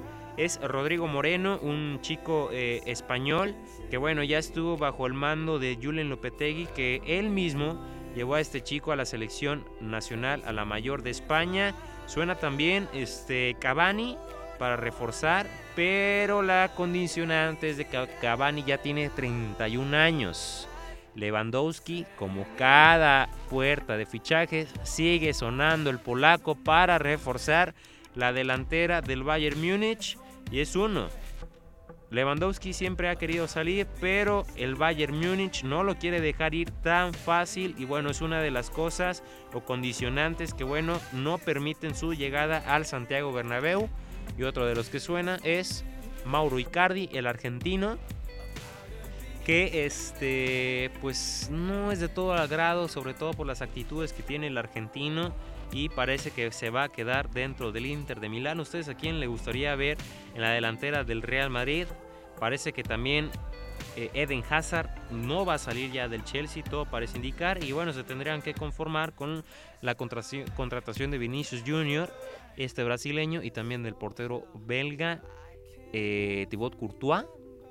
es 0.45 0.61
Rodrigo 0.62 1.07
Moreno, 1.07 1.59
un 1.62 1.99
chico 2.01 2.51
eh, 2.53 2.80
español 2.86 3.55
que 3.91 3.97
bueno, 3.97 4.22
ya 4.22 4.38
estuvo 4.38 4.76
bajo 4.76 5.07
el 5.07 5.14
mando 5.14 5.59
de 5.59 5.78
Julen 5.80 6.09
Lopetegui 6.09 6.66
que 6.66 7.03
él 7.07 7.30
mismo 7.30 7.80
llevó 8.14 8.34
a 8.34 8.41
este 8.41 8.62
chico 8.62 8.93
a 8.93 8.97
la 8.97 9.05
selección 9.05 9.64
nacional, 9.80 10.43
a 10.47 10.53
la 10.53 10.64
mayor 10.64 11.03
de 11.03 11.11
España 11.11 11.74
Suena 12.11 12.34
también 12.34 12.88
este 12.93 13.55
Cavani 13.61 14.18
para 14.59 14.74
reforzar, 14.74 15.47
pero 15.76 16.43
la 16.43 16.72
condicionante 16.74 17.70
es 17.70 17.76
de 17.76 17.84
que 17.84 18.09
Cavani 18.20 18.64
ya 18.64 18.78
tiene 18.78 19.11
31 19.11 19.97
años. 19.97 20.68
Lewandowski, 21.14 22.07
como 22.18 22.45
cada 22.59 23.28
puerta 23.49 23.97
de 23.97 24.07
fichajes, 24.07 24.74
sigue 24.82 25.32
sonando 25.34 25.88
el 25.88 26.01
polaco 26.01 26.57
para 26.57 26.99
reforzar 26.99 27.74
la 28.16 28.32
delantera 28.32 29.03
del 29.03 29.22
Bayern 29.22 29.61
Múnich 29.61 30.18
y 30.51 30.61
es 30.61 30.77
uno 30.77 31.09
Lewandowski 32.11 32.73
siempre 32.73 33.09
ha 33.09 33.15
querido 33.15 33.47
salir, 33.47 33.87
pero 34.01 34.45
el 34.57 34.75
Bayern 34.75 35.17
Múnich 35.17 35.63
no 35.63 35.85
lo 35.85 35.97
quiere 35.97 36.21
dejar 36.21 36.55
ir 36.55 36.73
tan 36.83 37.15
fácil 37.15 37.77
y 37.79 37.85
bueno, 37.85 38.11
es 38.11 38.21
una 38.21 38.41
de 38.41 38.51
las 38.51 38.69
cosas 38.69 39.23
o 39.55 39.61
condicionantes 39.61 40.53
que 40.53 40.65
bueno, 40.65 41.01
no 41.13 41.39
permiten 41.39 41.95
su 41.95 42.13
llegada 42.13 42.59
al 42.67 42.85
Santiago 42.85 43.33
Bernabéu. 43.33 43.89
Y 44.37 44.43
otro 44.43 44.67
de 44.67 44.75
los 44.75 44.89
que 44.89 44.99
suena 44.99 45.39
es 45.45 45.85
Mauro 46.25 46.59
Icardi, 46.59 47.09
el 47.13 47.29
argentino, 47.29 47.97
que 49.47 49.87
este 49.87 50.91
pues 51.01 51.49
no 51.51 51.93
es 51.93 52.01
de 52.01 52.09
todo 52.09 52.35
agrado, 52.35 52.89
sobre 52.89 53.15
todo 53.15 53.33
por 53.33 53.47
las 53.47 53.63
actitudes 53.63 54.13
que 54.13 54.25
tiene 54.25 54.49
el 54.49 54.59
argentino 54.59 55.33
y 55.73 55.89
parece 55.89 56.31
que 56.31 56.51
se 56.53 56.71
va 56.71 56.85
a 56.85 56.89
quedar 56.89 57.31
dentro 57.31 57.73
del 57.73 57.87
Inter 57.87 58.21
de 58.21 58.29
Milán. 58.29 58.61
¿Ustedes 58.61 58.89
a 58.89 58.95
quién 58.95 59.21
le 59.21 59.27
gustaría 59.27 59.75
ver 59.75 59.99
en 60.35 60.43
la 60.43 60.51
delantera 60.51 61.05
del 61.05 61.23
Real 61.23 61.51
Madrid? 61.51 61.87
Parece 62.39 62.73
que 62.73 62.83
también 62.83 63.31
eh, 63.97 64.11
Eden 64.14 64.43
Hazard 64.49 64.91
no 65.11 65.45
va 65.45 65.55
a 65.55 65.59
salir 65.59 65.93
ya 65.93 66.09
del 66.09 66.25
Chelsea, 66.25 66.62
todo 66.62 66.87
parece 66.87 67.16
indicar. 67.16 67.62
Y 67.62 67.73
bueno, 67.73 67.93
se 67.93 68.05
tendrían 68.05 68.43
que 68.43 68.55
conformar 68.55 69.14
con 69.14 69.45
la 69.81 69.95
contratación 69.95 71.11
de 71.11 71.18
Vinicius 71.18 71.62
Jr., 71.66 72.11
este 72.57 72.85
brasileño, 72.85 73.43
y 73.43 73.51
también 73.51 73.83
del 73.83 73.95
portero 73.95 74.47
belga 74.55 75.23
eh, 75.93 76.47
Thibaut 76.51 76.77
Courtois. 76.77 77.25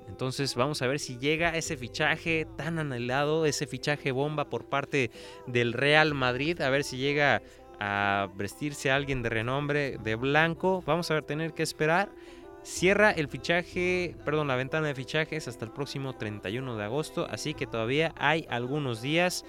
Entonces 0.08 0.56
vamos 0.56 0.82
a 0.82 0.88
ver 0.88 0.98
si 0.98 1.18
llega 1.18 1.56
ese 1.56 1.76
fichaje 1.76 2.46
tan 2.56 2.80
anhelado, 2.80 3.46
ese 3.46 3.68
fichaje 3.68 4.10
bomba 4.10 4.50
por 4.50 4.68
parte 4.68 5.12
del 5.46 5.72
Real 5.72 6.14
Madrid, 6.14 6.60
a 6.62 6.70
ver 6.70 6.82
si 6.82 6.96
llega 6.96 7.42
a 7.80 8.28
vestirse 8.34 8.90
alguien 8.90 9.22
de 9.22 9.30
renombre 9.30 9.98
de 9.98 10.14
blanco. 10.14 10.82
Vamos 10.86 11.10
a 11.10 11.22
tener 11.22 11.54
que 11.54 11.62
esperar. 11.62 12.10
Cierra 12.62 13.10
el 13.10 13.28
fichaje, 13.28 14.14
perdón, 14.24 14.48
la 14.48 14.56
ventana 14.56 14.86
de 14.86 14.94
fichajes 14.94 15.48
hasta 15.48 15.64
el 15.64 15.72
próximo 15.72 16.12
31 16.12 16.76
de 16.76 16.84
agosto, 16.84 17.26
así 17.30 17.54
que 17.54 17.66
todavía 17.66 18.12
hay 18.18 18.46
algunos 18.50 19.00
días 19.00 19.46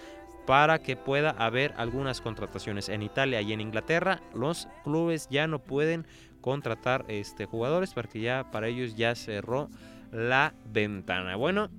para 0.47 0.81
que 0.81 0.95
pueda 0.95 1.31
haber 1.31 1.73
algunas 1.77 2.21
contrataciones. 2.21 2.87
En 2.87 3.01
Italia 3.01 3.41
y 3.41 3.51
en 3.51 3.61
Inglaterra 3.61 4.21
los 4.33 4.69
clubes 4.83 5.27
ya 5.29 5.45
no 5.47 5.59
pueden 5.59 6.07
contratar 6.39 7.05
este, 7.09 7.45
jugadores 7.45 7.93
porque 7.93 8.21
ya 8.21 8.49
para 8.49 8.67
ellos 8.67 8.95
ya 8.95 9.13
cerró 9.13 9.69
la 10.11 10.53
ventana. 10.65 11.35
Bueno, 11.35 11.69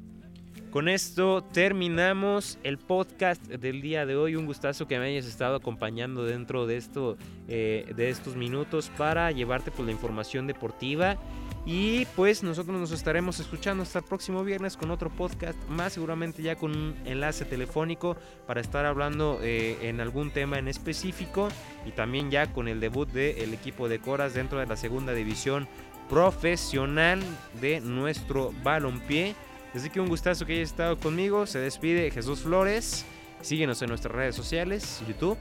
con 0.72 0.88
esto 0.88 1.44
terminamos 1.52 2.58
el 2.64 2.78
podcast 2.78 3.46
del 3.46 3.82
día 3.82 4.06
de 4.06 4.16
hoy. 4.16 4.36
Un 4.36 4.46
gustazo 4.46 4.88
que 4.88 4.98
me 4.98 5.04
hayas 5.04 5.26
estado 5.26 5.56
acompañando 5.56 6.24
dentro 6.24 6.66
de, 6.66 6.78
esto, 6.78 7.18
eh, 7.46 7.92
de 7.94 8.08
estos 8.08 8.36
minutos 8.36 8.90
para 8.96 9.30
llevarte 9.30 9.70
pues, 9.70 9.84
la 9.84 9.92
información 9.92 10.46
deportiva. 10.46 11.18
Y 11.66 12.06
pues 12.16 12.42
nosotros 12.42 12.80
nos 12.80 12.90
estaremos 12.90 13.38
escuchando 13.38 13.82
hasta 13.82 13.98
el 13.98 14.06
próximo 14.06 14.42
viernes 14.44 14.78
con 14.78 14.90
otro 14.90 15.10
podcast, 15.10 15.58
más 15.68 15.92
seguramente 15.92 16.42
ya 16.42 16.56
con 16.56 16.74
un 16.74 16.94
enlace 17.04 17.44
telefónico 17.44 18.16
para 18.46 18.62
estar 18.62 18.86
hablando 18.86 19.40
eh, 19.42 19.76
en 19.82 20.00
algún 20.00 20.30
tema 20.30 20.58
en 20.58 20.68
específico 20.68 21.50
y 21.86 21.90
también 21.90 22.30
ya 22.30 22.50
con 22.50 22.66
el 22.66 22.80
debut 22.80 23.08
del 23.10 23.52
equipo 23.52 23.90
de 23.90 24.00
Coras 24.00 24.32
dentro 24.32 24.58
de 24.58 24.66
la 24.66 24.76
segunda 24.76 25.12
división 25.12 25.68
profesional 26.08 27.22
de 27.60 27.80
nuestro 27.80 28.52
balompié. 28.64 29.36
Así 29.74 29.88
que 29.88 30.00
un 30.00 30.08
gustazo 30.08 30.44
que 30.44 30.54
hayas 30.54 30.70
estado 30.70 30.98
conmigo. 30.98 31.46
Se 31.46 31.58
despide 31.58 32.10
Jesús 32.10 32.40
Flores. 32.40 33.06
Síguenos 33.40 33.80
en 33.82 33.88
nuestras 33.88 34.14
redes 34.14 34.36
sociales, 34.36 35.02
YouTube, 35.08 35.36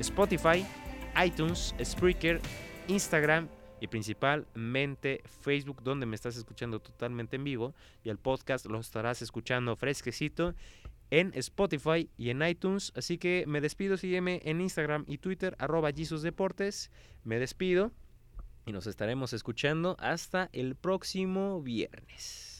Spotify, 0.00 0.66
iTunes, 1.24 1.74
Spreaker, 1.82 2.40
Instagram 2.88 3.48
y 3.80 3.86
principalmente 3.88 5.22
Facebook, 5.42 5.82
donde 5.82 6.06
me 6.06 6.16
estás 6.16 6.36
escuchando 6.36 6.80
totalmente 6.80 7.36
en 7.36 7.44
vivo. 7.44 7.74
Y 8.02 8.08
el 8.08 8.18
podcast 8.18 8.66
lo 8.66 8.80
estarás 8.80 9.22
escuchando 9.22 9.76
fresquecito 9.76 10.54
en 11.10 11.32
Spotify 11.34 12.08
y 12.16 12.30
en 12.30 12.42
iTunes. 12.42 12.92
Así 12.96 13.18
que 13.18 13.44
me 13.46 13.60
despido, 13.60 13.96
sígueme 13.96 14.40
en 14.44 14.60
Instagram 14.60 15.04
y 15.06 15.18
Twitter, 15.18 15.54
arroba 15.58 15.92
Jesus 15.92 16.22
Deportes. 16.22 16.90
Me 17.22 17.38
despido 17.38 17.92
y 18.66 18.72
nos 18.72 18.86
estaremos 18.86 19.32
escuchando 19.32 19.96
hasta 20.00 20.48
el 20.52 20.74
próximo 20.74 21.60
viernes. 21.60 22.51